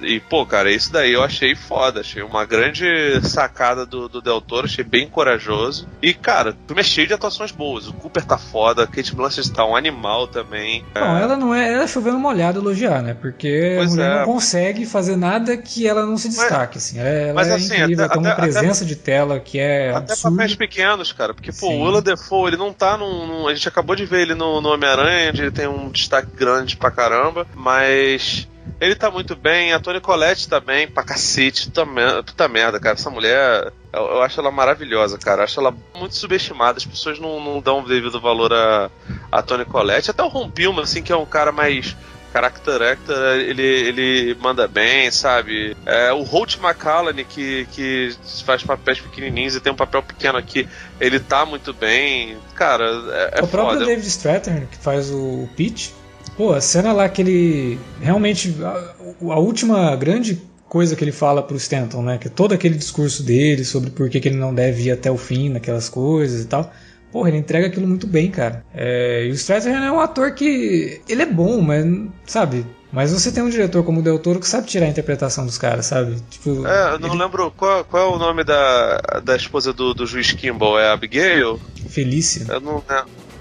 E, 0.06 0.20
pô, 0.20 0.46
cara, 0.46 0.72
isso 0.72 0.92
daí 0.92 1.14
eu 1.14 1.24
achei 1.24 1.56
foda. 1.56 2.02
Achei 2.02 2.22
uma 2.22 2.46
grande 2.46 2.86
sacada 3.24 3.86
do, 3.86 4.08
do 4.08 4.22
Del 4.22 4.42
Toro, 4.42 4.66
achei 4.66 4.84
bem 4.84 5.08
corajoso. 5.08 5.88
E, 6.02 6.14
cara, 6.14 6.52
o 6.52 6.68
filme 6.68 6.82
é 6.82 6.84
cheio 6.84 7.08
de 7.08 7.14
atuações 7.14 7.52
boas. 7.52 7.88
O 7.88 7.94
Cooper 7.94 8.24
tá 8.24 8.38
foda, 8.38 8.84
a 8.84 8.88
Kate 8.88 9.16
Blanchett 9.16 9.52
tá 9.52 9.66
um 9.66 9.76
animal 9.76 10.28
também. 10.28 10.86
Não, 10.94 11.18
é... 11.18 11.22
ela 11.22 11.38
não 11.38 11.54
é. 11.54 11.74
Ela 11.74 11.84
é 11.84 11.88
chovendo 11.88 12.20
molhado 12.20 12.60
elogiar, 12.60 13.02
né? 13.02 13.14
Porque 13.14 13.76
pois 13.78 13.92
a 13.92 13.96
mulher 13.96 14.12
é. 14.12 14.20
não 14.20 14.26
consegue 14.26 14.86
fazer 14.86 15.16
nada 15.16 15.58
que 15.58 15.88
ela 15.88 16.06
não 16.06 16.18
se 16.18 16.30
destaque, 16.30 16.76
mas, 16.76 16.84
assim. 16.84 17.00
Ela, 17.00 17.34
mas, 17.34 17.48
é 17.48 17.56
assim, 17.56 17.76
incrível, 17.82 18.06
até, 18.06 18.14
tem 18.14 18.24
uma 18.24 18.32
até, 18.32 18.42
presença 18.42 18.84
até, 18.84 18.94
de 18.94 18.96
tela 18.96 19.40
que 19.40 19.60
é. 19.60 19.94
Até 19.94 20.16
papéis 20.16 20.56
pequenos, 20.56 21.12
cara. 21.12 21.34
Porque, 21.34 21.52
pô, 21.52 21.68
Sim. 21.68 21.82
o 21.82 21.86
Willa 21.86 22.02
Defoe, 22.02 22.50
ele 22.50 22.58
não 22.58 22.72
tá 22.74 22.98
num, 22.98 23.28
num, 23.28 23.48
A 23.48 23.54
gente 23.54 23.68
acabou 23.68 23.96
de 23.96 24.06
ver 24.06 24.22
ele 24.22 24.36
no, 24.36 24.62
no 24.62 24.70
Homem-Aranha, 24.70 25.30
onde 25.30 25.42
ele 25.42 25.52
tem 25.52 25.68
um 25.68 25.90
destaque 25.90 26.30
grande 26.36 26.78
pra 26.78 26.92
caramba, 26.92 27.48
mas 27.56 28.48
ele 28.80 28.96
tá 28.96 29.10
muito 29.10 29.36
bem, 29.36 29.74
a 29.74 29.80
Toni 29.80 30.02
Collette 30.02 30.50
tá 30.50 30.60
bem, 30.60 30.88
pra 30.88 31.04
cacete. 31.04 31.66
Puta, 31.66 31.86
puta 32.24 32.48
merda, 32.48 32.80
cara. 32.80 32.96
Essa 32.96 33.10
mulher, 33.10 33.72
eu, 33.94 34.02
eu, 34.02 34.22
acho 34.22 34.40
ela 34.40 34.52
maravilhosa, 34.52 35.18
cara. 35.18 35.42
Eu 35.42 35.44
acho 35.46 35.60
ela 35.60 35.76
muito 35.96 36.16
subestimada. 36.16 36.78
As 36.78 36.86
pessoas 36.86 37.20
não, 37.20 37.40
não 37.40 37.62
dão 37.62 37.84
devido 37.84 38.20
valor 38.20 38.54
a, 38.54 38.90
a 39.32 39.42
Toni 39.42 39.66
Collette. 39.66 40.12
Até 40.12 40.24
o 40.24 40.28
Ron 40.28 40.50
Pilman, 40.50 40.84
assim, 40.84 41.02
que 41.02 41.12
é 41.12 41.16
um 41.16 41.26
cara 41.26 41.52
mais 41.52 41.96
character 42.36 42.82
actor, 42.82 43.38
ele, 43.38 43.64
ele 43.64 44.38
manda 44.42 44.68
bem, 44.68 45.10
sabe? 45.10 45.76
É, 45.86 46.12
o 46.12 46.22
Holt 46.22 46.58
McCallany, 46.58 47.24
que, 47.24 47.66
que 47.72 48.14
faz 48.46 48.62
papéis 48.62 49.00
pequenininhos 49.00 49.56
e 49.56 49.62
tem 49.62 49.72
um 49.72 49.76
papel 49.76 50.04
pequeno 50.04 50.38
aqui, 50.38 50.68
ele 51.00 51.18
tá 51.18 51.46
muito 51.46 51.74
bem. 51.74 52.38
Cara, 52.54 52.86
é, 53.34 53.40
é 53.40 53.42
O 53.42 53.48
próprio 53.48 53.80
foda. 53.80 53.86
David 53.86 54.08
Strathairn, 54.08 54.68
que 54.68 54.78
faz 54.78 55.10
o 55.12 55.48
Pete, 55.56 55.95
Pô, 56.38 56.54
a 56.54 56.62
cena 56.62 56.92
lá 56.92 57.08
que 57.08 57.22
ele. 57.22 57.80
Realmente, 58.02 58.56
a, 58.62 58.94
a, 59.34 59.40
última 59.40 59.96
grande 59.96 60.42
coisa 60.68 60.96
que 60.96 61.04
ele 61.04 61.12
fala 61.12 61.42
pro 61.42 61.56
Stanton, 61.56 62.02
né? 62.02 62.18
Que 62.18 62.28
é 62.28 62.32
todo 62.32 62.54
aquele 62.54 62.76
discurso 62.76 63.24
dele 63.24 63.64
sobre 63.64 63.90
por 63.90 64.10
que, 64.10 64.20
que 64.20 64.28
ele 64.28 64.38
não 64.38 64.54
deve 64.54 64.84
ir 64.84 64.92
até 64.92 65.10
o 65.10 65.18
fim 65.18 65.50
naquelas 65.50 65.88
coisas 65.88 66.44
e 66.44 66.48
tal. 66.48 66.72
Porra, 67.12 67.30
ele 67.30 67.38
entrega 67.38 67.68
aquilo 67.68 67.88
muito 67.88 68.06
bem, 68.06 68.30
cara. 68.30 68.66
É, 68.74 69.26
e 69.26 69.32
o 69.32 69.34
Strathern 69.34 69.86
é 69.86 69.92
um 69.92 70.02
ator 70.02 70.34
que. 70.34 71.02
Ele 71.08 71.22
é 71.22 71.26
bom, 71.26 71.62
mas. 71.62 71.86
Sabe? 72.26 72.66
Mas 72.92 73.12
você 73.12 73.32
tem 73.32 73.44
um 73.44 73.50
diretor 73.50 73.84
como 73.84 74.00
o 74.00 74.04
Del 74.04 74.20
Toro 74.20 74.40
que 74.40 74.48
sabe 74.48 74.68
tirar 74.68 74.86
a 74.86 74.90
interpretação 74.90 75.46
dos 75.46 75.58
caras, 75.58 75.86
sabe? 75.86 76.16
Tipo, 76.30 76.66
é, 76.66 76.94
eu 76.94 77.00
não 77.00 77.10
ele... 77.10 77.18
lembro 77.24 77.52
qual, 77.52 77.84
qual, 77.84 78.12
é 78.12 78.16
o 78.16 78.18
nome 78.18 78.44
da, 78.44 79.22
da 79.24 79.36
esposa 79.36 79.74
do, 79.74 79.94
do 79.94 80.06
juiz 80.06 80.32
Kimball. 80.32 80.80
É 80.80 80.92
Abigail? 80.92 81.60
Felícia. 81.90 82.46
Eu 82.50 82.62
não, 82.62 82.82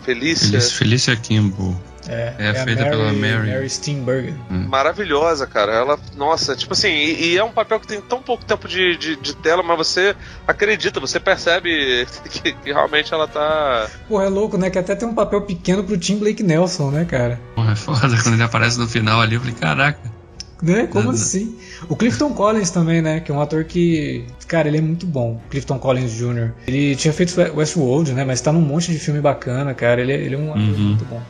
Felícia. 0.04 0.48
Felícia, 0.50 0.76
Felícia 0.76 1.16
Kimball. 1.16 1.74
É, 2.08 2.34
É 2.38 2.48
a 2.50 2.64
feita 2.64 2.84
pela 2.84 3.12
Mary. 3.12 3.50
Mary 3.50 3.68
Steenburgen. 3.70 4.34
Maravilhosa, 4.50 5.46
cara. 5.46 5.72
Ela, 5.72 5.98
nossa, 6.16 6.54
tipo 6.54 6.72
assim, 6.72 6.88
e, 6.88 7.32
e 7.32 7.38
é 7.38 7.44
um 7.44 7.52
papel 7.52 7.80
que 7.80 7.86
tem 7.86 8.00
tão 8.00 8.20
pouco 8.20 8.44
tempo 8.44 8.68
de, 8.68 8.96
de, 8.96 9.16
de 9.16 9.34
tela, 9.36 9.62
mas 9.62 9.76
você 9.78 10.14
acredita, 10.46 11.00
você 11.00 11.18
percebe 11.20 12.06
que, 12.30 12.52
que 12.52 12.72
realmente 12.72 13.12
ela 13.14 13.26
tá. 13.26 13.88
Porra, 14.08 14.24
é 14.24 14.28
louco, 14.28 14.58
né? 14.58 14.68
Que 14.70 14.78
até 14.78 14.94
tem 14.94 15.08
um 15.08 15.14
papel 15.14 15.42
pequeno 15.42 15.84
pro 15.84 15.96
Tim 15.96 16.18
Blake 16.18 16.42
Nelson, 16.42 16.90
né, 16.90 17.04
cara? 17.04 17.40
Porra, 17.54 17.72
é 17.72 17.76
foda 17.76 18.00
quando 18.22 18.34
ele 18.34 18.42
aparece 18.42 18.78
no 18.78 18.86
final 18.88 19.20
ali. 19.20 19.34
Eu 19.36 19.40
falei, 19.40 19.54
caraca. 19.54 20.14
Né? 20.62 20.86
Como 20.86 21.06
Nada. 21.06 21.16
assim? 21.18 21.58
O 21.90 21.96
Clifton 21.96 22.32
Collins 22.32 22.70
também, 22.70 23.02
né? 23.02 23.20
Que 23.20 23.30
é 23.30 23.34
um 23.34 23.40
ator 23.40 23.64
que. 23.64 24.24
Cara, 24.46 24.68
ele 24.68 24.78
é 24.78 24.80
muito 24.80 25.04
bom. 25.06 25.38
Clifton 25.50 25.78
Collins 25.78 26.12
Jr. 26.12 26.52
Ele 26.66 26.96
tinha 26.96 27.12
feito 27.12 27.34
Westworld, 27.54 28.12
né? 28.14 28.24
Mas 28.24 28.40
tá 28.40 28.50
num 28.52 28.60
monte 28.62 28.90
de 28.90 28.98
filme 28.98 29.20
bacana, 29.20 29.74
cara. 29.74 30.00
Ele, 30.00 30.12
é- 30.12 30.16
ele 30.20 30.34
é 30.36 30.38
um 30.38 30.50
ator 30.50 30.62
Uhum. 30.62 30.78
muito 30.78 31.04
bom. 31.04 31.20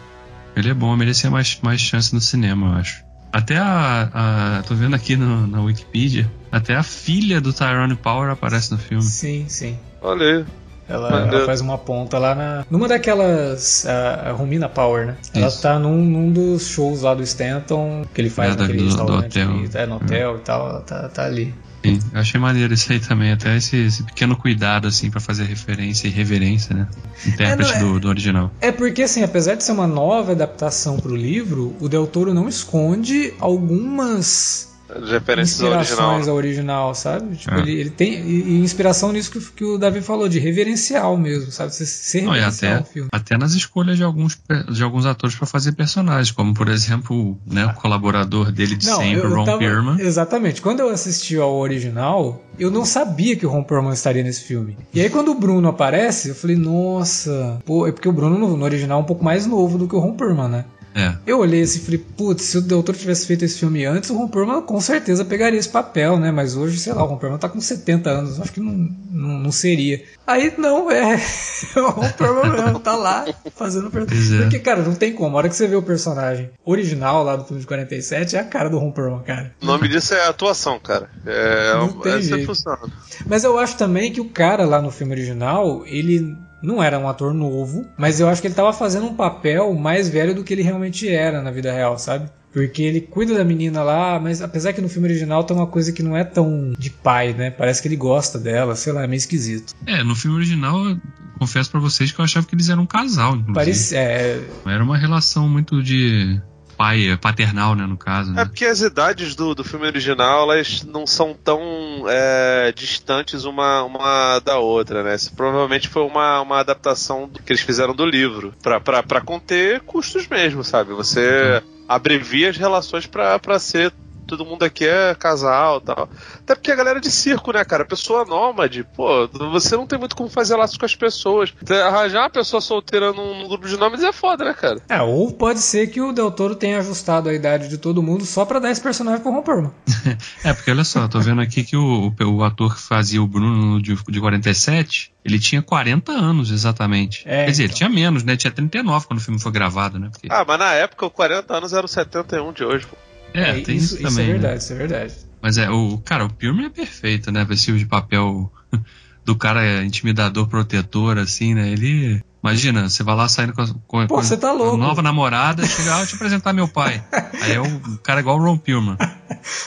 Ele 0.56 0.70
é 0.70 0.74
bom, 0.74 0.94
merecia 0.96 1.30
mais, 1.30 1.58
mais 1.62 1.80
chance 1.80 2.14
no 2.14 2.20
cinema, 2.20 2.66
eu 2.68 2.72
acho. 2.74 3.04
Até 3.32 3.56
a. 3.58 4.08
a- 4.14 4.62
tô 4.62 4.74
vendo 4.74 4.94
aqui 4.94 5.16
no- 5.16 5.46
na 5.46 5.60
Wikipedia. 5.62 6.30
Até 6.52 6.76
a 6.76 6.82
filha 6.84 7.40
do 7.40 7.52
Tyrone 7.52 7.96
Power 7.96 8.30
aparece 8.30 8.70
no 8.70 8.78
filme. 8.78 9.02
Sim, 9.02 9.46
sim. 9.48 9.76
Olha 10.00 10.24
aí. 10.38 10.44
Ela, 10.86 11.08
ela 11.28 11.46
faz 11.46 11.60
uma 11.62 11.78
ponta 11.78 12.18
lá 12.18 12.34
na. 12.34 12.64
Numa 12.70 12.86
daquelas. 12.86 13.86
A, 13.86 14.28
a 14.30 14.32
Romina 14.32 14.68
Power, 14.68 15.06
né? 15.06 15.16
Ela 15.34 15.48
Isso. 15.48 15.62
tá 15.62 15.78
num, 15.78 15.96
num 16.04 16.30
dos 16.30 16.68
shows 16.68 17.02
lá 17.02 17.14
do 17.14 17.22
Stanton, 17.22 18.04
que 18.14 18.20
ele 18.20 18.30
faz 18.30 18.54
É, 18.54 18.58
naquele 18.60 18.78
do- 18.78 18.84
do 18.84 18.88
restaurante. 18.90 19.38
hotel. 19.40 19.80
é, 19.82 19.86
no 19.86 19.96
hotel 19.96 20.36
e 20.36 20.40
tal. 20.40 20.68
Ela 20.68 20.80
tá, 20.82 21.08
tá 21.08 21.24
ali. 21.24 21.52
Sim, 21.84 22.00
eu 22.14 22.20
achei 22.20 22.40
maneiro 22.40 22.72
isso 22.72 22.90
aí 22.90 22.98
também. 22.98 23.30
Até 23.32 23.56
esse, 23.56 23.76
esse 23.76 24.02
pequeno 24.02 24.36
cuidado, 24.36 24.88
assim, 24.88 25.10
pra 25.10 25.20
fazer 25.20 25.44
referência 25.44 26.08
e 26.08 26.10
reverência, 26.10 26.74
né? 26.74 26.88
Intérprete 27.26 27.72
É, 27.72 27.80
não, 27.80 27.88
é- 27.88 27.92
do, 27.92 28.00
do 28.00 28.08
original. 28.08 28.50
É 28.60 28.72
porque, 28.72 29.02
assim, 29.02 29.22
apesar 29.22 29.54
de 29.54 29.64
ser 29.64 29.72
uma 29.72 29.86
nova 29.86 30.32
adaptação 30.32 30.96
pro 30.98 31.14
livro, 31.14 31.76
o 31.80 31.88
Del 31.88 32.06
Toro 32.06 32.32
não 32.32 32.48
esconde 32.48 33.34
algumas 33.38 34.73
De 35.00 35.10
referências 35.10 35.60
ao 35.60 35.66
original. 35.68 35.82
inspirações 35.82 36.28
ao 36.28 36.34
original, 36.36 36.94
sabe? 36.94 37.36
Tipo, 37.36 37.54
É. 37.54 37.58
ele, 37.60 37.72
ele 37.80 37.90
tem 37.90 38.14
e, 38.14 38.42
e 38.42 38.60
inspiração 38.60 39.12
nisso 39.12 39.30
que, 39.30 39.40
que 39.40 39.64
o 39.64 39.78
Davi 39.78 40.00
falou, 40.00 40.28
de 40.28 40.38
reverencial 40.38 41.16
mesmo, 41.16 41.50
sabe? 41.50 41.74
Ser, 41.74 41.86
ser 41.86 42.22
Não, 42.22 42.32
até, 42.32 42.80
o 42.80 42.84
filme. 42.84 43.08
até 43.12 43.36
nas 43.36 43.52
escolhas 43.54 43.96
de 43.96 44.04
alguns, 44.04 44.38
de 44.70 44.82
alguns 44.82 45.06
atores 45.06 45.34
pra 45.36 45.46
fazer 45.46 45.72
personagens, 45.72 46.30
como 46.30 46.54
por 46.54 46.68
exemplo 46.68 47.36
né, 47.46 47.66
o 47.66 47.74
colaborador 47.74 48.50
dele 48.52 48.76
de 48.76 48.84
sempre, 48.86 49.26
o 49.26 49.34
Ron 49.34 49.44
tava- 49.44 49.58
Perlman. 49.58 49.96
Exatamente. 50.00 50.60
Quando 50.62 50.80
eu 50.80 50.88
assisti 50.90 51.36
ao 51.36 51.54
original, 51.54 52.42
eu 52.58 52.70
não 52.70 52.84
sabia 52.84 53.36
que 53.36 53.44
o 53.46 53.50
Ron 53.50 53.64
Perlman 53.64 53.92
estaria 53.92 54.22
nesse 54.22 54.42
filme. 54.44 54.76
E 54.92 55.00
aí 55.00 55.10
quando 55.10 55.30
o 55.30 55.34
Bruno 55.34 55.68
aparece, 55.68 56.28
eu 56.28 56.34
falei, 56.34 56.56
nossa, 56.56 57.58
pô, 57.64 57.86
é 57.86 57.92
porque 57.92 58.08
o 58.08 58.12
Bruno 58.12 58.38
no, 58.38 58.56
no 58.56 58.64
original 58.64 58.98
é 59.00 59.02
um 59.02 59.06
pouco 59.06 59.24
mais 59.24 59.46
novo 59.46 59.76
do 59.78 59.88
que 59.88 59.94
o 59.96 59.98
Ron 59.98 60.14
Perlman, 60.14 60.48
né? 60.48 60.64
É, 60.94 61.14
Eu 61.26 61.40
olhei 61.40 61.62
assim 61.62 61.78
e 61.80 61.82
falei, 61.82 61.98
putz, 62.16 62.42
se 62.44 62.58
o 62.58 62.60
Doutor 62.62 62.94
tivesse 62.94 63.26
feito 63.26 63.44
esse 63.44 63.58
filme 63.58 63.84
antes, 63.84 64.10
o 64.10 64.16
Ron 64.16 64.28
Perlman 64.28 64.62
com 64.62 64.80
certeza 64.80 65.24
pegaria 65.24 65.58
esse 65.58 65.68
papel, 65.68 66.18
né? 66.18 66.30
Mas 66.30 66.54
hoje, 66.56 66.78
sei 66.78 66.92
lá, 66.92 67.02
o 67.02 67.06
Ron 67.06 67.16
Perlman 67.18 67.38
tá 67.38 67.48
com 67.48 67.60
70 67.60 68.08
anos, 68.10 68.40
acho 68.40 68.52
que 68.52 68.60
não, 68.60 68.88
não, 69.10 69.38
não 69.40 69.52
seria. 69.52 70.02
Aí, 70.26 70.54
não, 70.56 70.90
é 70.90 71.16
o 71.76 71.90
Ron 71.90 72.08
Perlman 72.10 72.52
mesmo, 72.52 72.78
tá 72.80 72.94
lá 72.94 73.24
fazendo 73.56 73.88
o 73.88 73.90
Pois 73.90 74.04
é. 74.04 74.06
personagem. 74.08 74.42
Porque, 74.42 74.58
cara, 74.60 74.82
não 74.82 74.94
tem 74.94 75.12
como. 75.12 75.34
A 75.36 75.38
hora 75.38 75.48
que 75.48 75.56
você 75.56 75.66
vê 75.66 75.74
o 75.76 75.82
personagem 75.82 76.50
original 76.64 77.24
lá 77.24 77.36
do 77.36 77.44
filme 77.44 77.60
de 77.60 77.66
47, 77.66 78.36
é 78.36 78.40
a 78.40 78.44
cara 78.44 78.70
do 78.70 78.78
Ron 78.78 78.92
Perlman, 78.92 79.22
cara. 79.24 79.52
O 79.60 79.66
nome 79.66 79.88
disso 79.88 80.14
é 80.14 80.28
atuação, 80.28 80.78
cara. 80.78 81.10
É, 81.26 81.74
Não 81.74 81.88
tem 82.00 82.12
é 82.12 82.14
assim 82.16 82.28
que 82.28 82.34
jeito. 82.36 82.46
funciona. 82.46 82.78
Mas 83.26 83.42
eu 83.44 83.58
acho 83.58 83.76
também 83.76 84.12
que 84.12 84.20
o 84.20 84.28
cara 84.28 84.64
lá 84.64 84.80
no 84.80 84.90
filme 84.92 85.12
original, 85.12 85.82
ele 85.86 86.36
não 86.64 86.82
era 86.82 86.98
um 86.98 87.08
ator 87.08 87.32
novo, 87.34 87.84
mas 87.98 88.18
eu 88.20 88.28
acho 88.28 88.40
que 88.40 88.48
ele 88.48 88.54
tava 88.54 88.72
fazendo 88.72 89.06
um 89.06 89.14
papel 89.14 89.72
mais 89.74 90.08
velho 90.08 90.34
do 90.34 90.42
que 90.42 90.52
ele 90.54 90.62
realmente 90.62 91.08
era 91.08 91.42
na 91.42 91.50
vida 91.50 91.72
real, 91.72 91.98
sabe? 91.98 92.28
Porque 92.52 92.82
ele 92.82 93.00
cuida 93.00 93.34
da 93.34 93.44
menina 93.44 93.82
lá, 93.82 94.18
mas 94.20 94.40
apesar 94.40 94.72
que 94.72 94.80
no 94.80 94.88
filme 94.88 95.08
original 95.08 95.42
tem 95.42 95.56
uma 95.56 95.66
coisa 95.66 95.92
que 95.92 96.04
não 96.04 96.16
é 96.16 96.22
tão 96.22 96.72
de 96.78 96.88
pai, 96.88 97.32
né? 97.32 97.50
Parece 97.50 97.82
que 97.82 97.88
ele 97.88 97.96
gosta 97.96 98.38
dela, 98.38 98.76
sei 98.76 98.92
lá, 98.92 99.02
é 99.02 99.06
meio 99.08 99.18
esquisito. 99.18 99.74
é, 99.86 100.04
no 100.04 100.14
filme 100.14 100.36
original, 100.36 100.84
eu 100.86 100.96
confesso 101.38 101.68
pra 101.70 101.80
vocês 101.80 102.12
que 102.12 102.20
eu 102.20 102.24
achava 102.24 102.46
que 102.46 102.54
eles 102.54 102.68
eram 102.68 102.84
um 102.84 102.86
casal, 102.86 103.30
inclusive. 103.34 103.54
Parece, 103.54 103.96
é, 103.96 104.40
Era 104.64 104.84
uma 104.84 104.96
relação 104.96 105.48
muito 105.48 105.82
de 105.82 106.40
pai, 106.76 107.16
paternal, 107.20 107.74
né, 107.74 107.86
no 107.86 107.96
caso. 107.96 108.32
É 108.32 108.34
Né? 108.34 108.44
porque 108.44 108.64
as 108.64 108.80
idades 108.80 109.34
do, 109.34 109.54
do 109.54 109.64
filme 109.64 109.86
original 109.86 110.50
elas 110.50 110.82
não 110.82 111.06
são 111.06 111.34
tão 111.34 111.60
é, 112.08 112.72
distantes 112.74 113.44
uma, 113.44 113.82
uma 113.82 114.38
da 114.40 114.58
outra, 114.58 115.02
né? 115.02 115.14
Isso 115.14 115.34
provavelmente 115.34 115.88
foi 115.88 116.02
uma, 116.02 116.40
uma 116.40 116.60
adaptação 116.60 117.28
que 117.28 117.52
eles 117.52 117.62
fizeram 117.62 117.94
do 117.94 118.04
livro 118.04 118.54
pra 118.62 119.20
conter 119.20 119.80
custos 119.80 120.26
mesmo, 120.28 120.64
sabe? 120.64 120.92
Você 120.92 121.62
abrevia 121.88 122.50
as 122.50 122.56
relações 122.56 123.06
pra 123.06 123.58
ser 123.58 123.92
todo 124.36 124.48
mundo 124.48 124.62
aqui 124.64 124.84
é 124.86 125.14
casal 125.14 125.78
e 125.78 125.86
tal. 125.86 126.08
Até 126.40 126.54
porque 126.54 126.70
a 126.70 126.74
galera 126.76 126.98
é 126.98 127.00
de 127.00 127.10
circo, 127.10 127.52
né, 127.52 127.64
cara? 127.64 127.84
Pessoa 127.84 128.24
nômade, 128.24 128.84
pô, 128.96 129.28
você 129.50 129.76
não 129.76 129.86
tem 129.86 129.98
muito 129.98 130.16
como 130.16 130.28
fazer 130.28 130.56
laços 130.56 130.76
com 130.76 130.84
as 130.86 130.94
pessoas. 130.96 131.52
Arranjar 131.86 132.22
uma 132.22 132.30
pessoa 132.30 132.60
solteira 132.60 133.12
num, 133.12 133.48
grupo 133.48 133.66
de 133.68 133.76
nômades 133.76 134.04
é 134.04 134.12
foda, 134.12 134.44
né, 134.44 134.54
cara? 134.54 134.80
é, 134.88 135.00
ou 135.02 135.32
pode 135.32 135.60
ser 135.60 135.88
que 135.88 136.00
o 136.00 136.12
Del 136.12 136.30
Toro 136.30 136.54
tenha 136.54 136.78
ajustado 136.78 137.28
a 137.28 137.34
idade 137.34 137.68
de 137.68 137.78
todo 137.78 138.02
mundo 138.02 138.24
só 138.24 138.44
pra 138.44 138.58
dar 138.58 138.70
esse 138.70 138.80
personagem 138.80 139.20
pro 139.20 139.32
Ron 139.32 139.42
Perlman. 139.42 139.72
É, 140.44 140.52
porque 140.52 140.70
olha 140.70 140.84
só, 140.84 141.08
tô 141.08 141.18
vendo 141.20 141.40
aqui 141.40 141.64
que 141.64 141.76
o, 141.76 142.12
o, 142.20 142.24
o 142.36 142.44
ator 142.44 142.74
que 142.74 142.82
fazia 142.82 143.22
o 143.22 143.26
Bruno 143.26 143.80
de, 143.80 143.94
de 144.08 144.20
47, 144.20 145.12
ele 145.24 145.38
tinha 145.38 145.62
40 145.62 146.12
anos 146.12 146.50
exatamente. 146.50 147.22
É, 147.26 147.44
Quer 147.46 147.50
dizer, 147.50 147.62
ele 147.64 147.72
então. 147.72 147.78
tinha 147.78 147.88
menos, 147.88 148.22
né? 148.22 148.36
Tinha 148.36 148.50
39 148.50 149.06
quando 149.06 149.18
o 149.18 149.22
filme 149.22 149.40
foi 149.40 149.50
gravado, 149.50 149.98
né? 149.98 150.10
Porque- 150.12 150.28
Ah, 150.30 150.44
mas 150.46 150.58
na 150.58 150.72
época, 150.74 151.06
os 151.06 151.12
40 151.12 151.56
anos 151.56 151.72
eram 151.72 151.88
71 151.88 152.52
de 152.52 152.64
hoje, 152.64 152.86
pô. 152.86 152.96
É, 153.34 153.60
tem 153.60 153.76
isso, 153.76 153.94
isso, 153.94 154.02
também. 154.02 154.24
é 154.24 154.26
né? 154.28 154.32
verdade, 154.34 154.62
isso 154.62 154.72
é 154.72 154.76
verdade. 154.76 155.14
Mas 155.42 155.58
é, 155.58 155.68
o 155.68 155.98
cara, 155.98 156.24
o 156.24 156.32
Pilmer 156.32 156.66
é 156.66 156.70
perfeito, 156.70 157.32
né? 157.32 157.44
Esse 157.50 157.64
tipo 157.64 157.78
de 157.78 157.84
papel 157.84 158.50
do 159.24 159.36
cara 159.36 159.84
intimidador, 159.84 160.46
protetor, 160.46 161.18
assim, 161.18 161.52
né? 161.52 161.68
Ele. 161.70 162.22
Imagina, 162.42 162.88
você 162.88 163.02
vai 163.02 163.16
lá 163.16 163.26
saindo 163.26 163.54
com 163.54 163.62
a, 163.62 163.66
com, 163.66 164.06
Pô, 164.06 164.16
com 164.16 164.22
você 164.22 164.36
tá 164.36 164.50
a 164.50 164.54
nova 164.54 165.00
namorada, 165.02 165.66
chega, 165.66 165.96
ah, 165.96 166.00
eu 166.00 166.06
te 166.06 166.14
apresentar 166.14 166.52
meu 166.52 166.68
pai. 166.68 167.02
Aí 167.42 167.52
é 167.52 167.60
o 167.60 167.98
cara 168.02 168.20
igual 168.20 168.38
o 168.38 168.42
Ron 168.42 168.58
Pilman. 168.58 168.98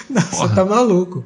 Nossa, 0.09 0.29
Porra. 0.29 0.55
tá 0.55 0.65
maluco. 0.65 1.25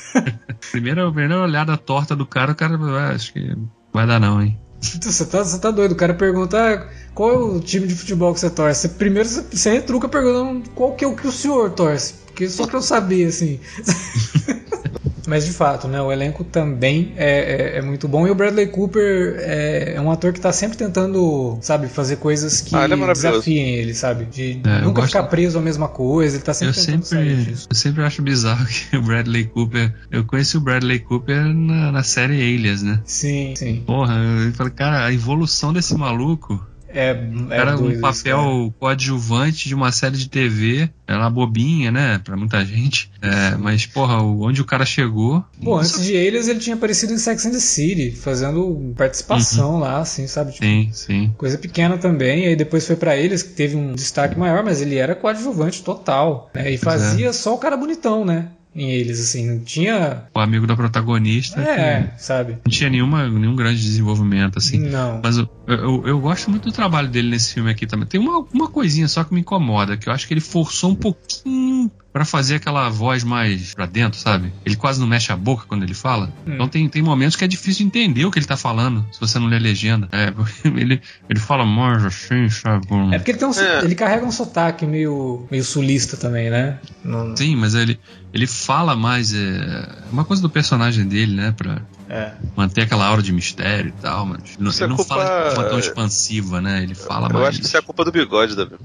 Primeira, 0.70 1.10
primeira 1.10 1.40
olhada 1.40 1.76
torta 1.76 2.14
do 2.16 2.26
cara, 2.26 2.52
o 2.52 2.54
cara, 2.54 2.76
ah, 2.76 3.14
acho 3.14 3.32
que 3.32 3.56
vai 3.92 4.06
dar 4.06 4.20
não, 4.20 4.42
hein? 4.42 4.58
Você 4.84 5.24
tá, 5.24 5.44
você 5.44 5.58
tá 5.58 5.70
doido. 5.70 5.92
O 5.92 5.96
cara 5.96 6.14
pergunta 6.14 6.58
ah, 6.58 6.86
qual 7.14 7.30
é 7.30 7.36
o 7.36 7.60
time 7.60 7.86
de 7.86 7.94
futebol 7.94 8.32
que 8.34 8.40
você 8.40 8.50
torce. 8.50 8.88
Primeiro 8.90 9.28
você, 9.28 9.42
você 9.42 9.70
retruca 9.72 10.08
perguntando 10.08 10.68
qual 10.70 10.94
que 10.94 11.04
é 11.04 11.08
o 11.08 11.16
que 11.16 11.26
o 11.26 11.32
senhor 11.32 11.70
torce. 11.70 12.23
Porque 12.34 12.48
só 12.48 12.66
pra 12.66 12.78
eu 12.78 12.82
saber, 12.82 13.26
assim. 13.28 13.60
Mas 15.26 15.46
de 15.46 15.52
fato, 15.52 15.88
né? 15.88 16.02
O 16.02 16.12
elenco 16.12 16.44
também 16.44 17.14
é, 17.16 17.76
é- 17.76 17.78
é 17.78 17.82
muito 17.82 18.06
bom. 18.06 18.26
E 18.26 18.30
o 18.30 18.34
Bradley 18.34 18.66
Cooper 18.66 19.36
é, 19.38 19.94
é 19.96 20.00
um 20.00 20.10
ator 20.10 20.34
que 20.34 20.40
tá 20.40 20.52
sempre 20.52 20.76
tentando, 20.76 21.56
sabe, 21.62 21.88
fazer 21.88 22.16
coisas 22.16 22.60
que 22.60 22.76
Ah, 22.76 22.84
ele 22.84 22.92
é 23.02 23.12
desafiem 23.12 23.70
ele, 23.76 23.94
sabe? 23.94 24.26
De 24.26 24.60
É, 24.64 24.80
eu 24.80 24.82
nunca 24.82 25.00
gosto- 25.00 25.06
ficar 25.12 25.22
preso 25.24 25.58
à 25.58 25.62
mesma 25.62 25.88
coisa. 25.88 26.36
Ele 26.36 26.42
tá 26.44 26.50
Eu 26.52 26.54
sempre 26.56 26.74
tentando 26.74 27.04
sair 27.04 27.36
sempre, 27.36 27.52
disso. 27.52 27.66
eu 27.70 27.76
sempre 27.76 28.02
acho 28.02 28.20
bizarro 28.20 28.66
que 28.90 28.96
o 28.98 29.02
Bradley 29.02 29.44
Cooper. 29.46 29.94
Eu 30.10 30.24
conheci 30.24 30.58
o 30.58 30.60
Bradley 30.60 30.98
Cooper 30.98 31.42
na, 31.54 31.90
na 31.92 32.02
série 32.02 32.34
Alias, 32.42 32.82
né? 32.82 33.00
Sim, 33.06 33.54
sim. 33.56 33.82
Porra, 33.86 34.16
eu 34.46 34.52
falei, 34.52 34.72
cara, 34.74 35.06
a 35.06 35.12
evolução 35.12 35.72
desse 35.72 35.94
maluco. 35.94 36.62
É, 36.94 37.10
é 37.10 37.56
era 37.58 37.76
um 37.76 37.90
isso, 37.90 38.00
papel 38.00 38.38
cara. 38.38 38.74
coadjuvante 38.78 39.68
de 39.68 39.74
uma 39.74 39.90
série 39.90 40.16
de 40.16 40.28
TV. 40.28 40.88
Era 41.06 41.18
uma 41.18 41.30
bobinha, 41.30 41.90
né? 41.90 42.18
Pra 42.24 42.36
muita 42.36 42.64
gente. 42.64 43.10
É, 43.20 43.56
mas, 43.56 43.84
porra, 43.84 44.22
onde 44.22 44.62
o 44.62 44.64
cara 44.64 44.86
chegou. 44.86 45.44
Nossa, 45.60 45.96
antes 45.96 46.06
de 46.06 46.14
eles, 46.14 46.48
ele 46.48 46.60
tinha 46.60 46.76
aparecido 46.76 47.12
em 47.12 47.18
Sex 47.18 47.44
and 47.44 47.50
the 47.50 47.58
City, 47.58 48.12
fazendo 48.12 48.94
participação 48.96 49.78
lá, 49.78 49.98
assim, 49.98 50.26
sabe? 50.26 50.52
Tipo, 50.52 50.64
Sim, 50.64 50.90
sim. 50.92 51.34
Coisa 51.36 51.58
pequena 51.58 51.98
também, 51.98 52.46
aí 52.46 52.56
depois 52.56 52.86
foi 52.86 52.96
pra 52.96 53.16
eles, 53.16 53.42
que 53.42 53.50
teve 53.50 53.76
um 53.76 53.92
destaque 53.92 54.38
maior, 54.38 54.64
mas 54.64 54.80
ele 54.80 54.96
era 54.96 55.14
coadjuvante 55.14 55.82
total, 55.82 56.50
né? 56.54 56.70
E 56.70 56.78
fazia 56.78 57.32
só 57.32 57.54
o 57.54 57.58
cara 57.58 57.76
bonitão, 57.76 58.24
né? 58.24 58.48
Em 58.74 58.90
eles, 58.90 59.20
assim, 59.20 59.48
não 59.48 59.60
tinha. 59.60 60.24
O 60.34 60.40
amigo 60.40 60.66
da 60.66 60.74
protagonista. 60.74 61.60
É, 61.60 62.12
sabe? 62.18 62.58
Não 62.64 62.70
tinha 62.70 62.90
nenhuma, 62.90 63.28
nenhum 63.28 63.54
grande 63.54 63.80
desenvolvimento, 63.80 64.58
assim. 64.58 64.78
Não. 64.78 65.20
Mas 65.22 65.38
eu, 65.38 65.48
eu, 65.66 66.06
eu 66.06 66.20
gosto 66.20 66.50
muito 66.50 66.64
do 66.64 66.72
trabalho 66.72 67.08
dele 67.08 67.30
nesse 67.30 67.54
filme 67.54 67.70
aqui 67.70 67.86
também. 67.86 68.06
Tem 68.06 68.20
uma, 68.20 68.44
uma 68.52 68.68
coisinha 68.68 69.06
só 69.06 69.22
que 69.22 69.32
me 69.32 69.40
incomoda, 69.40 69.96
que 69.96 70.08
eu 70.08 70.12
acho 70.12 70.26
que 70.26 70.34
ele 70.34 70.40
forçou 70.40 70.90
um 70.90 70.94
pouquinho 70.94 71.73
pra 72.14 72.24
fazer 72.24 72.54
aquela 72.54 72.88
voz 72.88 73.24
mais 73.24 73.74
pra 73.74 73.86
dentro, 73.86 74.20
sabe? 74.20 74.52
Ele 74.64 74.76
quase 74.76 75.00
não 75.00 75.06
mexe 75.06 75.32
a 75.32 75.36
boca 75.36 75.64
quando 75.66 75.82
ele 75.82 75.94
fala. 75.94 76.32
Hum. 76.46 76.54
Então 76.54 76.68
tem, 76.68 76.88
tem 76.88 77.02
momentos 77.02 77.34
que 77.34 77.42
é 77.44 77.48
difícil 77.48 77.78
de 77.78 77.88
entender 77.88 78.24
o 78.24 78.30
que 78.30 78.38
ele 78.38 78.46
tá 78.46 78.56
falando, 78.56 79.04
se 79.10 79.18
você 79.18 79.36
não 79.40 79.48
lê 79.48 79.56
a 79.56 79.60
legenda. 79.60 80.08
É, 80.12 80.30
porque 80.30 80.52
ele, 80.78 81.02
ele 81.28 81.40
fala 81.40 81.66
mais 81.66 82.04
assim, 82.04 82.48
sabe? 82.48 82.86
É 83.12 83.18
porque 83.18 83.32
ele 83.32 83.38
tem 83.38 83.48
um, 83.48 83.52
so- 83.52 83.60
É. 83.60 83.84
ele 83.84 83.96
carrega 83.96 84.24
um 84.24 84.30
sotaque 84.30 84.86
meio, 84.86 85.44
meio 85.50 85.64
sulista 85.64 86.16
também, 86.16 86.50
né? 86.50 86.78
Não- 87.04 87.36
Sim, 87.36 87.56
mas 87.56 87.74
ele, 87.74 87.98
ele 88.32 88.46
fala 88.46 88.94
mais. 88.94 89.34
É, 89.34 89.88
uma 90.12 90.24
coisa 90.24 90.40
do 90.40 90.48
personagem 90.48 91.04
dele, 91.08 91.34
né? 91.34 91.52
Pra, 91.56 91.82
É. 92.08 92.32
Manter 92.56 92.82
aquela 92.82 93.06
aura 93.06 93.22
de 93.22 93.32
mistério 93.32 93.88
e 93.96 94.00
tal, 94.02 94.26
mas 94.26 94.40
não, 94.58 94.70
Isso 94.70 94.82
é 94.82 94.84
ele 94.84 94.90
não 94.90 94.96
culpa- 94.96 95.14
fala 95.16 95.48
de 95.48 95.54
forma 95.54 95.70
tão 95.70 95.78
expansiva, 95.78 96.60
né? 96.60 96.82
Ele 96.82 96.94
fala 96.94 97.28
Eu 97.28 97.34
mais. 97.34 97.48
acho 97.48 97.60
que 97.60 97.66
isso 97.66 97.76
é 97.76 97.80
a 97.80 97.82
culpa 97.82 98.04
do 98.04 98.12
bigode, 98.12 98.54
Davi. 98.54 98.76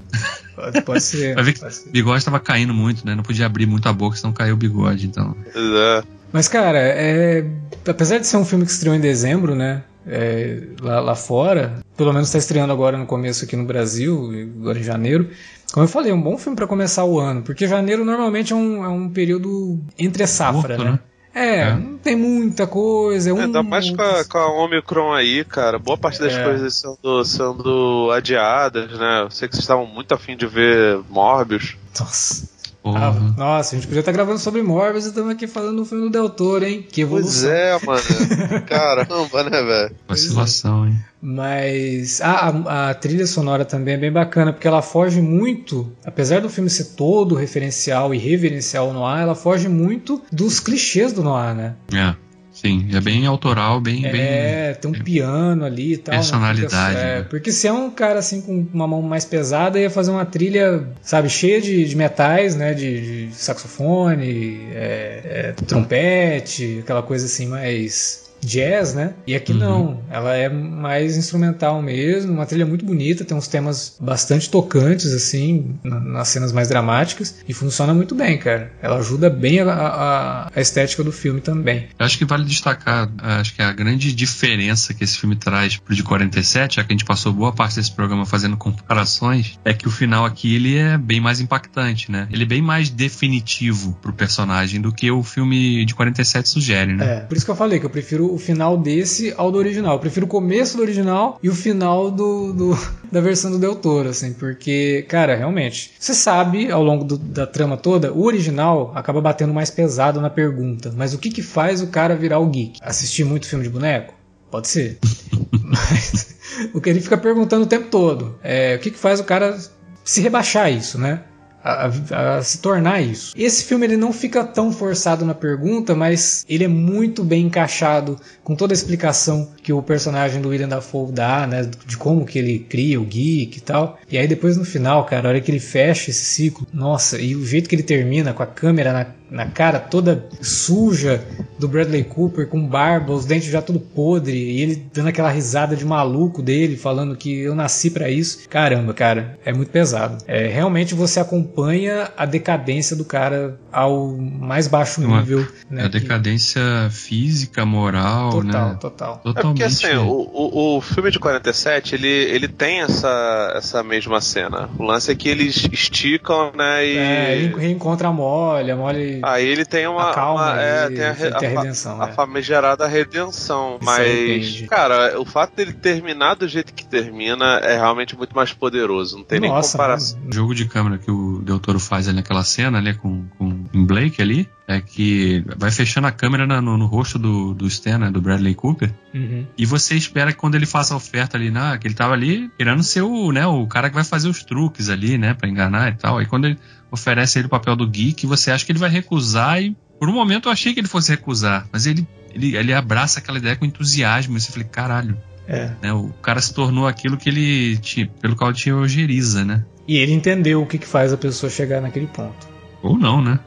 Pode, 0.55 0.82
pode 0.82 1.03
ser. 1.03 1.36
Vai 1.36 1.43
ver 1.43 1.53
que 1.53 1.63
o 1.65 1.91
bigode 1.91 2.24
tava 2.24 2.39
caindo 2.39 2.74
muito, 2.74 3.05
né? 3.05 3.15
Não 3.15 3.24
podia 3.24 3.45
abrir 3.45 3.65
muito 3.65 3.88
a 3.88 3.93
boca, 3.93 4.15
senão 4.15 4.32
caiu 4.34 4.55
o 4.55 4.57
bigode, 4.57 5.05
então. 5.07 5.36
É. 5.55 6.03
Mas, 6.32 6.47
cara, 6.47 6.78
é... 6.80 7.45
apesar 7.88 8.20
de 8.20 8.28
ser 8.28 8.38
um 8.38 8.45
filme 8.45 8.65
que 8.65 8.72
estreou 8.72 8.95
em 8.95 8.99
dezembro, 8.99 9.55
né? 9.55 9.84
é, 10.07 10.63
lá, 10.82 10.99
lá 10.99 11.15
fora, 11.15 11.80
pelo 11.95 12.11
menos 12.11 12.30
está 12.30 12.39
estreando 12.39 12.74
agora 12.74 12.97
no 12.97 13.05
começo 13.05 13.45
aqui 13.45 13.55
no 13.55 13.65
Brasil, 13.65 14.32
agora 14.59 14.80
em 14.80 14.84
janeiro. 14.84 15.30
Como 15.72 15.84
eu 15.84 15.89
falei, 15.89 16.11
é 16.11 16.15
um 16.15 16.22
bom 16.22 16.36
filme 16.38 16.55
para 16.55 16.65
começar 16.65 17.03
o 17.05 17.20
ano, 17.20 17.43
porque 17.43 17.67
janeiro 17.67 18.03
normalmente 18.03 18.53
é 18.53 18.55
um, 18.55 18.84
é 18.84 18.88
um 18.88 19.07
período 19.09 19.80
entre 19.97 20.26
safra, 20.26 20.76
Curto, 20.78 20.84
né? 20.84 20.91
né? 20.93 20.99
É, 21.34 21.59
É. 21.61 21.73
não 21.75 21.97
tem 21.97 22.15
muita 22.15 22.65
coisa. 22.65 23.30
É 23.30 23.34
um, 23.34 23.39
Ainda 23.41 23.61
mais 23.63 23.89
com 23.89 24.01
a, 24.01 24.25
com 24.25 24.38
a 24.38 24.63
Omicron 24.63 25.13
aí, 25.13 25.43
cara. 25.45 25.77
Boa 25.77 25.97
parte 25.97 26.19
das 26.19 26.34
É. 26.34 26.43
coisas 26.43 26.75
sendo, 26.75 27.23
sendo 27.25 28.11
adiadas, 28.11 28.91
né? 28.97 29.21
Eu 29.23 29.30
sei 29.32 29.47
que 29.47 29.55
vocês 29.55 29.63
estavam 29.63 29.86
muito 29.86 30.13
afim 30.13 30.36
de 30.36 30.47
ver 30.47 30.99
Morbius. 31.09 31.75
Nossa. 31.99 32.47
Porra. 32.93 33.07
Ah, 33.07 33.33
nossa, 33.37 33.75
a 33.75 33.77
gente 33.79 33.87
podia 33.87 33.99
estar 34.01 34.11
gravando 34.11 34.39
sobre 34.39 34.61
Morbius 34.61 35.05
e 35.05 35.09
estamos 35.09 35.31
aqui 35.31 35.47
falando 35.47 35.77
do 35.77 35.85
filme 35.85 36.05
do 36.05 36.09
Del 36.09 36.29
Toro, 36.29 36.65
hein? 36.65 36.85
Que 36.89 37.05
Pois 37.05 37.43
evolução. 37.43 37.51
é, 37.51 37.79
mano. 37.85 38.01
Caramba, 38.67 39.43
né, 39.49 39.61
velho? 39.63 39.95
Vacilação, 40.07 40.87
hein? 40.87 40.95
Mas 41.21 42.21
a, 42.21 42.31
a- 42.49 42.89
a 42.89 42.93
trilha 42.93 43.27
sonora 43.27 43.65
também 43.65 43.95
é 43.95 43.97
bem 43.97 44.11
bacana, 44.11 44.53
porque 44.53 44.67
ela 44.67 44.81
foge 44.81 45.21
muito, 45.21 45.91
apesar 46.05 46.41
do 46.41 46.49
filme 46.49 46.69
ser 46.69 46.95
todo 46.95 47.35
referencial 47.35 48.13
e 48.13 48.17
reverencial 48.17 48.93
no 48.93 49.05
ar, 49.05 49.21
ela 49.21 49.35
foge 49.35 49.67
muito 49.67 50.21
dos 50.31 50.59
clichês 50.59 51.11
do 51.13 51.21
noir, 51.23 51.53
né? 51.55 51.75
É. 51.93 52.15
Sim, 52.62 52.89
é 52.93 52.99
bem 52.99 53.26
autoral, 53.26 53.80
bem. 53.80 54.01
bem... 54.01 54.22
É, 54.22 54.74
tem 54.74 54.91
um 54.91 54.93
piano 54.93 55.64
ali 55.64 55.93
e 55.93 55.97
tal. 55.97 56.14
uma 56.16 56.20
Personalidade, 56.20 56.95
trilha- 56.95 57.07
é, 57.10 57.20
né? 57.20 57.26
Porque 57.30 57.51
se 57.53 57.68
é 57.68 57.72
um 57.74 57.89
cara 57.89 58.20
assim 58.20 58.41
com 58.41 58.68
uma 58.74 58.86
mão 58.88 59.01
mais 59.01 59.24
pesada, 59.24 59.80
ia 59.80 59.89
fazer 59.89 60.12
uma 60.12 60.26
trilha, 60.26 60.86
sabe, 61.01 61.30
cheia 61.30 61.62
de, 61.62 61.86
de 61.86 61.95
metais, 61.95 62.55
né? 62.55 62.74
De, 62.74 63.28
de 63.30 63.36
saxofone, 63.36 64.68
é, 64.74 65.22
é, 65.26 65.53
trompete, 65.66 66.80
aquela 66.84 67.01
coisa 67.01 67.26
assim 67.28 67.47
mais 67.47 68.28
jazz, 68.41 68.93
né? 68.93 69.13
E 69.27 69.35
aqui 69.35 69.51
Uhum. 69.51 69.57
não, 69.59 70.03
ela 70.09 70.35
é 70.35 70.49
mais 70.49 71.17
instrumental 71.17 71.81
mesmo, 71.81 72.31
uma 72.33 72.45
trilha 72.45 72.65
muito 72.65 72.85
bonita, 72.85 73.23
tem 73.25 73.37
uns 73.37 73.47
temas 73.47 73.97
bastante 73.99 74.49
tocantes, 74.49 75.13
assim, 75.13 75.75
na- 75.83 75.99
nas 75.99 76.27
cenas 76.29 76.51
mais 76.51 76.67
dramáticas, 76.69 77.35
e 77.47 77.53
funciona 77.53 77.93
muito 77.93 78.15
bem, 78.15 78.37
cara. 78.37 78.71
Ela 78.81 78.97
ajuda 78.97 79.29
bem 79.29 79.59
a, 79.59 79.71
a- 79.71 80.51
a 80.55 80.61
estética 80.61 81.03
do 81.03 81.11
filme 81.11 81.41
também. 81.41 81.87
Eu 81.97 82.05
acho 82.05 82.17
que 82.17 82.25
vale 82.25 82.45
destacar, 82.45 83.09
acho 83.19 83.53
que 83.55 83.61
a 83.61 83.71
grande 83.73 84.13
diferença 84.13 84.93
que 84.93 85.03
esse 85.03 85.17
filme 85.17 85.35
traz 85.35 85.77
pro 85.77 85.95
de 85.95 86.03
47, 86.03 86.75
já 86.77 86.83
que 86.83 86.91
a 86.91 86.95
gente 86.95 87.05
passou 87.05 87.33
boa 87.33 87.51
parte 87.51 87.75
desse 87.75 87.91
programa 87.91 88.25
fazendo 88.25 88.57
comparações, 88.57 89.59
é 89.65 89.73
que 89.73 89.87
o 89.87 89.91
final 89.91 90.25
aqui 90.25 90.55
ele 90.55 90.77
é 90.77 90.97
bem 90.97 91.19
mais 91.19 91.39
impactante, 91.39 92.11
né? 92.11 92.27
Ele 92.31 92.43
é 92.43 92.45
bem 92.45 92.61
mais 92.61 92.89
definitivo 92.89 93.97
pro 94.01 94.13
personagem 94.13 94.79
do 94.81 94.91
que 94.91 95.09
o 95.11 95.21
filme 95.23 95.85
de 95.85 95.93
47 95.93 96.49
sugere, 96.49 96.93
né? 96.93 97.17
É, 97.17 97.19
por 97.21 97.35
isso 97.35 97.45
que 97.45 97.51
eu 97.51 97.55
falei 97.55 97.79
que 97.79 97.85
eu 97.85 97.89
prefiro 97.89 98.28
o 98.34 98.38
final 98.38 98.77
desse 98.77 99.34
ao 99.38 99.51
do 99.51 99.57
original. 99.57 99.93
Eu 99.93 99.99
prefiro 99.99 100.25
o 100.25 100.30
começo 100.30 100.77
do 100.77 100.84
original 100.84 101.39
e 101.41 101.49
o 101.49 101.53
final 101.55 102.09
do, 102.11 102.53
do- 102.53 102.77
da 103.11 103.21
versão 103.21 103.51
do 103.51 103.59
Del 103.59 103.75
Toro, 103.75 104.09
assim, 104.09 104.34
porque, 104.34 105.05
cara, 105.09 105.36
realmente, 105.36 105.91
você 105.99 106.13
sabe 106.13 106.71
ao 106.71 106.84
longo 106.84 107.03
do- 107.03 107.17
da 107.17 107.45
trama 107.47 107.77
toda, 107.77 108.11
o 108.13 108.23
original 108.25 108.91
acaba 108.95 109.19
batendo 109.21 109.53
mais 109.53 109.69
pesado 109.69 110.21
na 110.21 110.30
pergunta. 110.30 110.93
Mas 110.95 111.13
o 111.13 111.17
que 111.17 111.30
que 111.30 111.41
faz 111.41 111.82
o 111.82 111.88
cara 111.88 112.15
virar 112.15 112.39
o 112.39 112.47
geek? 112.47 112.80
Assistir 112.82 113.23
muito 113.23 113.47
filme 113.47 113.63
de 113.63 113.69
boneco? 113.69 114.13
Pode 114.51 114.67
ser. 114.67 114.97
Mas 115.63 116.36
o 116.73 116.82
que 116.82 116.89
ele 116.89 117.01
fica 117.01 117.17
perguntando 117.17 117.63
o 117.63 117.67
tempo 117.67 117.88
todo 117.89 118.36
é 118.43 118.75
o 118.75 118.80
que 118.80 118.91
que 118.91 118.97
faz 118.97 119.19
o 119.19 119.23
cara 119.23 119.57
se 120.03 120.21
rebaixar 120.21 120.71
isso, 120.71 120.97
né? 120.97 121.21
A, 121.64 121.88
a- 121.88 122.38
a 122.38 122.43
se 122.43 122.60
tornar 122.60 123.01
isso. 123.01 123.34
Esse 123.36 123.64
filme 123.66 123.86
ele 123.86 123.97
não 123.97 124.14
fica 124.14 124.43
tão 124.43 124.72
forçado 124.72 125.26
na 125.26 125.34
pergunta, 125.34 125.93
mas 125.93 126.45
ele 126.47 126.64
é 126.64 126.68
muito 126.68 127.24
bem 127.24 127.45
encaixado 127.47 128.18
com 128.43 128.55
toda 128.55 128.72
a 128.74 128.76
explicação 128.76 129.49
que 129.62 129.74
o 129.74 129.82
personagem 129.82 130.41
do 130.41 130.49
William 130.49 130.70
Dafoe 130.70 131.12
dá, 131.12 131.45
né, 131.45 131.70
de 131.86 131.97
como 131.97 132.26
que 132.26 132.39
ele 132.39 132.60
cria 132.60 132.99
o 132.99 133.05
geek 133.05 133.57
e 133.57 133.62
tal. 133.62 133.99
E 134.10 134.18
aí 134.18 134.28
depois 134.28 134.55
no 134.55 134.64
final, 134.64 135.05
cara, 135.05 135.28
a 135.28 135.30
hora 135.32 135.41
que 135.41 135.51
ele 135.51 135.60
fecha 135.60 136.10
esse 136.10 136.24
ciclo, 136.26 136.66
nossa, 136.74 137.20
e 137.20 137.36
o 137.36 137.45
jeito 137.45 137.68
que 137.68 137.76
ele 137.76 137.84
termina 137.84 138.34
com 138.34 138.41
a 138.43 138.47
câmera 138.47 138.93
na, 138.93 139.05
na 139.30 139.45
cara 139.45 139.80
toda 139.80 140.25
suja 140.41 141.23
do 141.57 141.67
Bradley 141.67 142.03
Cooper 142.03 142.47
com 142.47 142.65
barba, 142.65 143.13
os 143.13 143.25
dentes 143.25 143.49
já 143.49 143.61
tudo 143.61 143.80
podre, 143.80 144.38
e 144.38 144.61
ele 144.61 144.88
dando 144.93 145.09
aquela 145.09 145.30
risada 145.30 145.75
de 145.75 145.86
maluco 145.86 146.41
dele, 146.41 146.75
falando 146.77 147.15
que 147.15 147.39
eu 147.39 147.53
nasci 147.55 147.89
pra 147.91 148.09
isso. 148.09 148.47
Caramba, 148.49 148.93
cara, 148.93 149.38
é 149.45 149.53
muito 149.53 149.69
pesado. 149.71 150.17
É, 150.27 150.47
realmente 150.47 150.95
você 150.95 151.19
acompanha 151.19 152.11
a 152.17 152.25
decadência 152.25 152.95
do 152.95 153.03
cara 153.05 153.59
ao 153.71 154.07
mais 154.17 154.67
baixo 154.67 155.01
Uma- 155.01 155.19
nível. 155.19 155.45
Né, 155.69 155.86
a 155.86 155.89
que- 155.89 155.99
decadência 155.99 156.61
física, 156.89 157.65
moral, 157.65 158.32
total, 158.32 158.69
né? 158.69 158.77
total. 158.80 159.21
É 159.25 159.34
porque 159.41 159.63
assim, 159.63 159.93
o, 159.95 160.30
o, 160.34 160.77
o 160.77 160.82
filme 160.82 161.11
de 161.11 161.19
47, 161.19 161.95
ele, 161.95 162.07
ele 162.07 162.47
tem 162.47 162.82
essa, 162.82 163.53
essa 163.55 163.84
mesma 163.84 164.19
cena. 164.21 164.69
O 164.77 164.84
lance 164.84 165.11
é 165.11 165.15
que 165.15 165.30
eles 165.30 165.67
esticam, 165.71 166.51
né? 166.55 166.86
E. 166.88 166.97
É, 166.97 167.36
ele 167.38 167.55
reencontra 167.55 168.07
a 168.07 168.11
Molly, 168.11 168.71
a 168.71 168.75
Molly 168.75 169.18
Aí 169.24 169.45
ele 169.45 169.65
tem 169.65 169.88
uma. 169.88 170.11
acalma 170.11 170.53
uma- 170.53 170.61
é, 170.61 170.86
ele, 170.86 170.95
tem 170.95 171.05
a, 171.05 171.15
tem 171.15 171.28
a 171.28 171.59
a 171.59 171.63
redenção. 171.63 172.01
a 172.01 172.09
é. 172.09 172.11
famigerada 172.13 172.88
redenção. 172.88 173.78
Se 173.80 173.86
Mas, 173.86 174.61
cara, 174.70 175.20
o 175.20 175.26
fato 175.26 175.55
dele 175.55 175.74
terminar 175.74 176.36
do 176.36 176.47
jeito 176.47 176.74
que 176.74 176.86
termina 176.86 177.59
é 177.63 177.76
realmente 177.78 178.15
muito 178.17 178.36
mais 178.36 178.53
poderoso. 178.53 179.17
Não 179.17 179.24
tem 179.24 179.39
nem 179.39 179.49
Nossa, 179.49 179.74
comparação. 179.74 180.17
mano. 180.17 180.30
O 180.32 180.36
jogo 180.36 180.55
de 180.55 180.65
câmera 180.65 180.97
que 180.97 181.11
o 181.11 181.41
Del 181.41 181.59
Toro 181.59 181.80
faz 181.80 182.07
ali 182.07 182.17
naquela 182.17 182.43
cena 182.43 182.78
ali 182.78 182.93
com, 182.93 183.26
com 183.38 183.49
Blake 183.86 184.22
ali 184.22 184.49
é 184.72 184.80
que 184.80 185.43
vai 185.57 185.72
fechando 185.72 186.05
a 186.05 186.11
câmera 186.11 186.45
no, 186.45 186.78
no 186.78 186.86
rosto 186.86 187.17
do, 187.17 187.53
do 187.55 187.65
Stan, 187.67 187.97
né, 187.97 188.11
do 188.11 188.22
Bradley 188.22 188.53
Cooper, 188.53 188.93
Uhum. 189.13 189.45
e 189.57 189.65
você 189.65 189.95
espera 189.95 190.32
que 190.32 190.38
quando 190.38 190.53
ele 190.53 190.67
faça 190.67 190.93
a 190.93 190.97
oferta 190.97 191.36
ali, 191.36 191.49
na, 191.49 191.76
que 191.80 191.88
ele 191.88 191.95
tava 191.95 192.13
ali 192.13 192.51
querendo 192.55 192.84
ser 192.84 193.01
o, 193.01 193.32
né, 193.32 193.47
o 193.47 193.65
cara 193.65 193.89
que 193.89 193.95
vai 193.95 194.03
fazer 194.03 194.30
os 194.30 194.43
truques 194.43 194.88
ali, 194.89 195.17
né, 195.17 195.34
pra 195.34 195.49
enganar 195.49 195.89
e 195.91 195.95
tal. 195.95 196.20
Aí 196.20 196.28
quando 196.28 196.45
ele 196.45 196.59
oferece 196.91 197.39
ele 197.39 197.47
o 197.47 197.49
papel 197.49 197.76
do 197.76 197.88
geek, 197.88 198.28
você 198.28 198.51
acha 198.51 198.63
que 198.63 198.72
ele 198.72 198.78
vai 198.80 198.89
recusar 198.91 199.59
e 199.61 199.76
por 199.99 200.07
um 200.07 200.13
momento 200.13 200.47
eu 200.47 200.51
achei 200.53 200.72
que 200.74 200.80
ele 200.80 200.88
fosse 200.88 201.09
recusar, 201.11 201.67
mas 201.74 201.88
ele, 201.88 202.07
ele, 202.34 202.55
ele 202.55 202.72
abraça 202.72 203.20
aquela 203.20 203.39
ideia 203.39 203.55
com 203.55 203.65
entusiasmo. 203.65 204.38
E 204.38 204.39
você 204.41 204.51
falei, 204.51 204.67
caralho, 204.72 205.17
É. 205.47 205.72
né, 205.82 205.91
o 205.91 206.09
cara 206.22 206.39
se 206.39 206.53
tornou 206.53 206.88
aquilo 206.88 207.17
que 207.17 207.28
ele 207.28 207.76
tinha, 207.78 208.07
pelo 208.22 208.36
qual 208.36 208.53
tinha 208.53 208.76
ojeriza, 208.76 209.43
né? 209.43 209.65
E 209.88 209.97
ele 209.97 210.13
entendeu 210.13 210.61
o 210.61 210.67
que, 210.67 210.78
que 210.78 210.86
faz 210.88 211.11
a 211.11 211.17
pessoa 211.17 211.49
chegar 211.49 211.82
naquele 211.82 212.05
ponto. 212.05 212.47
Ou 212.84 212.97
não, 212.97 213.20
né? 213.22 213.39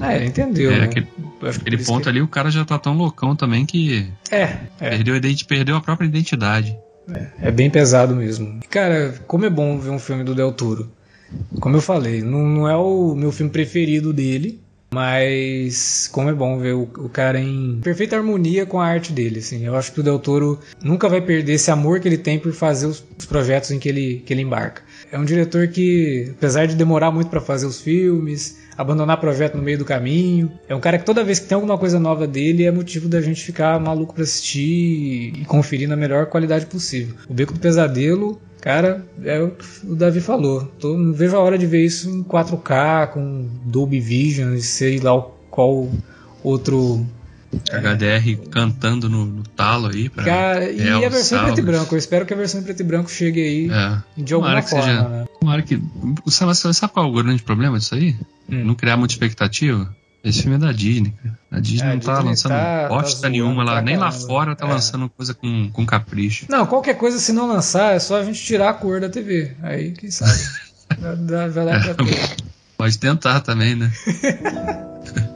É, 0.00 0.16
ele 0.16 0.26
entendeu. 0.26 0.70
É, 0.72 0.78
né? 0.78 0.84
aquele- 0.84 1.08
Aquele 1.40 1.78
ponto 1.84 2.02
que- 2.04 2.08
ali, 2.08 2.20
o 2.20 2.26
cara 2.26 2.50
já 2.50 2.64
tá 2.64 2.78
tão 2.78 2.96
loucão 2.96 3.36
também 3.36 3.64
que 3.64 4.08
É, 4.30 4.42
é. 4.80 4.90
perdeu, 4.90 5.14
a 5.14 5.20
perdeu 5.46 5.76
a 5.76 5.80
própria 5.80 6.06
identidade. 6.06 6.76
É 7.40 7.50
bem 7.50 7.70
pesado 7.70 8.14
mesmo. 8.16 8.58
Cara, 8.68 9.14
como 9.26 9.46
é 9.46 9.50
bom 9.50 9.78
ver 9.78 9.90
um 9.90 9.98
filme 10.00 10.24
do 10.24 10.34
Del 10.34 10.52
Toro. 10.52 10.90
Como 11.60 11.76
eu 11.76 11.80
falei, 11.80 12.22
não, 12.22 12.40
não 12.46 12.68
é 12.68 12.74
o 12.76 13.14
meu 13.14 13.30
filme 13.30 13.52
preferido 13.52 14.12
dele, 14.12 14.60
mas 14.90 16.08
como 16.12 16.28
é 16.28 16.32
bom 16.34 16.58
ver 16.58 16.74
o, 16.74 16.82
o 16.82 17.08
cara 17.08 17.40
em 17.40 17.78
perfeita 17.82 18.16
harmonia 18.16 18.66
com 18.66 18.80
a 18.80 18.86
arte 18.86 19.12
dele. 19.12 19.38
Assim. 19.38 19.64
Eu 19.64 19.76
acho 19.76 19.92
que 19.92 20.00
o 20.00 20.02
Del 20.02 20.18
Toro 20.18 20.58
nunca 20.82 21.08
vai 21.08 21.20
perder 21.20 21.52
esse 21.54 21.70
amor 21.70 22.00
que 22.00 22.08
ele 22.08 22.18
tem 22.18 22.38
por 22.38 22.52
fazer 22.52 22.86
os, 22.86 23.04
os 23.18 23.26
projetos 23.26 23.70
em 23.70 23.78
que 23.78 23.88
ele, 23.88 24.22
que 24.26 24.32
ele 24.32 24.42
embarca. 24.42 24.82
É 25.12 25.18
um 25.18 25.24
diretor 25.24 25.68
que, 25.68 26.32
apesar 26.36 26.66
de 26.66 26.74
demorar 26.74 27.10
muito 27.10 27.28
para 27.30 27.40
fazer 27.40 27.66
os 27.66 27.80
filmes, 27.80 28.58
abandonar 28.78 29.18
projeto 29.18 29.56
no 29.56 29.62
meio 29.62 29.76
do 29.76 29.84
caminho, 29.84 30.52
é 30.68 30.74
um 30.74 30.78
cara 30.78 30.98
que 30.98 31.04
toda 31.04 31.24
vez 31.24 31.40
que 31.40 31.48
tem 31.48 31.56
alguma 31.56 31.76
coisa 31.76 31.98
nova 31.98 32.28
dele 32.28 32.64
é 32.64 32.70
motivo 32.70 33.08
da 33.08 33.20
gente 33.20 33.42
ficar 33.42 33.80
maluco 33.80 34.14
pra 34.14 34.22
assistir 34.22 35.32
e 35.36 35.44
conferir 35.44 35.88
na 35.88 35.96
melhor 35.96 36.26
qualidade 36.26 36.66
possível. 36.66 37.16
O 37.28 37.34
Beco 37.34 37.52
do 37.52 37.58
Pesadelo, 37.58 38.40
cara, 38.60 39.04
é 39.24 39.42
o 39.42 39.50
que 39.50 39.64
o 39.84 39.96
Davi 39.96 40.20
falou. 40.20 40.64
Tô, 40.78 40.96
não 40.96 41.12
vejo 41.12 41.36
a 41.36 41.40
hora 41.40 41.58
de 41.58 41.66
ver 41.66 41.84
isso 41.84 42.08
em 42.08 42.22
4K, 42.22 43.08
com 43.08 43.48
Dolby 43.64 43.98
Vision 43.98 44.54
e 44.54 44.62
sei 44.62 45.00
lá 45.00 45.20
qual 45.50 45.88
outro. 46.44 47.04
HDR 47.70 48.36
cantando 48.50 49.08
no, 49.08 49.24
no 49.24 49.42
talo 49.42 49.88
aí. 49.88 50.08
Pra 50.08 50.24
Cara, 50.24 50.70
e 50.70 50.88
a 51.04 51.08
versão 51.08 51.40
em 51.40 51.44
preto 51.44 51.58
e 51.60 51.62
branco. 51.62 51.94
Eu 51.94 51.98
espero 51.98 52.26
que 52.26 52.34
a 52.34 52.36
versão 52.36 52.60
em 52.60 52.64
preto 52.64 52.80
e 52.80 52.84
branco 52.84 53.10
chegue 53.10 53.40
aí 53.40 53.70
É. 53.70 54.22
de 54.22 54.34
alguma 54.34 54.60
forma. 54.62 54.84
seja- 54.84 55.08
né? 55.08 55.24
Tomara 55.40 55.62
que. 55.62 55.82
Sabe, 56.26 56.54
sabe 56.54 56.92
qual 56.92 57.06
é 57.06 57.08
o 57.08 57.12
grande 57.12 57.42
problema 57.42 57.78
disso 57.78 57.94
aí? 57.94 58.16
Hum. 58.50 58.64
Não 58.64 58.74
criar 58.74 58.96
muita 58.96 59.14
expectativa? 59.14 59.94
Esse 60.24 60.42
filme 60.42 60.56
é 60.56 60.58
da 60.58 60.72
Disney, 60.72 61.12
cara. 61.22 61.38
A 61.52 61.60
Disney 61.60 61.88
É, 61.88 61.92
não 61.94 62.00
tá 62.00 62.12
Disney 62.14 62.28
lançando 62.30 62.52
tá- 62.52 62.82
tá 62.82 62.88
bosta 62.88 63.10
zoando 63.20 63.28
nenhuma 63.30 63.62
lá, 63.64 63.80
nem 63.80 63.96
lá 63.96 64.10
fora 64.10 64.54
tá 64.56 64.66
É. 64.66 64.70
lançando 64.70 65.08
coisa 65.08 65.32
com, 65.32 65.70
com 65.70 65.86
capricho. 65.86 66.46
Não, 66.50 66.66
qualquer 66.66 66.94
coisa, 66.94 67.18
se 67.18 67.32
não 67.32 67.46
lançar, 67.46 67.94
é 67.94 67.98
só 68.00 68.20
a 68.20 68.24
gente 68.24 68.42
tirar 68.42 68.70
a 68.70 68.74
cor 68.74 69.00
da 69.00 69.08
TV. 69.08 69.52
Aí, 69.62 69.92
quem 69.92 70.10
sabe? 70.10 70.32
Vai 71.00 71.48
vai 71.50 71.64
dar 71.66 71.94
pra 71.94 72.04
ter. 72.04 72.36
Pode 72.76 72.98
tentar 72.98 73.40
também, 73.40 73.74
né? 73.76 73.92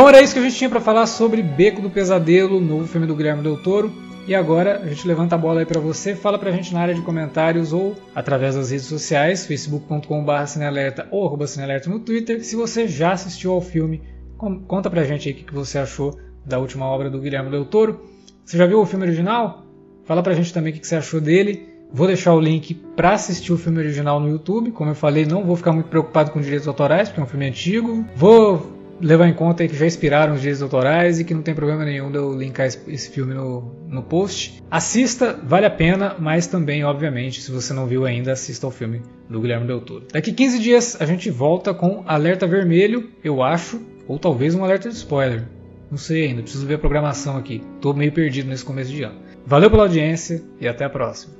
Bom, 0.00 0.08
era 0.08 0.22
isso 0.22 0.32
que 0.32 0.38
a 0.38 0.42
gente 0.42 0.56
tinha 0.56 0.70
para 0.70 0.80
falar 0.80 1.06
sobre 1.06 1.42
Beco 1.42 1.82
do 1.82 1.90
Pesadelo, 1.90 2.58
novo 2.58 2.86
filme 2.86 3.06
do 3.06 3.14
Guilherme 3.14 3.42
Del 3.42 3.58
Toro. 3.58 3.92
E 4.26 4.34
agora 4.34 4.80
a 4.82 4.86
gente 4.86 5.06
levanta 5.06 5.34
a 5.34 5.38
bola 5.38 5.60
aí 5.60 5.66
para 5.66 5.78
você, 5.78 6.14
fala 6.14 6.38
pra 6.38 6.50
gente 6.50 6.72
na 6.72 6.80
área 6.80 6.94
de 6.94 7.02
comentários 7.02 7.70
ou 7.74 7.94
através 8.14 8.54
das 8.54 8.70
redes 8.70 8.86
sociais, 8.86 9.44
facebook.com.br 9.44 11.02
ou 11.10 11.26
arroba 11.26 11.44
no 11.86 12.00
Twitter. 12.00 12.42
Se 12.42 12.56
você 12.56 12.88
já 12.88 13.12
assistiu 13.12 13.52
ao 13.52 13.60
filme, 13.60 14.00
conta 14.66 14.88
pra 14.88 15.04
gente 15.04 15.28
aí 15.28 15.34
o 15.34 15.36
que 15.36 15.52
você 15.52 15.76
achou 15.76 16.18
da 16.46 16.58
última 16.58 16.86
obra 16.86 17.10
do 17.10 17.20
Guilherme 17.20 17.50
Del 17.50 17.66
Toro. 17.66 18.00
Você 18.42 18.56
já 18.56 18.64
viu 18.64 18.80
o 18.80 18.86
filme 18.86 19.04
original? 19.04 19.66
Fala 20.06 20.22
pra 20.22 20.32
gente 20.32 20.50
também 20.50 20.72
o 20.72 20.80
que 20.80 20.86
você 20.86 20.96
achou 20.96 21.20
dele. 21.20 21.68
Vou 21.92 22.06
deixar 22.06 22.32
o 22.32 22.40
link 22.40 22.72
para 22.96 23.12
assistir 23.12 23.52
o 23.52 23.58
filme 23.58 23.78
original 23.80 24.18
no 24.18 24.30
YouTube. 24.30 24.70
Como 24.70 24.92
eu 24.92 24.94
falei, 24.94 25.26
não 25.26 25.44
vou 25.44 25.56
ficar 25.56 25.72
muito 25.72 25.90
preocupado 25.90 26.30
com 26.30 26.40
direitos 26.40 26.66
autorais, 26.66 27.10
porque 27.10 27.20
é 27.20 27.22
um 27.22 27.26
filme 27.26 27.46
antigo. 27.46 28.02
Vou 28.16 28.79
levar 29.00 29.28
em 29.28 29.34
conta 29.34 29.66
que 29.66 29.76
já 29.76 29.86
expiraram 29.86 30.34
os 30.34 30.40
direitos 30.40 30.62
autorais 30.62 31.18
e 31.18 31.24
que 31.24 31.34
não 31.34 31.42
tem 31.42 31.54
problema 31.54 31.84
nenhum 31.84 32.10
de 32.10 32.18
eu 32.18 32.36
linkar 32.36 32.66
esse 32.66 33.10
filme 33.10 33.34
no, 33.34 33.74
no 33.88 34.02
post. 34.02 34.62
Assista, 34.70 35.38
vale 35.42 35.66
a 35.66 35.70
pena, 35.70 36.14
mas 36.18 36.46
também, 36.46 36.84
obviamente, 36.84 37.40
se 37.40 37.50
você 37.50 37.72
não 37.72 37.86
viu 37.86 38.04
ainda, 38.04 38.32
assista 38.32 38.66
ao 38.66 38.70
filme 38.70 39.02
do 39.28 39.40
Guilherme 39.40 39.66
Del 39.66 39.80
Toro. 39.80 40.06
Daqui 40.12 40.32
15 40.32 40.58
dias 40.58 41.00
a 41.00 41.06
gente 41.06 41.30
volta 41.30 41.72
com 41.72 42.04
Alerta 42.06 42.46
Vermelho, 42.46 43.10
eu 43.24 43.42
acho, 43.42 43.80
ou 44.06 44.18
talvez 44.18 44.54
um 44.54 44.64
alerta 44.64 44.88
de 44.88 44.94
spoiler. 44.94 45.44
Não 45.90 45.98
sei 45.98 46.26
ainda, 46.26 46.42
preciso 46.42 46.66
ver 46.66 46.74
a 46.74 46.78
programação 46.78 47.36
aqui. 47.36 47.62
Tô 47.80 47.92
meio 47.92 48.12
perdido 48.12 48.48
nesse 48.48 48.64
começo 48.64 48.90
de 48.90 49.02
ano. 49.02 49.18
Valeu 49.44 49.70
pela 49.70 49.84
audiência 49.84 50.42
e 50.60 50.68
até 50.68 50.84
a 50.84 50.90
próxima. 50.90 51.34